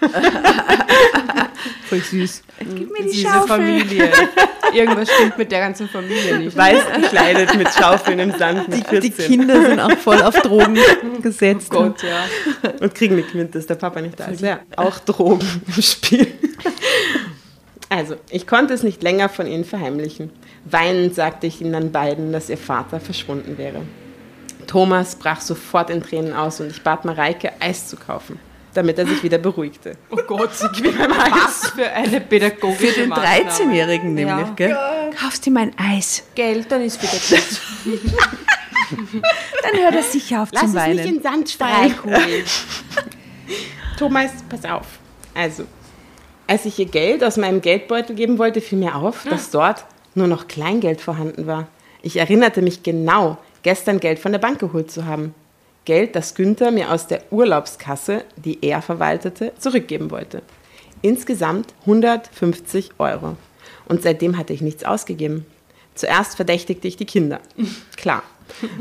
Voll 1.88 2.00
süß. 2.00 2.42
Gib 2.58 2.90
mir 2.90 3.04
die 3.04 3.10
Diese 3.10 3.42
Familie. 3.46 4.10
Irgendwas 4.72 5.10
stimmt 5.12 5.38
mit 5.38 5.52
der 5.52 5.60
ganzen 5.60 5.88
Familie 5.88 6.38
nicht. 6.38 6.56
Weiß 6.56 6.82
gekleidet 6.96 7.54
mit 7.56 7.68
Schaufeln 7.72 8.18
im 8.18 8.32
Sand 8.32 8.68
mit 8.68 8.78
Die 8.78 8.84
14. 8.88 9.26
Kinder 9.26 9.62
sind 9.62 9.80
auch 9.80 9.96
voll 9.98 10.22
auf 10.22 10.34
Drogen 10.40 10.78
gesetzt. 11.22 11.70
Gott, 11.70 12.02
ja. 12.02 12.24
Und 12.80 12.94
kriegen 12.94 13.16
nicht 13.16 13.34
mit, 13.34 13.54
dass 13.54 13.66
der 13.66 13.74
Papa 13.74 14.00
nicht 14.00 14.18
da 14.18 14.26
ist. 14.26 14.40
Ja, 14.40 14.60
auch 14.76 14.98
Drogen 15.00 15.46
im 15.66 15.82
Spiel. 15.82 16.26
Also, 17.90 18.16
ich 18.30 18.46
konnte 18.46 18.72
es 18.72 18.82
nicht 18.82 19.02
länger 19.02 19.28
von 19.28 19.46
ihnen 19.46 19.66
verheimlichen. 19.66 20.30
Weinend 20.64 21.14
sagte 21.14 21.46
ich 21.46 21.60
ihnen 21.60 21.74
dann 21.74 21.92
beiden, 21.92 22.32
dass 22.32 22.48
ihr 22.48 22.56
Vater 22.56 23.00
verschwunden 23.00 23.58
wäre. 23.58 23.82
Thomas 24.66 25.16
brach 25.16 25.42
sofort 25.42 25.90
in 25.90 26.02
Tränen 26.02 26.32
aus 26.32 26.60
und 26.60 26.70
ich 26.70 26.82
bat 26.82 27.04
Mareike, 27.04 27.52
Eis 27.60 27.88
zu 27.88 27.96
kaufen, 27.96 28.38
damit 28.74 28.98
er 28.98 29.06
sich 29.06 29.22
wieder 29.22 29.38
beruhigte. 29.38 29.96
Oh 30.10 30.16
Gott, 30.26 30.54
sie 30.54 30.68
gibt 30.82 30.98
mir 30.98 31.08
Was 31.10 31.68
für 31.70 31.90
eine 31.90 32.20
pädagogische 32.20 33.00
Den 33.00 33.08
Maßnahme. 33.10 33.50
13-Jährigen 33.50 34.14
nämlich, 34.14 34.46
Ja. 34.46 34.52
gell? 34.56 34.76
Kaufst 35.20 35.44
dir 35.46 35.50
mein 35.50 35.72
Eis. 35.78 36.22
Geld, 36.34 36.70
dann 36.70 36.82
ist 36.82 37.00
wieder 37.02 37.12
gut. 37.40 38.02
Dann 39.62 39.80
hört 39.80 39.94
er 39.94 40.02
sicher 40.02 40.42
auf 40.42 40.50
Lass 40.52 40.62
zum 40.62 40.76
es 40.76 40.86
nicht 40.86 40.98
Weinen. 40.98 40.98
in 41.08 41.14
den 41.14 41.22
Sand 41.22 41.50
fallen. 41.50 41.94
Thomas, 43.98 44.30
pass 44.48 44.64
auf. 44.70 44.86
Also, 45.34 45.64
als 46.46 46.64
ich 46.66 46.78
ihr 46.78 46.86
Geld 46.86 47.24
aus 47.24 47.36
meinem 47.36 47.60
Geldbeutel 47.60 48.14
geben 48.14 48.38
wollte, 48.38 48.60
fiel 48.60 48.78
mir 48.78 48.96
auf, 48.96 49.24
dass 49.24 49.50
dort 49.50 49.84
nur 50.14 50.26
noch 50.26 50.46
Kleingeld 50.48 51.00
vorhanden 51.00 51.46
war. 51.46 51.68
Ich 52.02 52.16
erinnerte 52.18 52.60
mich 52.62 52.82
genau, 52.82 53.38
gestern 53.62 54.00
Geld 54.00 54.18
von 54.18 54.32
der 54.32 54.40
Bank 54.40 54.58
geholt 54.58 54.90
zu 54.90 55.06
haben. 55.06 55.34
Geld, 55.84 56.14
das 56.14 56.34
Günther 56.34 56.70
mir 56.70 56.92
aus 56.92 57.06
der 57.06 57.22
Urlaubskasse, 57.32 58.24
die 58.36 58.58
er 58.62 58.82
verwaltete, 58.82 59.52
zurückgeben 59.58 60.10
wollte. 60.10 60.42
Insgesamt 61.00 61.74
150 61.80 62.92
Euro. 62.98 63.36
Und 63.86 64.02
seitdem 64.02 64.38
hatte 64.38 64.52
ich 64.52 64.60
nichts 64.60 64.84
ausgegeben. 64.84 65.44
Zuerst 65.94 66.36
verdächtigte 66.36 66.86
ich 66.88 66.96
die 66.96 67.04
Kinder. 67.04 67.40
Klar. 67.96 68.22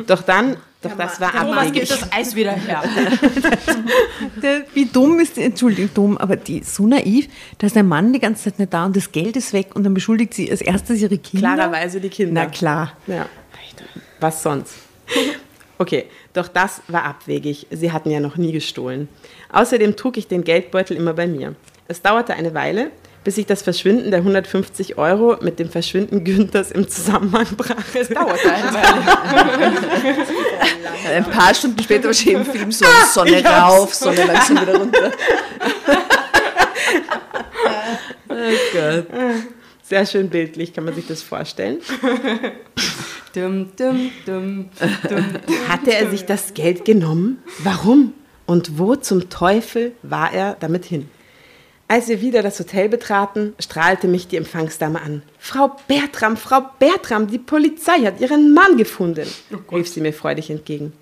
Doch 0.06 0.22
dann 0.22 0.58
Doch 0.82 0.98
das 0.98 1.20
war 1.22 1.32
Thomas 1.32 1.68
abwegig. 1.68 1.90
gibt 1.90 1.92
das 1.92 2.12
Eis 2.12 2.36
wieder 2.36 2.52
her. 2.52 2.84
Wie 4.74 4.86
dumm 4.86 5.20
ist 5.20 5.38
die, 5.38 5.44
Entschuldigung, 5.44 5.94
dumm, 5.94 6.18
aber 6.18 6.36
die 6.36 6.62
so 6.64 6.86
naiv, 6.88 7.28
da 7.58 7.68
ist 7.68 7.76
der 7.76 7.84
Mann 7.84 8.12
die 8.12 8.20
ganze 8.20 8.46
Zeit 8.46 8.60
nicht 8.60 8.74
da 8.74 8.86
und 8.86 8.96
das 8.96 9.12
Geld 9.12 9.38
ist 9.38 9.54
weg 9.54 9.76
und 9.76 9.84
dann 9.84 9.94
beschuldigt 9.94 10.34
sie 10.34 10.52
als 10.52 10.62
erstes 10.62 11.00
ihre 11.00 11.18
Kinder. 11.18 11.56
Klarerweise 11.56 12.02
die 12.02 12.10
Kinder. 12.10 12.44
Na 12.44 12.50
klar. 12.50 12.94
Ja. 13.08 13.28
Was 14.20 14.44
sonst? 14.44 14.74
Okay, 15.78 16.06
doch 16.34 16.48
das 16.48 16.82
war 16.88 17.04
abwegig. 17.04 17.68
Sie 17.72 17.92
hatten 17.92 18.10
ja 18.12 18.20
noch 18.20 18.38
nie 18.38 18.52
gestohlen. 18.52 19.10
Außerdem 19.52 19.96
trug 19.96 20.18
ich 20.18 20.28
den 20.28 20.44
Geldbeutel 20.44 20.98
immer 20.98 21.14
bei 21.14 21.28
mir. 21.28 21.56
Es 21.88 22.02
dauerte 22.02 22.34
eine 22.34 22.54
Weile, 22.54 22.92
bis 23.24 23.38
ich 23.38 23.46
das 23.46 23.62
Verschwinden 23.62 24.12
der 24.12 24.22
150 24.22 24.98
Euro 24.98 25.38
mit 25.42 25.60
dem 25.60 25.70
Verschwinden 25.70 26.24
Günthers 26.24 26.72
im 26.72 26.88
Zusammenhang 26.88 27.48
brachte. 27.58 28.00
Es 28.00 28.10
dauerte 28.10 28.52
eine 28.52 28.74
Weile. 28.74 29.78
Ein 31.16 31.26
paar 31.26 31.54
Stunden 31.54 31.84
später 31.84 32.06
war 32.06 32.14
schon 32.14 32.34
im 32.34 32.46
Film 32.46 32.72
so 32.72 32.86
Sonne 33.14 33.44
rauf, 33.44 33.94
Sonne 33.94 34.26
langsam 34.26 34.62
wieder 34.62 34.78
runter. 34.78 35.12
oh 38.30 38.36
Gott. 38.74 39.08
Sehr 39.84 40.06
schön 40.06 40.30
bildlich, 40.30 40.74
kann 40.74 40.86
man 40.86 40.96
sich 40.96 41.06
das 41.08 41.22
vorstellen. 41.22 41.82
Dum, 43.34 43.70
dum, 43.78 44.12
dum, 44.26 44.70
dum. 45.08 45.26
Hatte 45.70 45.94
er 45.94 46.10
sich 46.10 46.26
das 46.26 46.54
Geld 46.54 46.84
genommen? 46.84 47.42
Warum? 47.64 48.14
Und 48.46 48.78
wo 48.78 48.96
zum 48.96 49.30
Teufel 49.30 49.94
war 50.04 50.34
er 50.34 50.58
damit 50.60 50.84
hin? 50.84 51.10
Als 51.88 52.10
wir 52.10 52.22
wieder 52.22 52.42
das 52.42 52.60
Hotel 52.60 52.90
betraten, 52.90 53.54
strahlte 53.60 54.08
mich 54.08 54.28
die 54.28 54.38
Empfangsdame 54.38 55.02
an. 55.02 55.24
Frau 55.40 55.76
Bertram, 55.88 56.36
Frau 56.36 56.62
Bertram, 56.80 57.28
die 57.28 57.38
Polizei 57.38 58.00
hat 58.00 58.20
ihren 58.20 58.54
Mann 58.54 58.78
gefunden, 58.78 59.28
rief 59.72 59.88
sie 59.88 60.02
mir 60.02 60.14
freudig 60.14 60.50
entgegen. 60.50 60.94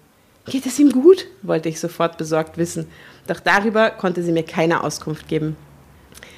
Geht 0.45 0.65
es 0.65 0.80
ihm 0.80 0.91
gut? 0.91 1.27
wollte 1.41 1.69
ich 1.69 1.80
sofort 1.80 2.17
besorgt 2.17 2.57
wissen, 2.57 2.88
doch 3.27 3.39
darüber 3.39 3.89
konnte 3.91 4.23
sie 4.23 4.32
mir 4.32 4.43
keine 4.43 4.84
Auskunft 4.84 5.27
geben. 5.27 5.55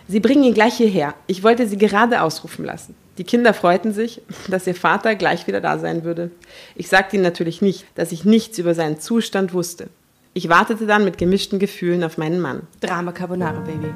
Sie 0.08 0.20
bringen 0.20 0.44
ihn 0.44 0.54
gleich 0.54 0.76
hierher. 0.76 1.16
Ich 1.28 1.44
wollte 1.44 1.68
sie 1.68 1.78
gerade 1.78 2.22
ausrufen 2.22 2.66
lassen. 2.66 2.96
Die 3.22 3.28
Kinder 3.28 3.54
freuten 3.54 3.94
sich, 3.94 4.24
dass 4.48 4.66
ihr 4.66 4.74
Vater 4.74 5.14
gleich 5.14 5.46
wieder 5.46 5.62
da 5.62 5.78
sein 5.78 6.04
würde. 6.04 6.32
Ich 6.74 6.90
sagte 6.90 7.18
ihnen 7.18 7.24
natürlich 7.24 7.62
nicht, 7.62 7.86
dass 7.94 8.12
ich 8.12 8.26
nichts 8.26 8.58
über 8.58 8.74
seinen 8.74 9.00
Zustand 9.00 9.54
wusste. 9.54 9.90
Ich 10.34 10.50
wartete 10.50 10.88
dann 10.88 11.06
mit 11.06 11.20
gemischten 11.20 11.60
Gefühlen 11.60 12.04
auf 12.04 12.18
meinen 12.18 12.40
Mann. 12.40 12.64
Drama 12.80 13.12
Carbonara, 13.12 13.60
Baby. 13.60 13.94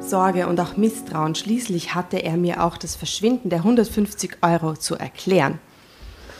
Sorge 0.00 0.48
und 0.48 0.58
auch 0.58 0.76
Misstrauen. 0.76 1.36
Schließlich 1.36 1.94
hatte 1.94 2.16
er 2.16 2.36
mir 2.36 2.64
auch 2.64 2.76
das 2.76 2.96
Verschwinden 2.96 3.48
der 3.48 3.60
150 3.60 4.38
Euro 4.42 4.74
zu 4.74 4.96
erklären. 4.96 5.60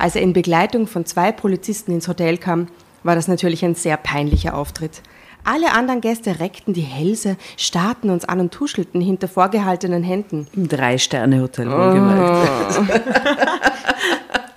Als 0.01 0.17
er 0.17 0.23
in 0.23 0.33
Begleitung 0.33 0.87
von 0.87 1.05
zwei 1.05 1.31
Polizisten 1.31 1.93
ins 1.93 2.09
Hotel 2.09 2.39
kam, 2.39 2.69
war 3.03 3.15
das 3.15 3.29
natürlich 3.29 3.63
ein 3.67 3.75
sehr 3.75 3.99
peinlicher 3.99 4.55
Auftritt. 4.55 5.03
Alle 5.45 5.73
anderen 5.73 6.01
Gäste 6.01 6.41
reckten 6.41 6.73
die 6.73 6.81
Hälse, 6.81 7.37
starrten 7.59 8.09
uns 8.09 8.25
an 8.25 8.41
und 8.41 8.51
tuschelten 8.51 9.03
hinter 9.03 9.29
vorgehaltenen 9.29 10.03
Händen. 10.03 10.47
Im 10.55 10.69
Drei-Sterne-Hotel 10.69 11.71
wohlgemerkt. 11.71 12.79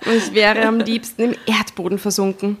Und 0.06 0.14
ich 0.16 0.32
wäre 0.32 0.62
am 0.66 0.78
liebsten 0.78 1.22
im 1.22 1.34
Erdboden 1.44 1.98
versunken. 1.98 2.56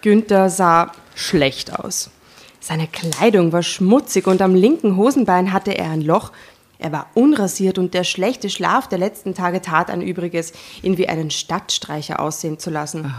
Günther 0.00 0.48
sah 0.48 0.92
schlecht 1.14 1.78
aus. 1.78 2.10
Seine 2.58 2.86
Kleidung 2.86 3.52
war 3.52 3.62
schmutzig 3.62 4.26
und 4.26 4.40
am 4.40 4.54
linken 4.54 4.96
Hosenbein 4.96 5.52
hatte 5.52 5.76
er 5.76 5.90
ein 5.90 6.00
Loch. 6.00 6.32
Er 6.78 6.92
war 6.92 7.06
unrasiert 7.14 7.78
und 7.78 7.94
der 7.94 8.04
schlechte 8.04 8.50
Schlaf 8.50 8.88
der 8.88 8.98
letzten 8.98 9.34
Tage 9.34 9.62
tat 9.62 9.90
ein 9.90 10.02
Übriges, 10.02 10.52
ihn 10.82 10.98
wie 10.98 11.08
einen 11.08 11.30
Stadtstreicher 11.30 12.20
aussehen 12.20 12.58
zu 12.58 12.70
lassen. 12.70 13.14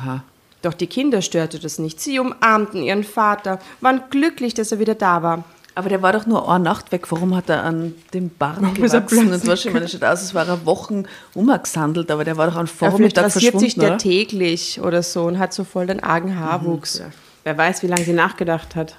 Doch 0.61 0.73
die 0.73 0.87
Kinder 0.87 1.21
störte 1.21 1.59
das 1.59 1.79
nicht. 1.79 1.99
Sie 1.99 2.19
umarmten 2.19 2.81
ihren 2.81 3.03
Vater, 3.03 3.59
waren 3.81 4.01
glücklich, 4.09 4.53
dass 4.53 4.71
er 4.71 4.79
wieder 4.79 4.95
da 4.95 5.21
war. 5.21 5.43
Aber 5.77 5.89
der 5.89 6.01
war 6.01 6.13
doch 6.13 6.25
nur 6.25 6.49
eine 6.49 6.63
Nacht 6.63 6.93
weg. 6.93 7.11
Warum 7.11 7.35
hat 7.35 7.49
er 7.49 7.63
an 7.63 7.93
dem 8.13 8.29
Bart 8.29 8.63
er 8.63 8.69
gewachsen? 8.69 9.33
Und 9.33 9.45
wahrscheinlich 9.45 9.83
das 9.83 9.91
schaut 9.91 10.03
aus, 10.03 10.19
als 10.21 10.33
war 10.33 10.47
er 10.47 10.65
Wochen 10.65 11.03
umgesandelt, 11.33 12.09
aber 12.09 12.23
der 12.23 12.37
war 12.37 12.47
doch 12.47 12.55
Ja, 12.55 12.65
vielleicht 12.65 12.79
Vormittag 12.93 13.25
rasiert 13.25 13.51
verschwunden, 13.51 13.59
sich 13.59 13.75
der 13.75 13.89
oder? 13.89 13.97
täglich 13.97 14.79
oder 14.81 15.03
so 15.03 15.23
und 15.23 15.37
hat 15.37 15.53
so 15.53 15.65
voll 15.65 15.85
den 15.85 16.01
argen 16.01 16.39
Haarwuchs. 16.39 17.03
Wer 17.43 17.57
weiß, 17.57 17.83
wie 17.83 17.87
lange 17.87 18.05
sie 18.05 18.13
nachgedacht 18.13 18.75
hat. 18.75 18.95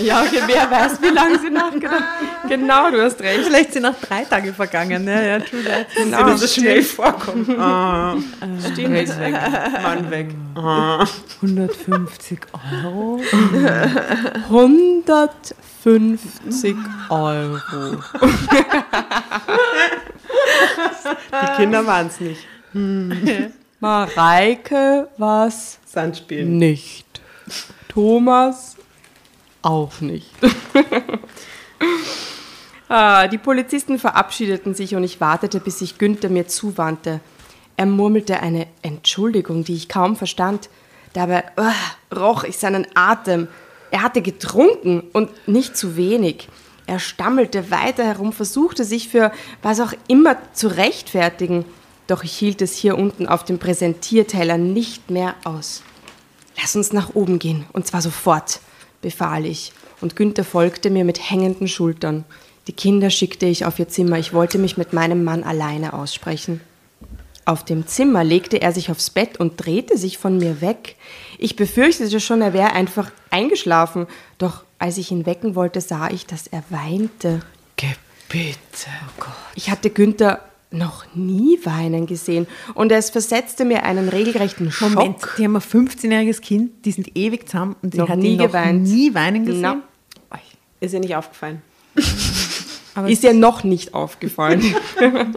Ja, 0.00 0.22
okay, 0.22 0.40
wer 0.46 0.70
weiß, 0.70 1.00
wie 1.02 1.08
lange 1.08 1.38
sie 1.38 1.50
nachgedacht 1.50 2.02
Genau, 2.48 2.90
du 2.90 3.02
hast 3.02 3.20
recht. 3.20 3.44
Vielleicht 3.44 3.72
sind 3.72 3.82
noch 3.82 3.98
drei 4.00 4.24
Tage 4.24 4.52
vergangen. 4.52 5.06
Ja, 5.06 5.20
ja, 5.20 5.40
true 5.40 5.62
that. 5.64 5.86
Genau, 5.94 6.36
so 6.36 6.46
schnell 6.46 6.82
vorkommt. 6.82 7.48
Ah, 7.58 8.14
Stimmt. 8.72 8.94
weg. 8.94 9.08
Mann 9.82 10.10
weg. 10.10 10.28
150 10.54 12.38
Euro. 12.84 13.20
150 14.48 16.76
Euro. 17.10 17.58
Die 21.32 21.56
Kinder 21.56 21.86
waren 21.86 22.06
es 22.06 22.20
nicht. 22.20 22.46
Mareike 23.80 25.08
war's 25.18 25.78
Sandspielen. 25.84 26.56
nicht. 26.58 27.06
Thomas 27.88 28.76
auch 29.68 30.00
nicht. 30.00 30.30
ah, 32.88 33.28
die 33.28 33.36
Polizisten 33.36 33.98
verabschiedeten 33.98 34.74
sich 34.74 34.94
und 34.94 35.04
ich 35.04 35.20
wartete, 35.20 35.60
bis 35.60 35.80
sich 35.80 35.98
Günther 35.98 36.30
mir 36.30 36.48
zuwandte. 36.48 37.20
Er 37.76 37.86
murmelte 37.86 38.40
eine 38.40 38.66
Entschuldigung, 38.82 39.64
die 39.64 39.74
ich 39.74 39.90
kaum 39.90 40.16
verstand. 40.16 40.70
Dabei 41.12 41.44
ah, 41.56 41.72
roch 42.14 42.44
ich 42.44 42.56
seinen 42.56 42.86
Atem. 42.94 43.48
Er 43.90 44.02
hatte 44.02 44.22
getrunken 44.22 45.02
und 45.12 45.30
nicht 45.46 45.76
zu 45.76 45.96
wenig. 45.96 46.48
Er 46.86 46.98
stammelte 46.98 47.70
weiter 47.70 48.04
herum, 48.04 48.32
versuchte 48.32 48.84
sich 48.84 49.10
für 49.10 49.30
was 49.62 49.80
auch 49.80 49.92
immer 50.08 50.38
zu 50.54 50.68
rechtfertigen. 50.68 51.66
Doch 52.06 52.24
ich 52.24 52.32
hielt 52.32 52.62
es 52.62 52.74
hier 52.74 52.96
unten 52.96 53.28
auf 53.28 53.44
dem 53.44 53.58
Präsentierteller 53.58 54.56
nicht 54.56 55.10
mehr 55.10 55.34
aus. 55.44 55.82
Lass 56.58 56.74
uns 56.74 56.94
nach 56.94 57.14
oben 57.14 57.38
gehen, 57.38 57.66
und 57.74 57.86
zwar 57.86 58.00
sofort, 58.00 58.60
befahl 59.00 59.46
ich, 59.46 59.72
und 60.00 60.16
Günther 60.16 60.44
folgte 60.44 60.90
mir 60.90 61.04
mit 61.04 61.30
hängenden 61.30 61.68
Schultern. 61.68 62.24
Die 62.66 62.72
Kinder 62.72 63.10
schickte 63.10 63.46
ich 63.46 63.64
auf 63.64 63.78
ihr 63.78 63.88
Zimmer, 63.88 64.18
ich 64.18 64.32
wollte 64.32 64.58
mich 64.58 64.76
mit 64.76 64.92
meinem 64.92 65.24
Mann 65.24 65.42
alleine 65.42 65.92
aussprechen. 65.94 66.60
Auf 67.44 67.64
dem 67.64 67.86
Zimmer 67.86 68.24
legte 68.24 68.60
er 68.60 68.72
sich 68.72 68.90
aufs 68.90 69.08
Bett 69.08 69.40
und 69.40 69.64
drehte 69.64 69.96
sich 69.96 70.18
von 70.18 70.36
mir 70.36 70.60
weg. 70.60 70.96
Ich 71.38 71.56
befürchtete 71.56 72.20
schon, 72.20 72.42
er 72.42 72.52
wäre 72.52 72.72
einfach 72.72 73.10
eingeschlafen, 73.30 74.06
doch 74.36 74.64
als 74.78 74.98
ich 74.98 75.10
ihn 75.10 75.24
wecken 75.24 75.54
wollte, 75.54 75.80
sah 75.80 76.10
ich, 76.10 76.26
dass 76.26 76.46
er 76.46 76.62
weinte. 76.68 77.40
Gebitte. 77.76 78.90
Ich 79.54 79.70
hatte 79.70 79.88
Günther 79.88 80.42
noch 80.70 81.06
nie 81.14 81.58
weinen 81.64 82.06
gesehen 82.06 82.46
und 82.74 82.92
es 82.92 83.10
versetzte 83.10 83.64
mir 83.64 83.84
einen 83.84 84.08
regelrechten 84.08 84.70
Schock. 84.70 84.94
Moment, 84.94 85.16
die 85.38 85.44
haben 85.44 85.56
ein 85.56 85.62
15-jähriges 85.62 86.40
Kind, 86.40 86.84
die 86.84 86.92
sind 86.92 87.16
ewig 87.16 87.48
zusammen 87.48 87.76
und 87.82 87.92
sie 87.94 87.98
Noch 88.00 88.08
hat 88.08 88.18
nie 88.18 88.36
noch 88.36 88.46
geweint. 88.46 88.82
nie 88.82 89.14
weinen 89.14 89.46
gesehen. 89.46 89.62
Na. 89.62 89.82
Ist 90.80 90.94
ihr 90.94 91.00
nicht 91.00 91.16
aufgefallen? 91.16 91.62
Aber 92.94 93.08
Ist 93.08 93.22
dir 93.22 93.32
noch 93.32 93.64
nicht 93.64 93.94
aufgefallen? 93.94 94.62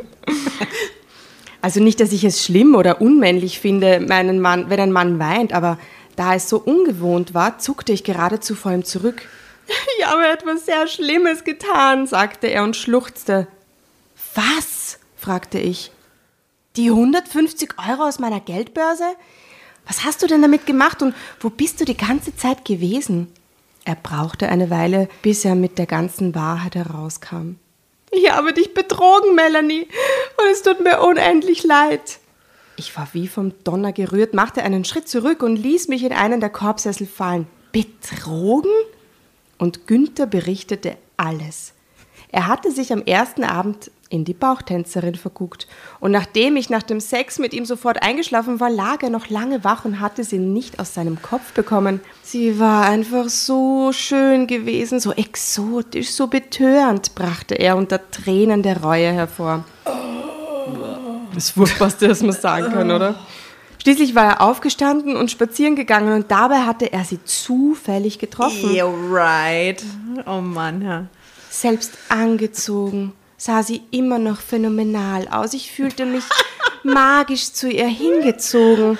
also 1.61 1.79
nicht, 1.79 1.99
dass 1.99 2.11
ich 2.11 2.23
es 2.23 2.43
schlimm 2.43 2.75
oder 2.75 3.01
unmännlich 3.01 3.59
finde, 3.59 3.99
meinen 3.99 4.39
Mann, 4.39 4.69
wenn 4.69 4.79
ein 4.79 4.91
Mann 4.91 5.19
weint, 5.19 5.53
aber 5.53 5.77
da 6.15 6.33
es 6.35 6.49
so 6.49 6.57
ungewohnt 6.59 7.33
war, 7.33 7.59
zuckte 7.59 7.91
ich 7.91 8.03
geradezu 8.03 8.55
vor 8.55 8.71
ihm 8.71 8.83
zurück. 8.83 9.21
Ich 9.99 10.05
habe 10.05 10.27
etwas 10.27 10.65
sehr 10.65 10.87
Schlimmes 10.87 11.43
getan, 11.43 12.07
sagte 12.07 12.47
er 12.47 12.63
und 12.63 12.75
schluchzte. 12.75 13.47
Was? 14.35 14.99
Fragte 15.21 15.59
ich. 15.59 15.91
Die 16.75 16.89
150 16.89 17.75
Euro 17.77 18.07
aus 18.07 18.19
meiner 18.19 18.39
Geldbörse? 18.39 19.05
Was 19.85 20.03
hast 20.03 20.23
du 20.23 20.27
denn 20.27 20.41
damit 20.41 20.65
gemacht 20.65 21.01
und 21.01 21.15
wo 21.39 21.49
bist 21.49 21.79
du 21.79 21.85
die 21.85 21.97
ganze 21.97 22.35
Zeit 22.35 22.65
gewesen? 22.65 23.27
Er 23.83 23.95
brauchte 23.95 24.49
eine 24.49 24.69
Weile, 24.69 25.09
bis 25.21 25.43
er 25.45 25.55
mit 25.55 25.77
der 25.77 25.85
ganzen 25.85 26.35
Wahrheit 26.35 26.75
herauskam. 26.75 27.55
Ich 28.11 28.29
habe 28.31 28.53
dich 28.53 28.73
betrogen, 28.73 29.35
Melanie, 29.35 29.87
und 30.37 30.51
es 30.51 30.63
tut 30.63 30.81
mir 30.81 31.01
unendlich 31.01 31.63
leid. 31.63 32.19
Ich 32.75 32.95
war 32.97 33.07
wie 33.13 33.27
vom 33.27 33.53
Donner 33.63 33.93
gerührt, 33.93 34.33
machte 34.33 34.63
einen 34.63 34.85
Schritt 34.85 35.07
zurück 35.07 35.43
und 35.43 35.55
ließ 35.55 35.87
mich 35.87 36.03
in 36.03 36.13
einen 36.13 36.39
der 36.39 36.49
Korbsessel 36.49 37.07
fallen. 37.07 37.47
Betrogen? 37.71 38.71
Und 39.57 39.87
Günther 39.87 40.25
berichtete 40.25 40.97
alles. 41.17 41.73
Er 42.31 42.47
hatte 42.47 42.71
sich 42.71 42.91
am 42.91 43.03
ersten 43.03 43.43
Abend 43.43 43.91
in 44.11 44.25
die 44.25 44.33
Bauchtänzerin 44.33 45.15
verguckt. 45.15 45.67
Und 45.99 46.11
nachdem 46.11 46.57
ich 46.57 46.69
nach 46.69 46.83
dem 46.83 46.99
Sex 46.99 47.39
mit 47.39 47.53
ihm 47.53 47.65
sofort 47.65 48.03
eingeschlafen 48.03 48.59
war, 48.59 48.69
lag 48.69 49.01
er 49.01 49.09
noch 49.09 49.29
lange 49.29 49.63
wach 49.63 49.85
und 49.85 49.99
hatte 49.99 50.23
sie 50.23 50.37
nicht 50.37 50.79
aus 50.79 50.93
seinem 50.93 51.21
Kopf 51.21 51.53
bekommen. 51.53 52.01
Sie 52.21 52.59
war 52.59 52.85
einfach 52.85 53.29
so 53.29 53.91
schön 53.93 54.47
gewesen, 54.47 54.99
so 54.99 55.13
exotisch, 55.13 56.11
so 56.11 56.27
betörend, 56.27 57.15
brachte 57.15 57.55
er 57.55 57.77
unter 57.77 58.11
Tränen 58.11 58.63
der 58.63 58.83
Reue 58.83 59.11
hervor. 59.11 59.63
Das 61.33 61.51
Furchtbarste, 61.51 62.09
das 62.09 62.21
man 62.21 62.33
sagen 62.33 62.71
kann, 62.71 62.91
oder? 62.91 63.15
Schließlich 63.81 64.13
war 64.13 64.25
er 64.25 64.41
aufgestanden 64.41 65.15
und 65.15 65.31
spazieren 65.31 65.75
gegangen 65.75 66.13
und 66.13 66.29
dabei 66.29 66.63
hatte 66.63 66.91
er 66.91 67.03
sie 67.03 67.23
zufällig 67.23 68.19
getroffen. 68.19 68.71
Yeah, 68.71 68.85
right. 69.09 69.81
Oh 70.27 70.41
Mann, 70.41 70.83
ja. 70.83 71.05
Selbst 71.49 71.97
angezogen 72.09 73.13
sah 73.41 73.63
sie 73.63 73.81
immer 73.89 74.19
noch 74.19 74.39
phänomenal 74.39 75.27
aus. 75.27 75.55
Ich 75.55 75.71
fühlte 75.71 76.05
mich 76.05 76.23
magisch 76.83 77.51
zu 77.51 77.71
ihr 77.71 77.87
hingezogen. 77.87 78.99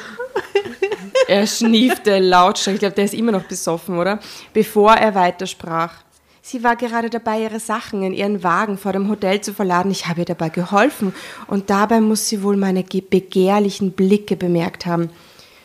Er 1.28 1.46
schniefte 1.46 2.18
lautstark. 2.18 2.74
Ich 2.74 2.80
glaube, 2.80 2.96
der 2.96 3.06
ist 3.06 3.14
immer 3.14 3.32
noch 3.32 3.44
besoffen, 3.44 4.00
oder? 4.00 4.20
Bevor 4.52 4.94
er 4.94 5.14
weitersprach. 5.14 5.94
Sie 6.42 6.64
war 6.64 6.76
gerade 6.76 7.12
dabei, 7.12 7.44
ihre 7.44 7.60
Sachen 7.60 8.02
in 8.02 8.14
ihren 8.14 8.42
Wagen 8.44 8.80
vor 8.80 8.94
dem 8.94 9.10
Hotel 9.10 9.42
zu 9.42 9.54
verladen. 9.54 9.92
Ich 9.92 10.08
habe 10.08 10.22
ihr 10.22 10.26
dabei 10.26 10.50
geholfen 10.50 11.14
und 11.46 11.70
dabei 11.70 12.02
muss 12.02 12.28
sie 12.28 12.42
wohl 12.42 12.58
meine 12.58 12.84
begehrlichen 12.84 13.92
Blicke 13.92 14.36
bemerkt 14.36 14.88
haben. 14.88 15.12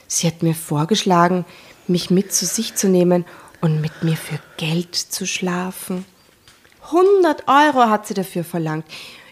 Sie 0.07 0.27
hat 0.27 0.43
mir 0.43 0.55
vorgeschlagen, 0.55 1.47
mich 1.87 2.11
mit 2.11 2.35
zu 2.35 2.45
sich 2.45 2.75
zu 2.75 2.89
nehmen 2.89 3.25
und 3.63 3.81
mit 3.81 4.03
mir 4.03 4.19
für 4.19 4.39
Geld 4.59 4.95
zu 4.95 5.27
schlafen. 5.27 6.05
100 6.93 7.49
Euro 7.49 7.89
hat 7.91 8.07
sie 8.07 8.15
dafür 8.15 8.45
verlangt. 8.45 8.85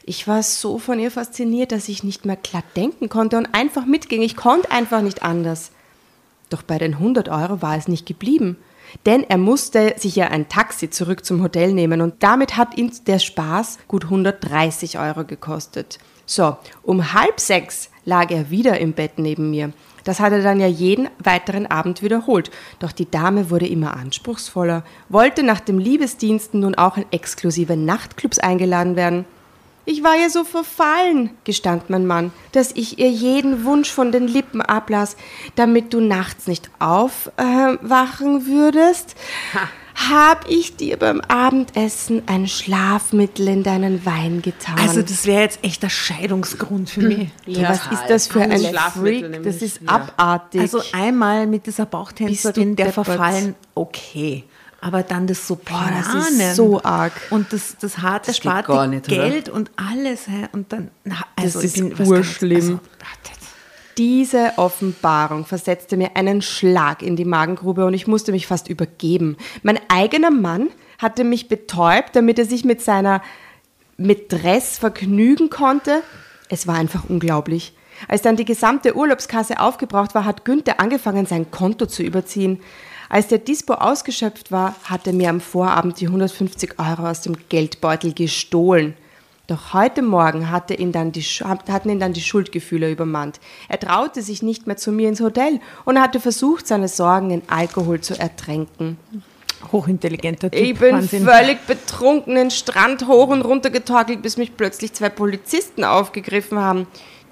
Ich 0.05 0.27
war 0.29 0.43
so 0.43 0.79
von 0.79 0.99
ihr 0.99 1.11
fasziniert, 1.11 1.73
dass 1.73 1.89
ich 1.89 2.05
nicht 2.05 2.25
mehr 2.27 2.37
glatt 2.37 2.65
denken 2.77 3.09
konnte 3.09 3.39
und 3.39 3.55
einfach 3.55 3.87
mitging. 3.87 4.23
Ich 4.23 4.37
konnte 4.37 4.71
einfach 4.71 5.01
nicht 5.01 5.23
anders. 5.23 5.71
Doch 6.51 6.63
bei 6.63 6.79
den 6.79 6.95
100 6.95 7.29
Euro 7.29 7.63
war 7.63 7.77
es 7.77 7.89
nicht 7.89 8.07
geblieben. 8.07 8.57
Denn 9.07 9.25
er 9.25 9.39
musste 9.39 9.95
sich 9.97 10.15
ja 10.17 10.29
ein 10.29 10.49
Taxi 10.49 10.91
zurück 10.91 11.25
zum 11.25 11.43
Hotel 11.43 11.73
nehmen 11.73 12.01
und 12.01 12.23
damit 12.23 12.57
hat 12.57 12.77
ihn 12.77 12.93
der 13.07 13.19
Spaß 13.19 13.79
gut 13.89 14.05
130 14.05 14.99
Euro 14.99 15.25
gekostet. 15.25 15.99
So, 16.27 16.57
um 16.83 17.13
halb 17.13 17.41
sechs 17.41 17.91
lag 18.05 18.31
er 18.31 18.51
wieder 18.51 18.79
im 18.79 18.93
Bett 18.93 19.19
neben 19.19 19.51
mir. 19.51 19.73
Das 20.05 20.21
hat 20.21 20.33
er 20.33 20.43
dann 20.43 20.61
ja 20.61 20.67
jeden 20.67 21.09
weiteren 21.19 21.67
Abend 21.67 22.03
wiederholt. 22.03 22.51
Doch 22.79 22.93
die 22.93 23.11
Dame 23.11 23.51
wurde 23.51 23.67
immer 23.67 23.97
anspruchsvoller, 23.97 24.85
wollte 25.09 25.43
nach 25.43 25.61
dem 25.61 25.79
Liebesdiensten 25.79 26.61
nun 26.61 26.75
auch 26.75 26.97
in 26.97 27.07
exklusive 27.11 27.77
Nachtclubs 27.77 28.39
eingeladen 28.39 28.97
werden. 28.97 29.25
Ich 29.87 30.03
war 30.03 30.17
ihr 30.17 30.31
so 30.31 30.45
verfallen, 30.45 31.31
gestand 31.45 31.91
mein 31.91 32.07
Mann, 32.07 32.33
dass 32.53 32.73
ich 32.73 32.99
ihr 32.99 33.11
jeden 33.11 33.65
Wunsch 33.65 33.91
von 33.91 34.13
den 34.13 34.29
Lippen 34.29 34.63
ablas, 34.63 35.17
damit 35.57 35.93
du 35.93 36.01
nachts 36.01 36.47
nicht 36.47 36.71
aufwachen 36.79 38.41
äh, 38.41 38.47
würdest. 38.47 39.15
Ha 39.53 39.69
habe 39.95 40.49
ich 40.51 40.77
dir 40.77 40.97
beim 40.97 41.21
Abendessen 41.21 42.23
ein 42.27 42.49
Schlafmittel 42.49 43.49
in 43.49 43.63
deinen 43.63 44.05
Wein 44.05 44.43
getan. 44.43 44.77
Also 44.79 45.03
das 45.03 45.25
wäre 45.27 45.43
jetzt 45.43 45.61
echt 45.63 45.83
der 45.83 45.89
Scheidungsgrund 45.89 46.91
für 46.91 47.03
mich. 47.03 47.29
Ja, 47.47 47.71
was 47.71 47.87
ist 47.87 48.09
das 48.09 48.27
für 48.27 48.43
ein 48.43 48.61
Freak? 48.61 49.43
Das 49.45 49.63
ist 49.63 49.81
ja. 49.83 49.89
abartig. 49.89 50.61
Also 50.61 50.83
einmal 50.93 51.47
mit 51.47 51.67
dieser 51.67 51.87
Bauchtänzerin, 51.87 52.77
der 52.77 52.93
verfallen, 52.93 53.55
okay. 53.75 54.45
Aber 54.81 55.03
dann 55.03 55.27
das 55.27 55.47
so 55.47 55.57
planen. 55.57 56.03
Boah, 56.03 56.19
das 56.19 56.31
ist 56.31 56.57
so 56.57 56.83
arg. 56.83 57.13
Und 57.31 57.55
das, 57.55 57.77
das 57.81 57.99
harte 57.99 58.27
das 58.27 58.37
spart 58.37 58.67
Geld 59.07 59.49
oder? 59.49 59.57
und 59.57 59.71
alles. 59.77 60.27
Und 60.53 60.73
dann, 60.73 60.91
also 61.37 61.63
das 61.63 61.75
ist 61.77 61.81
urschlimm. 62.01 62.57
Also, 62.57 62.81
diese 63.99 64.53
Offenbarung 64.57 65.45
versetzte 65.45 65.97
mir 65.97 66.17
einen 66.17 66.43
Schlag 66.43 67.03
in 67.03 67.17
die 67.17 67.25
Magengrube 67.25 67.85
und 67.87 67.95
ich 67.95 68.07
musste 68.07 68.33
mich 68.33 68.47
fast 68.47 68.69
übergeben. 68.69 69.37
Mein 69.63 69.79
eigener 69.89 70.31
Mann 70.31 70.69
hatte 70.99 71.25
mich 71.25 71.49
betäubt, 71.49 72.15
damit 72.15 72.39
er 72.39 72.45
sich 72.45 72.65
mit 72.65 72.81
seiner 72.81 73.23
Mätresse 73.97 74.81
vergnügen 74.81 75.51
konnte. 75.51 76.03
Es 76.49 76.67
war 76.67 76.77
einfach 76.77 77.05
unglaublich. 77.09 77.75
Als 78.09 78.23
dann 78.23 78.37
die 78.37 78.45
gesamte 78.45 78.97
Urlaubskasse 78.97 79.61
aufgebraucht 79.61 80.15
war, 80.15 80.25
hat 80.25 80.45
Günther 80.45 80.81
angefangen, 80.81 81.27
sein 81.27 81.51
Konto 81.51 81.87
zu 81.87 82.03
überziehen. 82.03 82.61
Als 83.09 83.29
der 83.29 83.39
Dispo 83.39 83.75
ausgeschöpft 83.75 84.51
war, 84.51 84.75
hat 84.85 85.07
er 85.07 85.13
mir 85.13 85.31
am 85.31 85.41
Vorabend 85.41 86.01
die 86.01 86.07
150 86.07 86.79
Euro 86.79 87.09
aus 87.09 87.21
dem 87.21 87.37
Geldbeutel 87.49 88.13
gestohlen. 88.13 88.97
Doch 89.47 89.75
heute 89.75 90.01
Morgen 90.01 90.51
hatte 90.51 90.73
ihn 90.73 90.91
dann 90.91 91.13
die, 91.13 91.21
hatten 91.21 91.91
ihn 91.91 92.01
dann 92.01 92.15
die 92.15 92.23
Schuldgefühle 92.23 92.91
übermannt. 92.91 93.41
Er 93.69 93.79
traute 93.79 94.23
sich 94.23 94.43
nicht 94.43 94.67
mehr 94.67 94.79
zu 94.79 94.91
mir 94.91 95.09
ins 95.09 95.21
Hotel 95.21 95.61
und 95.85 96.01
hatte 96.01 96.19
versucht, 96.19 96.67
seine 96.67 96.89
Sorgen 96.89 97.31
in 97.31 97.43
Alkohol 97.49 98.01
zu 98.01 98.19
ertränken. 98.19 98.97
Hochintelligenter 99.71 100.51
Typ. 100.51 100.61
Ich 100.61 100.79
bin 100.79 100.97
Wahnsinn. 100.97 101.25
völlig 101.25 101.67
betrunken 101.67 102.37
den 102.37 102.51
Strand 102.51 103.07
hoch 103.07 103.29
und 103.29 103.43
runter 103.43 103.69
getorkelt, 103.69 104.23
bis 104.23 104.39
mich 104.39 104.57
plötzlich 104.57 104.95
zwei 104.95 105.11
Polizisten 105.11 105.85
aufgegriffen 105.85 106.59
haben. 106.59 106.87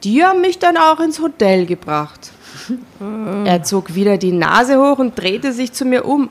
Die 0.05 0.23
haben 0.23 0.43
mich 0.43 0.59
dann 0.59 0.77
auch 0.77 1.01
ins 1.01 1.21
Hotel 1.21 1.65
gebracht. 1.65 2.33
er 3.45 3.63
zog 3.63 3.95
wieder 3.95 4.19
die 4.19 4.33
Nase 4.33 4.79
hoch 4.79 4.99
und 4.99 5.19
drehte 5.19 5.53
sich 5.53 5.73
zu 5.73 5.87
mir 5.87 6.05
um. 6.05 6.29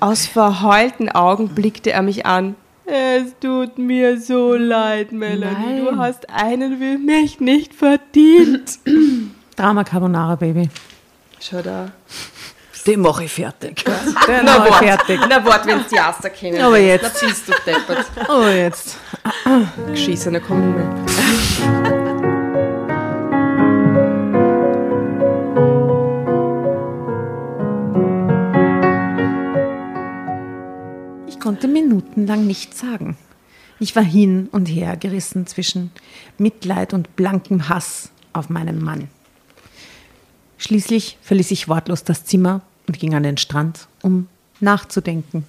Aus 0.00 0.26
verheulten 0.26 1.08
Augen 1.08 1.54
blickte 1.54 1.92
er 1.92 2.02
mich 2.02 2.26
an. 2.26 2.56
Es 2.86 3.34
tut 3.40 3.78
mir 3.78 4.20
so 4.20 4.54
leid, 4.54 5.10
Melanie. 5.12 5.80
Nein. 5.80 5.84
Du 5.84 5.96
hast 5.96 6.28
einen 6.28 6.80
wie 6.80 6.98
mich 6.98 7.40
nicht 7.40 7.74
verdient. 7.74 8.78
Drama 9.56 9.84
Carbonara, 9.84 10.34
Baby. 10.36 10.68
Schau 11.40 11.62
da. 11.62 11.92
Den 12.86 13.00
mache 13.00 13.24
ich 13.24 13.32
fertig. 13.32 13.82
Den 14.28 14.44
mache 14.44 14.68
ich 14.68 14.74
fertig. 14.74 15.20
Na, 15.28 15.42
warte, 15.42 15.68
wenn 15.68 15.80
es 15.80 15.86
die 15.86 15.98
Aster 15.98 16.28
kennen. 16.28 16.60
Aber 16.60 16.78
jetzt. 16.78 17.02
Na, 17.02 17.14
ziehst 17.14 17.48
du 17.48 17.52
deppert. 17.66 18.06
Aber 18.28 18.52
jetzt. 18.52 18.98
Geschissene 19.90 20.40
Kommune. 20.40 21.04
konnte 31.44 31.68
minutenlang 31.68 32.46
nichts 32.46 32.80
sagen. 32.80 33.18
Ich 33.78 33.94
war 33.94 34.02
hin 34.02 34.48
und 34.50 34.64
her 34.64 34.96
gerissen 34.96 35.46
zwischen 35.46 35.90
Mitleid 36.38 36.94
und 36.94 37.16
blankem 37.16 37.68
Hass 37.68 38.08
auf 38.32 38.48
meinen 38.48 38.82
Mann. 38.82 39.08
Schließlich 40.56 41.18
verließ 41.20 41.50
ich 41.50 41.68
wortlos 41.68 42.02
das 42.02 42.24
Zimmer 42.24 42.62
und 42.88 42.98
ging 42.98 43.14
an 43.14 43.24
den 43.24 43.36
Strand, 43.36 43.88
um 44.00 44.26
nachzudenken. 44.60 45.44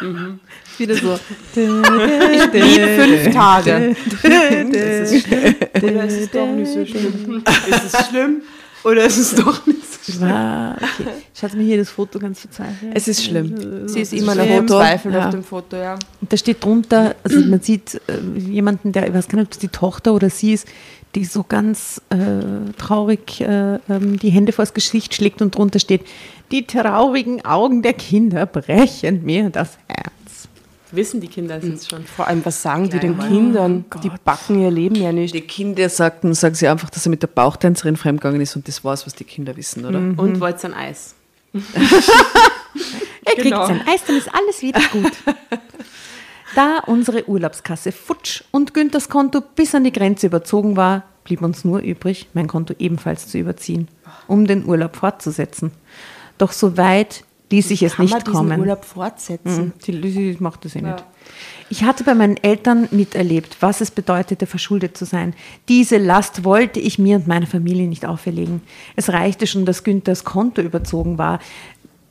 Mhm. 0.00 0.38
Wieder 0.78 0.94
so. 0.94 1.18
Ich 1.52 2.50
blieb 2.52 2.82
fünf 3.24 3.34
Tage. 3.34 3.96
Das 4.22 5.10
ist 5.12 5.26
schlimm. 5.26 5.56
Oder 5.82 6.04
ist 6.04 6.20
es 6.20 6.30
doch 6.30 6.46
nicht 6.46 6.72
so 6.72 6.86
schlimm? 6.86 7.42
Ist 7.66 7.92
es 7.92 8.06
schlimm? 8.06 8.42
Oder 8.84 9.04
ist 9.04 9.18
es 9.18 9.34
doch 9.34 9.66
nicht 9.66 9.83
War, 10.18 10.76
okay. 10.76 11.10
Schaut 11.34 11.54
mir 11.54 11.62
hier 11.62 11.78
das 11.78 11.88
Foto 11.88 12.18
ganz 12.18 12.40
verzweifelt. 12.40 12.92
Es 12.94 13.08
ist 13.08 13.24
schlimm. 13.24 13.88
Sie 13.88 14.00
ist 14.00 14.12
immer 14.12 14.34
noch 14.34 14.44
verzweifelt 14.44 15.14
ja. 15.14 15.26
auf 15.26 15.30
dem 15.30 15.42
Foto, 15.42 15.76
ja. 15.76 15.94
Und 16.20 16.32
da 16.32 16.36
steht 16.36 16.62
drunter, 16.62 17.14
also 17.22 17.40
man 17.40 17.60
sieht 17.60 18.00
äh, 18.06 18.38
jemanden, 18.38 18.92
der, 18.92 19.08
ich 19.08 19.14
weiß 19.14 19.28
gar 19.28 19.38
nicht, 19.38 19.46
ob 19.46 19.52
es 19.52 19.58
die 19.58 19.68
Tochter 19.68 20.12
oder 20.14 20.28
sie 20.28 20.52
ist, 20.52 20.68
die 21.14 21.24
so 21.24 21.44
ganz 21.44 22.02
äh, 22.10 22.72
traurig 22.76 23.40
äh, 23.40 23.76
ähm, 23.88 24.18
die 24.18 24.30
Hände 24.30 24.52
vors 24.52 24.74
Gesicht 24.74 25.14
schlägt 25.14 25.40
und 25.40 25.56
drunter 25.56 25.78
steht, 25.78 26.02
die 26.50 26.66
traurigen 26.66 27.44
Augen 27.44 27.82
der 27.82 27.94
Kinder 27.94 28.46
brechen 28.46 29.24
mir 29.24 29.50
das 29.50 29.78
Herz 29.88 30.13
wissen 30.96 31.20
die 31.20 31.28
Kinder 31.28 31.56
es 31.56 31.64
jetzt 31.64 31.90
schon. 31.90 32.04
Vor 32.04 32.26
allem, 32.26 32.44
was 32.44 32.62
sagen 32.62 32.90
die 32.90 32.98
den 32.98 33.18
Kindern? 33.18 33.84
Oh 33.94 33.98
die 33.98 34.10
backen 34.24 34.60
ihr 34.60 34.70
Leben 34.70 34.96
ja 34.96 35.12
nicht. 35.12 35.34
Die 35.34 35.40
Kinder 35.40 35.88
sagten, 35.88 36.34
sagen 36.34 36.54
sie 36.54 36.68
einfach, 36.68 36.90
dass 36.90 37.06
er 37.06 37.10
mit 37.10 37.22
der 37.22 37.28
Bauchtänzerin 37.28 37.96
fremdgegangen 37.96 38.40
ist 38.40 38.56
und 38.56 38.68
das 38.68 38.84
war's, 38.84 39.06
was 39.06 39.14
die 39.14 39.24
Kinder 39.24 39.56
wissen, 39.56 39.84
oder? 39.84 40.00
Mhm. 40.00 40.18
Und 40.18 40.40
wollt 40.40 40.64
ein 40.64 40.74
Eis. 40.74 41.14
er 41.52 41.62
kriegt 43.34 43.42
genau. 43.42 43.66
sein 43.66 43.82
Eis, 43.86 44.02
dann 44.06 44.16
ist 44.16 44.28
alles 44.34 44.62
wieder 44.62 44.80
gut. 44.92 45.12
Da 46.54 46.78
unsere 46.86 47.28
Urlaubskasse 47.28 47.90
futsch 47.90 48.44
und 48.52 48.74
Günthers 48.74 49.08
Konto 49.08 49.40
bis 49.40 49.74
an 49.74 49.82
die 49.82 49.90
Grenze 49.90 50.28
überzogen 50.28 50.76
war, 50.76 51.02
blieb 51.24 51.42
uns 51.42 51.64
nur 51.64 51.80
übrig, 51.80 52.28
mein 52.32 52.46
Konto 52.46 52.74
ebenfalls 52.78 53.26
zu 53.26 53.38
überziehen, 53.38 53.88
um 54.28 54.46
den 54.46 54.64
Urlaub 54.64 54.94
fortzusetzen. 54.94 55.72
Doch 56.38 56.52
so 56.52 56.76
weit 56.76 57.24
ließ 57.50 57.68
sich 57.68 57.82
es 57.82 57.96
Kann 57.96 58.06
nicht 58.06 58.14
man 58.14 58.24
kommen. 58.24 58.48
Diesen 58.50 58.60
Urlaub 58.60 58.84
fortsetzen. 58.84 59.66
Mhm, 59.66 59.72
die, 59.86 60.00
die 60.00 60.36
macht 60.40 60.64
das 60.64 60.76
eh 60.76 60.80
ja. 60.80 60.92
nicht. 60.92 61.04
Ich 61.70 61.84
hatte 61.84 62.04
bei 62.04 62.14
meinen 62.14 62.36
Eltern 62.36 62.88
miterlebt, 62.90 63.56
was 63.60 63.80
es 63.80 63.90
bedeutete, 63.90 64.46
verschuldet 64.46 64.96
zu 64.96 65.04
sein. 65.04 65.34
Diese 65.68 65.96
Last 65.98 66.44
wollte 66.44 66.80
ich 66.80 66.98
mir 66.98 67.16
und 67.16 67.26
meiner 67.26 67.46
Familie 67.46 67.88
nicht 67.88 68.06
auferlegen. 68.06 68.60
Es 68.96 69.10
reichte 69.10 69.46
schon, 69.46 69.64
dass 69.64 69.84
Günthers 69.84 70.24
Konto 70.24 70.60
überzogen 70.60 71.18
war. 71.18 71.38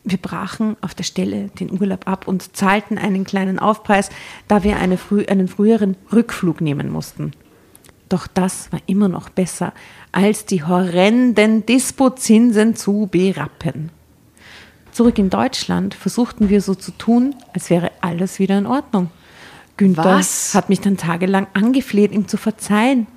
Wir 0.03 0.17
brachen 0.17 0.75
auf 0.81 0.93
der 0.93 1.03
Stelle 1.03 1.49
den 1.59 1.71
Urlaub 1.71 2.07
ab 2.07 2.27
und 2.27 2.55
zahlten 2.57 2.97
einen 2.97 3.23
kleinen 3.23 3.59
Aufpreis, 3.59 4.09
da 4.47 4.63
wir 4.63 4.77
eine 4.77 4.97
frü 4.97 5.25
einen 5.25 5.47
früheren 5.47 5.95
Rückflug 6.11 6.59
nehmen 6.59 6.89
mussten. 6.89 7.31
Doch 8.09 8.27
das 8.27 8.71
war 8.71 8.79
immer 8.85 9.07
noch 9.07 9.29
besser, 9.29 9.73
als 10.11 10.45
die 10.45 10.63
horrenden 10.63 11.65
Dispozinsen 11.65 12.75
zu 12.75 13.07
berappen. 13.09 13.91
Zurück 14.93 15.17
in 15.17 15.31
Deutschland 15.31 15.95
versuchten 15.95 16.49
wir 16.49 16.61
so 16.61 16.75
zu 16.75 16.91
tun, 16.91 17.35
als 17.53 17.69
wäre 17.71 17.91
alles 18.01 18.37
wieder 18.37 18.57
in 18.57 18.67
Ordnung. 18.67 19.09
Günther 19.75 20.05
Was? 20.05 20.53
hat 20.53 20.69
mich 20.69 20.81
dann 20.81 20.97
tagelang 20.97 21.47
angefleht, 21.53 22.11
ihm 22.11 22.27
zu 22.27 22.37
verzeihen. 22.37 23.07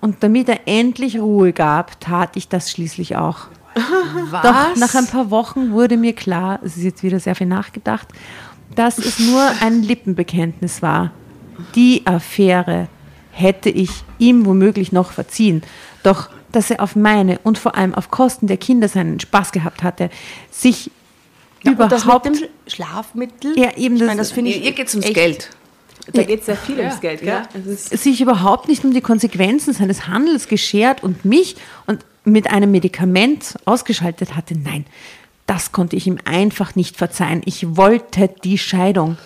Und 0.00 0.22
damit 0.24 0.48
er 0.48 0.66
endlich 0.66 1.18
Ruhe 1.20 1.52
gab, 1.52 2.00
tat 2.00 2.36
ich 2.36 2.48
das 2.48 2.70
schließlich 2.70 3.16
auch. 3.16 3.46
Doch 3.74 4.76
nach 4.76 4.94
ein 4.94 5.06
paar 5.06 5.30
Wochen 5.30 5.70
wurde 5.70 5.96
mir 5.96 6.14
klar, 6.14 6.58
es 6.64 6.76
ist 6.76 6.82
jetzt 6.82 7.02
wieder 7.04 7.20
sehr 7.20 7.36
viel 7.36 7.46
nachgedacht, 7.46 8.08
dass 8.74 8.98
es 8.98 9.20
nur 9.20 9.40
ein 9.60 9.82
Lippenbekenntnis 9.82 10.82
war. 10.82 11.12
Die 11.76 12.02
Affäre 12.06 12.88
hätte 13.30 13.70
ich 13.70 13.90
ihm 14.18 14.46
womöglich 14.46 14.90
noch 14.90 15.12
verziehen. 15.12 15.62
Doch 16.02 16.28
dass 16.54 16.70
er 16.70 16.80
auf 16.80 16.94
meine 16.94 17.38
und 17.42 17.58
vor 17.58 17.74
allem 17.76 17.94
auf 17.94 18.10
Kosten 18.10 18.46
der 18.46 18.56
Kinder 18.56 18.88
seinen 18.88 19.18
Spaß 19.18 19.50
gehabt 19.50 19.82
hatte, 19.82 20.08
sich 20.50 20.90
Und 21.66 21.78
das 21.78 22.04
überhaupt 22.04 22.26
mit 22.30 22.40
dem 22.40 22.48
Schlafmittel? 22.66 23.58
Ja, 23.58 23.76
eben 23.76 23.94
ich 23.94 24.00
das- 24.00 24.06
meine, 24.06 24.18
das 24.18 24.32
finde 24.32 24.50
ich 24.50 24.64
ihr 24.64 24.72
geht 24.72 24.90
ums 24.90 25.06
echt- 25.06 25.14
Geld. 25.14 25.50
Da 26.12 26.22
geht 26.22 26.40
es 26.40 26.46
sehr 26.46 26.56
viel 26.56 26.78
ums 26.80 27.00
Geld, 27.00 27.22
gell? 27.22 27.42
Es 27.54 27.90
ist, 27.90 28.02
sich 28.02 28.20
überhaupt 28.20 28.68
nicht 28.68 28.84
um 28.84 28.92
die 28.92 29.00
Konsequenzen 29.00 29.72
seines 29.72 30.06
Handels 30.06 30.48
geschert 30.48 31.02
und 31.02 31.24
mich 31.24 31.56
und 31.86 32.04
mit 32.24 32.50
einem 32.50 32.70
Medikament 32.70 33.54
ausgeschaltet 33.64 34.36
hatte. 34.36 34.54
Nein, 34.54 34.84
das 35.46 35.72
konnte 35.72 35.96
ich 35.96 36.06
ihm 36.06 36.18
einfach 36.26 36.74
nicht 36.74 36.96
verzeihen. 36.98 37.40
Ich 37.46 37.76
wollte 37.76 38.28
die 38.44 38.58
Scheidung. 38.58 39.16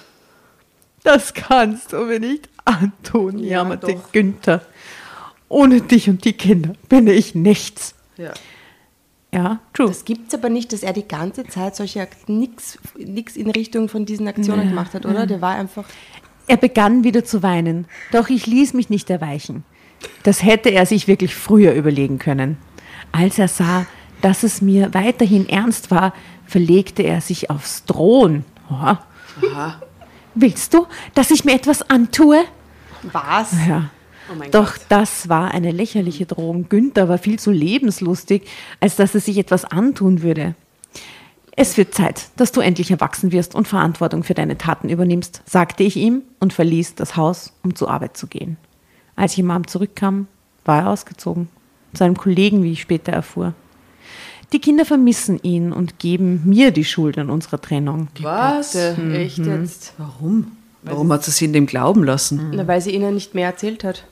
Das 1.02 1.34
kannst 1.34 1.92
du 1.92 1.98
mir 2.04 2.20
nicht 2.20 2.48
antun, 2.64 3.38
jammerte 3.40 4.00
Günther. 4.12 4.62
Ohne 5.48 5.80
dich 5.80 6.08
und 6.08 6.24
die 6.24 6.34
Kinder 6.34 6.74
bin 6.88 7.06
ich 7.08 7.34
nichts. 7.34 7.94
Ja. 8.16 8.32
Ja, 9.38 9.60
true. 9.72 9.86
Das 9.86 10.04
gibt 10.04 10.28
es 10.28 10.34
aber 10.34 10.48
nicht, 10.48 10.72
dass 10.72 10.82
er 10.82 10.92
die 10.92 11.06
ganze 11.06 11.44
Zeit 11.44 11.76
solche 11.76 12.08
nichts 12.26 12.76
nix 12.98 13.36
in 13.36 13.48
Richtung 13.48 13.88
von 13.88 14.04
diesen 14.04 14.26
Aktionen 14.26 14.68
gemacht 14.68 14.94
hat, 14.94 15.06
oder? 15.06 15.26
Der 15.26 15.40
war 15.40 15.54
einfach. 15.54 15.84
Er 16.48 16.56
begann 16.56 17.04
wieder 17.04 17.24
zu 17.24 17.44
weinen, 17.44 17.86
doch 18.10 18.30
ich 18.30 18.46
ließ 18.46 18.74
mich 18.74 18.90
nicht 18.90 19.10
erweichen. 19.10 19.64
Das 20.24 20.42
hätte 20.42 20.70
er 20.70 20.86
sich 20.86 21.06
wirklich 21.06 21.36
früher 21.36 21.72
überlegen 21.74 22.18
können. 22.18 22.56
Als 23.12 23.38
er 23.38 23.46
sah, 23.46 23.86
dass 24.22 24.42
es 24.42 24.60
mir 24.60 24.92
weiterhin 24.92 25.48
ernst 25.48 25.92
war, 25.92 26.14
verlegte 26.44 27.04
er 27.04 27.20
sich 27.20 27.48
aufs 27.48 27.84
Drohen. 27.84 28.44
Oha. 28.70 29.04
Willst 30.34 30.74
du, 30.74 30.86
dass 31.14 31.30
ich 31.30 31.44
mir 31.44 31.54
etwas 31.54 31.88
antue? 31.88 32.42
Was? 33.12 33.52
Ja. 33.68 33.90
Oh 34.30 34.44
Doch 34.50 34.74
Gott. 34.74 34.86
das 34.88 35.28
war 35.28 35.52
eine 35.52 35.70
lächerliche 35.72 36.26
Drohung. 36.26 36.68
Günther 36.68 37.08
war 37.08 37.18
viel 37.18 37.38
zu 37.38 37.50
lebenslustig, 37.50 38.42
als 38.80 38.96
dass 38.96 39.14
er 39.14 39.20
sich 39.20 39.38
etwas 39.38 39.64
antun 39.64 40.22
würde. 40.22 40.54
Es 41.60 41.76
wird 41.76 41.92
Zeit, 41.92 42.28
dass 42.36 42.52
du 42.52 42.60
endlich 42.60 42.90
erwachsen 42.92 43.32
wirst 43.32 43.54
und 43.56 43.66
Verantwortung 43.66 44.22
für 44.22 44.34
deine 44.34 44.58
Taten 44.58 44.88
übernimmst, 44.88 45.42
sagte 45.44 45.82
ich 45.82 45.96
ihm 45.96 46.22
und 46.38 46.52
verließ 46.52 46.94
das 46.94 47.16
Haus, 47.16 47.52
um 47.64 47.74
zur 47.74 47.90
Arbeit 47.90 48.16
zu 48.16 48.28
gehen. 48.28 48.56
Als 49.16 49.32
ich 49.32 49.40
am 49.40 49.50
Abend 49.50 49.68
zurückkam, 49.68 50.28
war 50.64 50.82
er 50.82 50.90
ausgezogen. 50.90 51.48
Zu 51.94 52.04
einem 52.04 52.16
Kollegen, 52.16 52.62
wie 52.62 52.72
ich 52.72 52.80
später 52.82 53.10
erfuhr. 53.12 53.54
Die 54.52 54.60
Kinder 54.60 54.84
vermissen 54.84 55.40
ihn 55.42 55.72
und 55.72 55.98
geben 55.98 56.42
mir 56.44 56.70
die 56.70 56.84
Schuld 56.84 57.18
an 57.18 57.28
unserer 57.28 57.60
Trennung. 57.60 58.08
Was? 58.22 58.72
Bitte, 58.72 59.18
Echt 59.18 59.38
jetzt? 59.38 59.94
Warum? 59.98 60.52
Warum 60.82 61.12
hat 61.12 61.24
sie 61.24 61.32
sie 61.32 61.46
in 61.46 61.52
dem 61.52 61.66
glauben 61.66 62.04
lassen? 62.04 62.52
Na, 62.54 62.66
weil 62.66 62.80
sie 62.80 62.94
ihnen 62.94 63.14
nicht 63.14 63.34
mehr 63.34 63.46
erzählt 63.46 63.84
hat. 63.84 64.04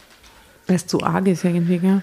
Weil 0.66 0.76
es 0.76 0.86
zu 0.86 1.02
arg 1.02 1.26
ist 1.28 1.44
irgendwie, 1.44 1.78
gell? 1.78 2.02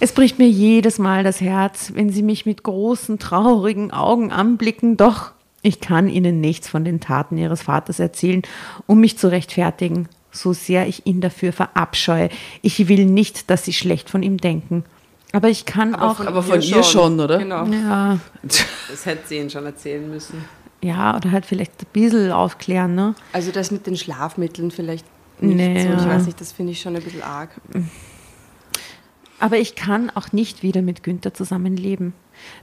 Es 0.00 0.12
bricht 0.12 0.38
mir 0.38 0.48
jedes 0.48 0.98
Mal 0.98 1.24
das 1.24 1.40
Herz, 1.40 1.92
wenn 1.94 2.10
sie 2.10 2.22
mich 2.22 2.46
mit 2.46 2.62
großen, 2.62 3.18
traurigen 3.18 3.90
Augen 3.90 4.32
anblicken, 4.32 4.96
doch 4.96 5.30
ich 5.62 5.80
kann 5.80 6.08
ihnen 6.08 6.40
nichts 6.40 6.68
von 6.68 6.84
den 6.84 7.00
Taten 7.00 7.38
ihres 7.38 7.62
Vaters 7.62 7.98
erzählen, 7.98 8.42
um 8.86 9.00
mich 9.00 9.16
zu 9.16 9.28
rechtfertigen, 9.30 10.08
so 10.30 10.52
sehr 10.52 10.86
ich 10.88 11.06
ihn 11.06 11.20
dafür 11.20 11.52
verabscheue. 11.52 12.28
Ich 12.60 12.88
will 12.88 13.06
nicht, 13.06 13.50
dass 13.50 13.64
sie 13.64 13.72
schlecht 13.72 14.10
von 14.10 14.22
ihm 14.22 14.36
denken. 14.38 14.84
Aber 15.32 15.48
ich 15.48 15.64
kann 15.64 15.94
auch. 15.94 16.20
aber 16.20 16.42
von 16.42 16.60
ihr 16.60 16.82
schon, 16.82 17.18
oder? 17.18 17.38
Genau. 17.38 17.64
ja, 17.66 18.18
Das 18.88 19.06
hätte 19.06 19.26
sie 19.28 19.38
ihnen 19.38 19.50
schon 19.50 19.64
erzählen 19.64 20.08
müssen. 20.08 20.44
ja, 20.82 21.16
oder 21.16 21.30
halt 21.32 21.46
vielleicht 21.46 21.72
ein 21.82 21.86
bisschen 21.92 22.30
aufklären, 22.30 22.94
ne? 22.94 23.14
Also 23.32 23.50
das 23.50 23.70
mit 23.70 23.86
den 23.86 23.96
Schlafmitteln 23.96 24.70
vielleicht 24.70 25.06
nicht 25.40 25.56
Nee, 25.56 25.82
so. 25.82 25.94
Ich 25.94 26.06
weiß 26.06 26.26
nicht, 26.26 26.40
das 26.40 26.52
finde 26.52 26.72
ich 26.72 26.80
schon 26.80 26.96
ein 26.96 27.02
bisschen 27.02 27.22
arg. 27.22 27.50
Aber 29.40 29.58
ich 29.58 29.74
kann 29.74 30.10
auch 30.10 30.32
nicht 30.32 30.62
wieder 30.62 30.82
mit 30.82 31.02
Günther 31.02 31.34
zusammenleben. 31.34 32.14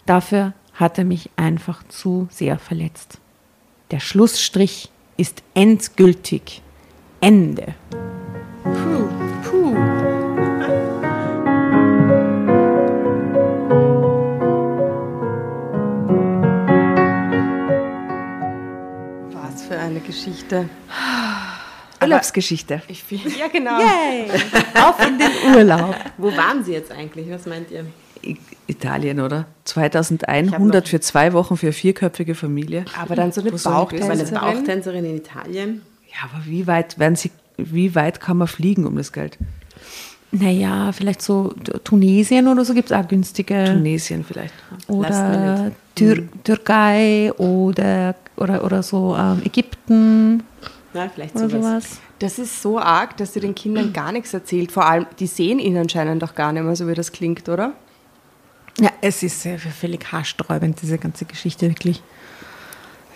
Dafür 0.05 0.53
hat 0.73 0.97
er 0.97 1.03
mich 1.05 1.29
einfach 1.35 1.83
zu 1.87 2.27
sehr 2.31 2.57
verletzt. 2.57 3.19
Der 3.91 3.99
Schlussstrich 3.99 4.89
ist 5.17 5.43
endgültig. 5.53 6.61
Ende. 7.19 7.75
Puh, 8.63 9.07
puh. 9.43 9.75
Was 19.33 19.63
für 19.63 19.77
eine 19.77 19.99
Geschichte. 19.99 20.67
Urlaubsgeschichte. 22.01 22.81
Ich 22.87 23.03
find, 23.03 23.37
ja, 23.37 23.47
genau. 23.47 23.77
Auf 24.87 25.05
in 25.05 25.17
den 25.17 25.55
Urlaub. 25.55 25.95
Wo 26.17 26.35
waren 26.35 26.63
sie 26.63 26.73
jetzt 26.73 26.91
eigentlich? 26.91 27.29
Was 27.29 27.45
meint 27.45 27.71
ihr? 27.71 27.85
Italien, 28.67 29.19
oder? 29.19 29.45
2100 29.65 30.87
für 30.87 30.99
zwei 30.99 31.33
Wochen 31.33 31.57
für 31.57 31.67
eine 31.67 31.73
vierköpfige 31.73 32.35
Familie. 32.35 32.85
Aber 32.99 33.15
dann 33.15 33.31
so 33.31 33.41
eine 33.41 33.51
war 33.51 33.59
eine 33.59 33.77
Bauchtänzerin. 33.77 34.33
Bauchtänzerin 34.33 35.05
in 35.05 35.17
Italien. 35.17 35.81
Ja, 36.07 36.29
aber 36.31 36.45
wie 36.45 36.67
weit 36.67 36.99
werden 36.99 37.15
sie, 37.15 37.31
wie 37.57 37.95
weit 37.95 38.19
kann 38.19 38.37
man 38.37 38.47
fliegen 38.47 38.85
um 38.85 38.95
das 38.95 39.11
Geld? 39.11 39.37
Naja, 40.31 40.91
vielleicht 40.93 41.21
so 41.21 41.53
Tunesien 41.83 42.47
oder 42.47 42.63
so 42.63 42.73
gibt 42.73 42.91
es 42.91 42.97
auch 42.97 43.07
günstige. 43.07 43.65
Tunesien 43.65 44.23
vielleicht. 44.23 44.53
Oder. 44.87 45.71
Tür 45.93 46.23
Türkei 46.45 47.33
oder, 47.33 48.15
oder, 48.37 48.63
oder 48.63 48.81
so 48.81 49.15
ähm, 49.17 49.41
Ägypten 49.43 50.43
Na, 50.93 51.07
vielleicht 51.09 51.35
oder 51.35 51.49
sowas. 51.49 51.61
sowas. 51.83 51.99
Das 52.19 52.37
ist 52.39 52.61
so 52.61 52.77
arg, 52.79 53.17
dass 53.17 53.33
sie 53.33 53.39
den 53.39 53.55
Kindern 53.55 53.93
gar 53.93 54.11
nichts 54.11 54.33
erzählt. 54.33 54.71
Vor 54.71 54.85
allem, 54.85 55.05
die 55.19 55.27
sehen 55.27 55.59
ihn 55.59 55.77
anscheinend 55.77 56.23
auch 56.23 56.35
gar 56.35 56.51
nicht 56.51 56.63
mehr, 56.63 56.75
so 56.75 56.87
wie 56.87 56.93
das 56.93 57.11
klingt, 57.11 57.47
oder? 57.49 57.73
Ja, 58.79 58.89
es 59.01 59.23
ist 59.23 59.41
sehr 59.41 59.57
völlig 59.59 60.11
haarsträubend, 60.11 60.81
diese 60.81 60.97
ganze 60.97 61.25
Geschichte, 61.25 61.67
wirklich. 61.69 62.01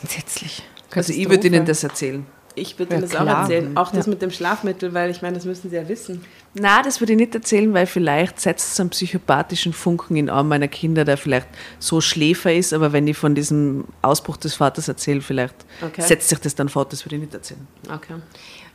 Entsetzlich. 0.02 0.64
Also 0.94 1.14
ich 1.14 1.30
würde 1.30 1.48
Ihnen 1.48 1.66
das 1.66 1.84
erzählen. 1.84 2.26
Ich 2.56 2.78
würde 2.80 2.94
Ja, 2.94 3.00
Ihnen 3.00 3.10
das 3.10 3.16
auch 3.20 3.24
klar. 3.24 3.42
erzählen. 3.42 3.76
Auch 3.78 3.92
das 3.92 4.08
mit 4.08 4.22
dem 4.22 4.32
Schlafmittel, 4.32 4.94
weil 4.94 5.10
ich 5.10 5.22
meine, 5.22 5.36
das 5.36 5.46
müssen 5.46 5.70
Sie 5.70 5.76
ja 5.76 5.88
wissen. 5.90 6.24
Na, 6.58 6.82
das 6.82 7.02
würde 7.02 7.14
ich 7.14 7.20
nicht 7.20 7.36
erzählen, 7.36 7.74
weil 7.74 7.86
vielleicht 7.86 8.40
setzt 8.40 8.72
es 8.72 8.80
einen 8.80 8.90
psychopathischen 8.90 9.74
Funken 9.74 10.16
in 10.16 10.30
einem 10.30 10.48
meiner 10.48 10.70
Kinder, 10.70 11.04
der 11.04 11.18
vielleicht 11.18 11.48
so 11.80 12.00
Schläfer 12.00 12.54
ist, 12.54 12.72
aber 12.74 12.94
wenn 12.94 13.08
ich 13.08 13.18
von 13.18 13.36
diesem 13.36 13.84
Ausbruch 14.02 14.38
des 14.38 14.56
Vaters 14.56 14.88
erzähle, 14.88 15.20
vielleicht 15.22 15.56
Okay. 15.82 16.02
setzt 16.02 16.30
sich 16.30 16.40
das 16.40 16.56
dann 16.56 16.70
fort, 16.70 16.94
das 16.94 17.06
würde 17.06 17.16
ich 17.18 17.22
nicht 17.24 17.34
erzählen. 17.34 17.68
Okay. 17.94 18.16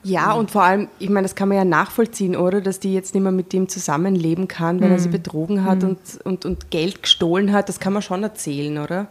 Ja, 0.02 0.32
und 0.32 0.50
vor 0.50 0.62
allem, 0.62 0.88
ich 0.98 1.10
meine, 1.10 1.26
das 1.26 1.34
kann 1.34 1.48
man 1.48 1.58
ja 1.58 1.64
nachvollziehen, 1.64 2.34
oder? 2.34 2.60
Dass 2.62 2.80
die 2.80 2.94
jetzt 2.94 3.14
nicht 3.14 3.22
mehr 3.22 3.32
mit 3.32 3.52
dem 3.52 3.68
zusammenleben 3.68 4.48
kann, 4.48 4.80
weil 4.80 4.90
er 4.92 4.98
sie 4.98 5.10
betrogen 5.10 5.64
hat 5.64 5.84
und, 5.84 5.98
und, 6.24 6.46
und 6.46 6.70
Geld 6.70 7.02
gestohlen 7.02 7.52
hat. 7.52 7.68
Das 7.68 7.80
kann 7.80 7.92
man 7.92 8.00
schon 8.00 8.22
erzählen, 8.22 8.78
oder? 8.78 9.08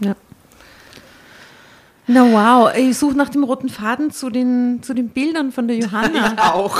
Ja. 0.00 0.16
Na 2.08 2.22
wow, 2.24 2.74
ich 2.74 2.96
suche 2.96 3.16
nach 3.16 3.28
dem 3.28 3.44
roten 3.44 3.68
Faden 3.68 4.10
zu 4.10 4.30
den, 4.30 4.80
zu 4.82 4.94
den 4.94 5.10
Bildern 5.10 5.52
von 5.52 5.68
der 5.68 5.76
Johanna. 5.80 6.34
Auch. 6.54 6.78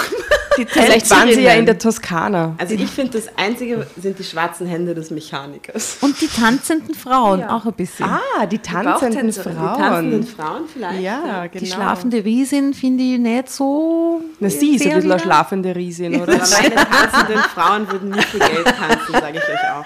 Vielleicht 0.67 1.09
waren 1.11 1.29
sie 1.33 1.43
ja 1.43 1.53
in 1.53 1.67
der 1.67 1.79
Toskana. 1.79 2.55
Also 2.59 2.75
ich 2.75 2.87
finde, 2.91 3.13
das 3.19 3.29
Einzige 3.37 3.87
sind 4.01 4.19
die 4.19 4.25
schwarzen 4.25 4.67
Hände 4.67 4.93
des 4.95 5.11
Mechanikers. 5.11 5.99
Und 6.01 6.21
die 6.21 6.27
tanzenden 6.27 6.95
Frauen, 6.95 7.45
auch 7.45 7.65
ein 7.67 7.75
bisschen. 7.75 8.07
Ah, 8.07 8.45
die 8.47 8.59
tanzenden 8.59 9.31
Bauchtänzerin, 9.31 9.53
die 9.53 9.59
Frauen. 9.61 9.77
Die 9.77 9.81
tanzenden 9.81 10.27
Frauen 10.27 10.63
vielleicht. 10.73 11.01
ja, 11.03 11.47
genau. 11.47 11.61
Die 11.61 11.67
schlafende 11.71 12.25
Riesin 12.25 12.75
finde 12.75 13.05
ich 13.05 13.19
nicht 13.19 13.51
so. 13.51 14.21
Na, 14.41 14.51
sie 14.51 14.75
ist 14.75 14.87
ein 14.87 14.95
bisschen 14.95 15.13
eine 15.13 15.21
schlafende 15.21 15.77
Riesin, 15.77 16.21
oder? 16.23 16.35
Aber 16.35 16.49
meine 16.51 16.75
tanzenden 16.75 17.39
Frauen 17.55 17.93
würden 17.93 18.11
nie 18.11 18.23
für 18.23 18.39
Geld 18.39 18.65
tanzen, 18.67 19.13
sage 19.13 19.39
ich 19.39 19.45
euch 19.45 19.73
auch. 19.77 19.85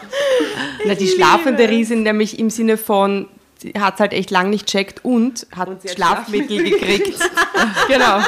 Na, 0.87 0.95
die 0.95 1.09
schlafende 1.09 1.69
Riesin 1.69 2.03
nämlich 2.03 2.39
im 2.39 2.49
Sinne 2.49 2.79
von, 2.79 3.27
hat 3.79 3.95
es 3.95 4.01
halt 4.01 4.13
echt 4.13 4.31
lang 4.31 4.51
nicht 4.51 4.67
checkt 4.67 5.05
und 5.05 5.47
hat 5.55 5.69
Und 5.69 5.83
hat 5.83 5.91
Schlafmittel 5.91 6.63
gekriegt. 6.65 7.19
genau. 7.89 8.21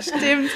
Stimmt. 0.00 0.50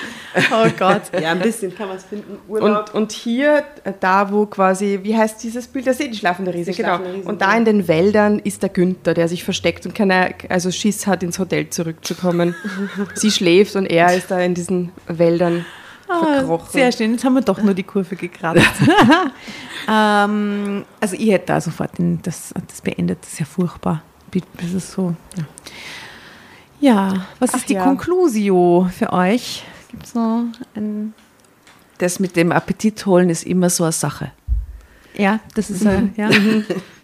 Oh 0.53 0.69
Gott. 0.79 1.03
Ja, 1.21 1.33
ein 1.33 1.39
bisschen 1.39 1.75
kann 1.75 1.89
man 1.89 1.97
es 1.97 2.05
finden. 2.05 2.39
Urlaub. 2.49 2.91
Und, 2.93 2.95
und 2.95 3.13
hier, 3.13 3.65
äh, 3.85 3.93
da 3.99 4.31
wo 4.31 4.47
quasi, 4.47 5.01
wie 5.03 5.17
heißt 5.17 5.43
dieses 5.43 5.67
Bild? 5.67 5.87
Das 5.87 5.99
ist 5.99 6.07
eh 6.07 6.09
die 6.09 6.19
schlafende 6.19 6.53
Riese, 6.53 6.73
Die 6.73 6.83
genau. 6.83 7.01
und 7.25 7.41
da 7.41 7.53
ja. 7.53 7.57
in 7.57 7.65
den 7.65 7.89
Wäldern 7.89 8.39
ist 8.39 8.63
der 8.63 8.69
Günther, 8.69 9.15
der 9.15 9.29
sich 9.29 9.45
versteckt 9.45 9.87
und 9.87 9.95
keine, 9.95 10.35
also 10.49 10.71
Schiss 10.71 11.07
hat, 11.07 11.23
ins 11.23 11.39
Hotel 11.39 11.71
zurückzukommen. 11.71 12.55
Sie 13.15 13.31
schläft 13.31 13.77
und 13.77 13.87
er 13.87 14.15
ist 14.15 14.31
da 14.31 14.41
in 14.41 14.55
diesen 14.55 14.93
Wäldern 15.07 15.65
verkrochen. 16.07 16.69
Sehr 16.71 16.93
schön, 16.93 17.13
jetzt 17.13 17.25
haben 17.25 17.35
wir 17.35 17.43
doch 17.43 17.63
nur 17.63 17.75
die 17.75 17.83
Kurve 17.83 18.17
gekratzt. 18.17 18.63
ähm, 19.89 20.85
also 21.01 21.17
ich 21.17 21.31
hätte 21.31 21.47
da 21.47 21.61
sofort 21.61 21.99
den, 21.99 22.21
das, 22.23 22.53
das 22.67 22.81
beendet, 22.81 23.19
das 23.23 23.33
ist 23.35 23.41
ja 23.41 23.47
furchtbar. 23.47 24.03
Das 24.61 24.73
ist 24.73 24.93
so, 24.93 25.15
ja. 25.37 25.45
Ja, 26.81 27.27
was 27.39 27.53
Ach 27.55 27.59
ist 27.59 27.69
die 27.71 27.75
ja. 27.75 27.85
Conclusio 27.85 28.89
für 28.97 29.13
euch? 29.13 29.65
Gibt 29.91 30.05
es 30.07 30.15
noch 30.15 30.45
ein... 30.75 31.15
Das 31.99 32.21
mit 32.21 32.37
dem 32.37 32.53
Appetit 32.53 33.07
holen 33.07 33.31
ist 33.31 33.45
immer 33.45 33.71
so 33.71 33.85
eine 33.85 33.93
Sache. 33.93 34.33
Ja, 35.17 35.41
das 35.55 35.71
ist 35.71 35.87
äh, 35.87 36.03
ja. 36.17 36.29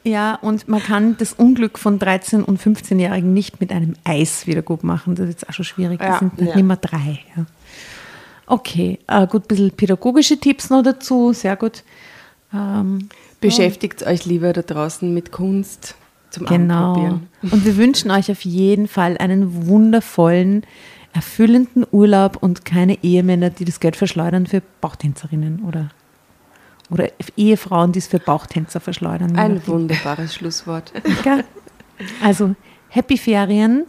ja, 0.05 0.35
und 0.35 0.69
man 0.69 0.83
kann 0.83 1.17
das 1.17 1.33
Unglück 1.33 1.79
von 1.79 1.99
13- 1.99 2.43
und 2.43 2.61
15-Jährigen 2.61 3.33
nicht 3.33 3.61
mit 3.61 3.73
einem 3.73 3.95
Eis 4.05 4.47
wieder 4.47 4.61
gut 4.61 4.85
machen. 4.85 5.15
Das 5.15 5.29
ist 5.29 5.41
jetzt 5.41 5.49
auch 5.49 5.55
schon 5.55 5.65
schwierig. 5.65 6.01
Das 6.01 6.09
Ja, 6.09 6.19
sind 6.19 6.39
ja. 6.39 6.55
nicht 6.55 6.67
mehr 6.67 6.77
drei. 6.77 7.21
Ja. 7.35 7.47
Okay, 8.53 8.99
äh, 9.07 9.27
gut, 9.27 9.45
ein 9.45 9.49
bisschen 9.49 9.71
pädagogische 9.71 10.37
Tipps 10.37 10.69
noch 10.69 10.83
dazu. 10.83 11.33
Sehr 11.33 11.57
gut. 11.57 11.85
Ähm, 12.53 13.09
Beschäftigt 13.41 14.07
euch 14.07 14.27
lieber 14.27 14.53
da 14.53 14.61
draußen 14.61 15.13
mit 15.15 15.33
Kunst 15.33 15.95
zum 16.29 16.45
Genau. 16.45 16.93
Anprobieren. 16.93 17.29
Und 17.41 17.65
wir 17.65 17.79
wünschen 17.79 18.11
euch 18.11 18.31
auf 18.31 18.43
jeden 18.43 18.89
Fall 18.89 19.17
einen 19.17 19.67
wundervollen, 19.69 20.67
erfüllenden 21.15 21.87
Urlaub 21.93 22.37
und 22.43 22.67
keine 22.67 23.03
Ehemänner, 23.03 23.49
die 23.49 23.65
das 23.65 23.81
Geld 23.81 23.97
verschleudern 23.97 24.47
für 24.47 24.61
Bauchtänzerinnen 24.83 25.65
oder, 25.67 25.89
oder 26.91 27.09
Ehefrauen, 27.39 27.93
die 27.93 28.01
es 28.01 28.07
für 28.07 28.19
Bauchtänzer 28.19 28.81
verschleudern. 28.81 29.35
Ein 29.35 29.67
wunderbares 29.67 30.35
Schlusswort. 30.35 30.93
Gell? 31.25 31.43
Also, 32.23 32.55
happy 32.91 33.17
Ferien, 33.17 33.85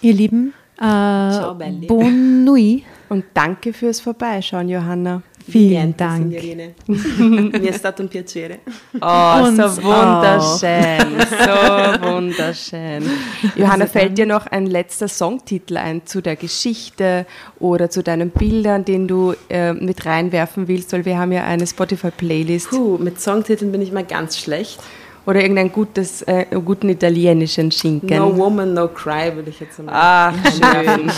ihr 0.00 0.14
Lieben. 0.14 0.54
Äh, 0.78 1.54
belli. 1.58 1.86
Bon 1.86 2.44
nuit. 2.44 2.84
Und 3.08 3.24
danke 3.34 3.72
fürs 3.72 4.00
Vorbeischauen, 4.00 4.68
Johanna. 4.68 5.22
Vielen 5.46 5.94
Dank. 5.94 6.32
signorine. 6.32 6.74
Mi 6.86 7.66
è 7.66 7.72
stato 7.72 8.00
un 8.00 8.08
piacere. 8.08 8.60
Oh, 8.98 9.44
so 9.50 9.82
wunderschön, 9.82 11.20
so 11.28 12.08
wunderschön. 12.08 13.02
Johanna, 13.56 13.86
fällt 13.86 14.16
dir 14.16 14.24
noch 14.24 14.46
ein 14.46 14.66
letzter 14.66 15.06
Songtitel 15.06 15.76
ein 15.76 16.06
zu 16.06 16.22
der 16.22 16.36
Geschichte 16.36 17.26
oder 17.58 17.90
zu 17.90 18.02
deinen 18.02 18.30
Bildern, 18.30 18.86
den 18.86 19.06
du 19.06 19.34
äh, 19.50 19.74
mit 19.74 20.06
reinwerfen 20.06 20.66
willst? 20.66 20.94
Weil 20.94 21.04
wir 21.04 21.18
haben 21.18 21.32
ja 21.32 21.44
eine 21.44 21.66
Spotify-Playlist 21.66 22.70
Puh, 22.70 22.96
mit 22.96 23.20
Songtiteln 23.20 23.70
bin 23.70 23.82
ich 23.82 23.92
mal 23.92 24.04
ganz 24.04 24.38
schlecht. 24.38 24.80
Oder 25.26 25.40
irgendeinen 25.40 25.72
gutes, 25.72 26.22
äh, 26.22 26.46
guten 26.64 26.88
italienischen 26.88 27.70
Schinken. 27.70 28.18
No 28.18 28.36
Woman, 28.36 28.74
No 28.74 28.88
Cry 28.88 29.34
würde 29.34 29.50
ich 29.50 29.60
jetzt 29.60 29.82
mal. 29.82 29.92
Ach, 29.94 30.34
schön. 30.52 31.10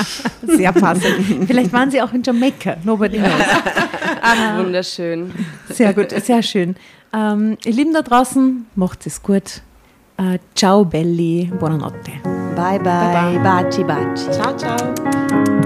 Sehr 0.56 0.72
passend. 0.72 1.46
Vielleicht 1.46 1.72
waren 1.72 1.90
sie 1.90 2.00
auch 2.00 2.12
in 2.12 2.22
Jamaika. 2.22 2.76
Nobody 2.84 3.18
knows. 3.18 3.32
Ach, 4.22 4.58
wunderschön. 4.58 5.32
Sehr 5.70 5.92
gut, 5.92 6.10
sehr 6.10 6.42
schön. 6.42 6.76
Ähm, 7.12 7.56
ihr 7.64 7.72
Lieben 7.72 7.92
da 7.92 8.02
draußen, 8.02 8.66
macht 8.74 9.06
es 9.06 9.22
gut. 9.22 9.62
Äh, 10.18 10.38
ciao 10.54 10.84
belli, 10.84 11.52
buonanotte. 11.58 12.12
Bye, 12.54 12.78
bye. 12.78 13.38
Baci, 13.42 13.84
baci. 13.84 14.30
Ciao, 14.30 14.56
ciao. 14.56 15.65